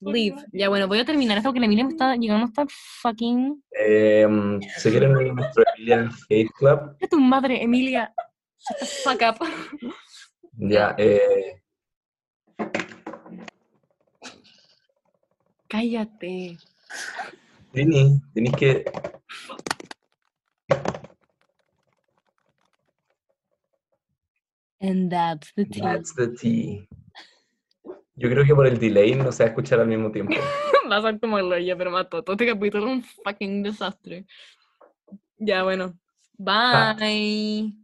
leave. 0.00 0.36
Ya, 0.52 0.68
bueno, 0.68 0.88
voy 0.88 1.00
a 1.00 1.04
terminar 1.04 1.36
esto 1.38 1.48
porque 1.48 1.60
la 1.60 1.66
Emilia 1.66 1.84
me 1.84 1.90
está 1.90 2.14
llegando 2.16 2.46
hasta 2.46 2.66
fucking... 3.02 3.62
Em, 3.72 4.60
¿Se 4.76 4.90
quieren 4.90 5.16
a 5.16 5.20
nuestro 5.32 5.64
Emilia 5.76 6.10
Hate 6.28 6.50
Club? 6.58 6.96
¡A 7.02 7.06
tu 7.08 7.20
madre, 7.20 7.62
Emilia! 7.62 8.12
Fuck 9.04 9.22
up. 9.22 9.46
Ya, 10.52 10.94
eh, 10.98 11.62
Cállate. 15.70 16.58
Trini, 17.72 18.20
tenéis 18.34 18.56
que. 18.56 18.84
And 24.80 25.10
that's 25.10 25.52
the 25.54 25.66
tea. 25.66 25.80
That's 25.80 26.14
the 26.14 26.28
tea. 26.28 26.88
Yo 28.16 28.28
creo 28.28 28.44
que 28.44 28.54
por 28.54 28.66
el 28.66 28.78
delay 28.78 29.14
no 29.14 29.30
se 29.32 29.44
va 29.44 29.48
a 29.48 29.50
escuchar 29.50 29.80
al 29.80 29.88
mismo 29.88 30.10
tiempo. 30.10 30.34
Va 30.90 30.96
a 30.96 31.02
ser 31.02 31.20
como 31.20 31.38
el 31.38 31.64
ya, 31.64 31.76
pero 31.76 31.90
mato. 31.92 32.24
Todo 32.24 32.34
este 32.34 32.46
capítulo 32.46 32.86
es 32.86 32.92
un 32.92 33.02
fucking 33.04 33.62
desastre. 33.62 34.26
Ya, 35.38 35.62
bueno. 35.62 35.96
Bye. 36.36 37.79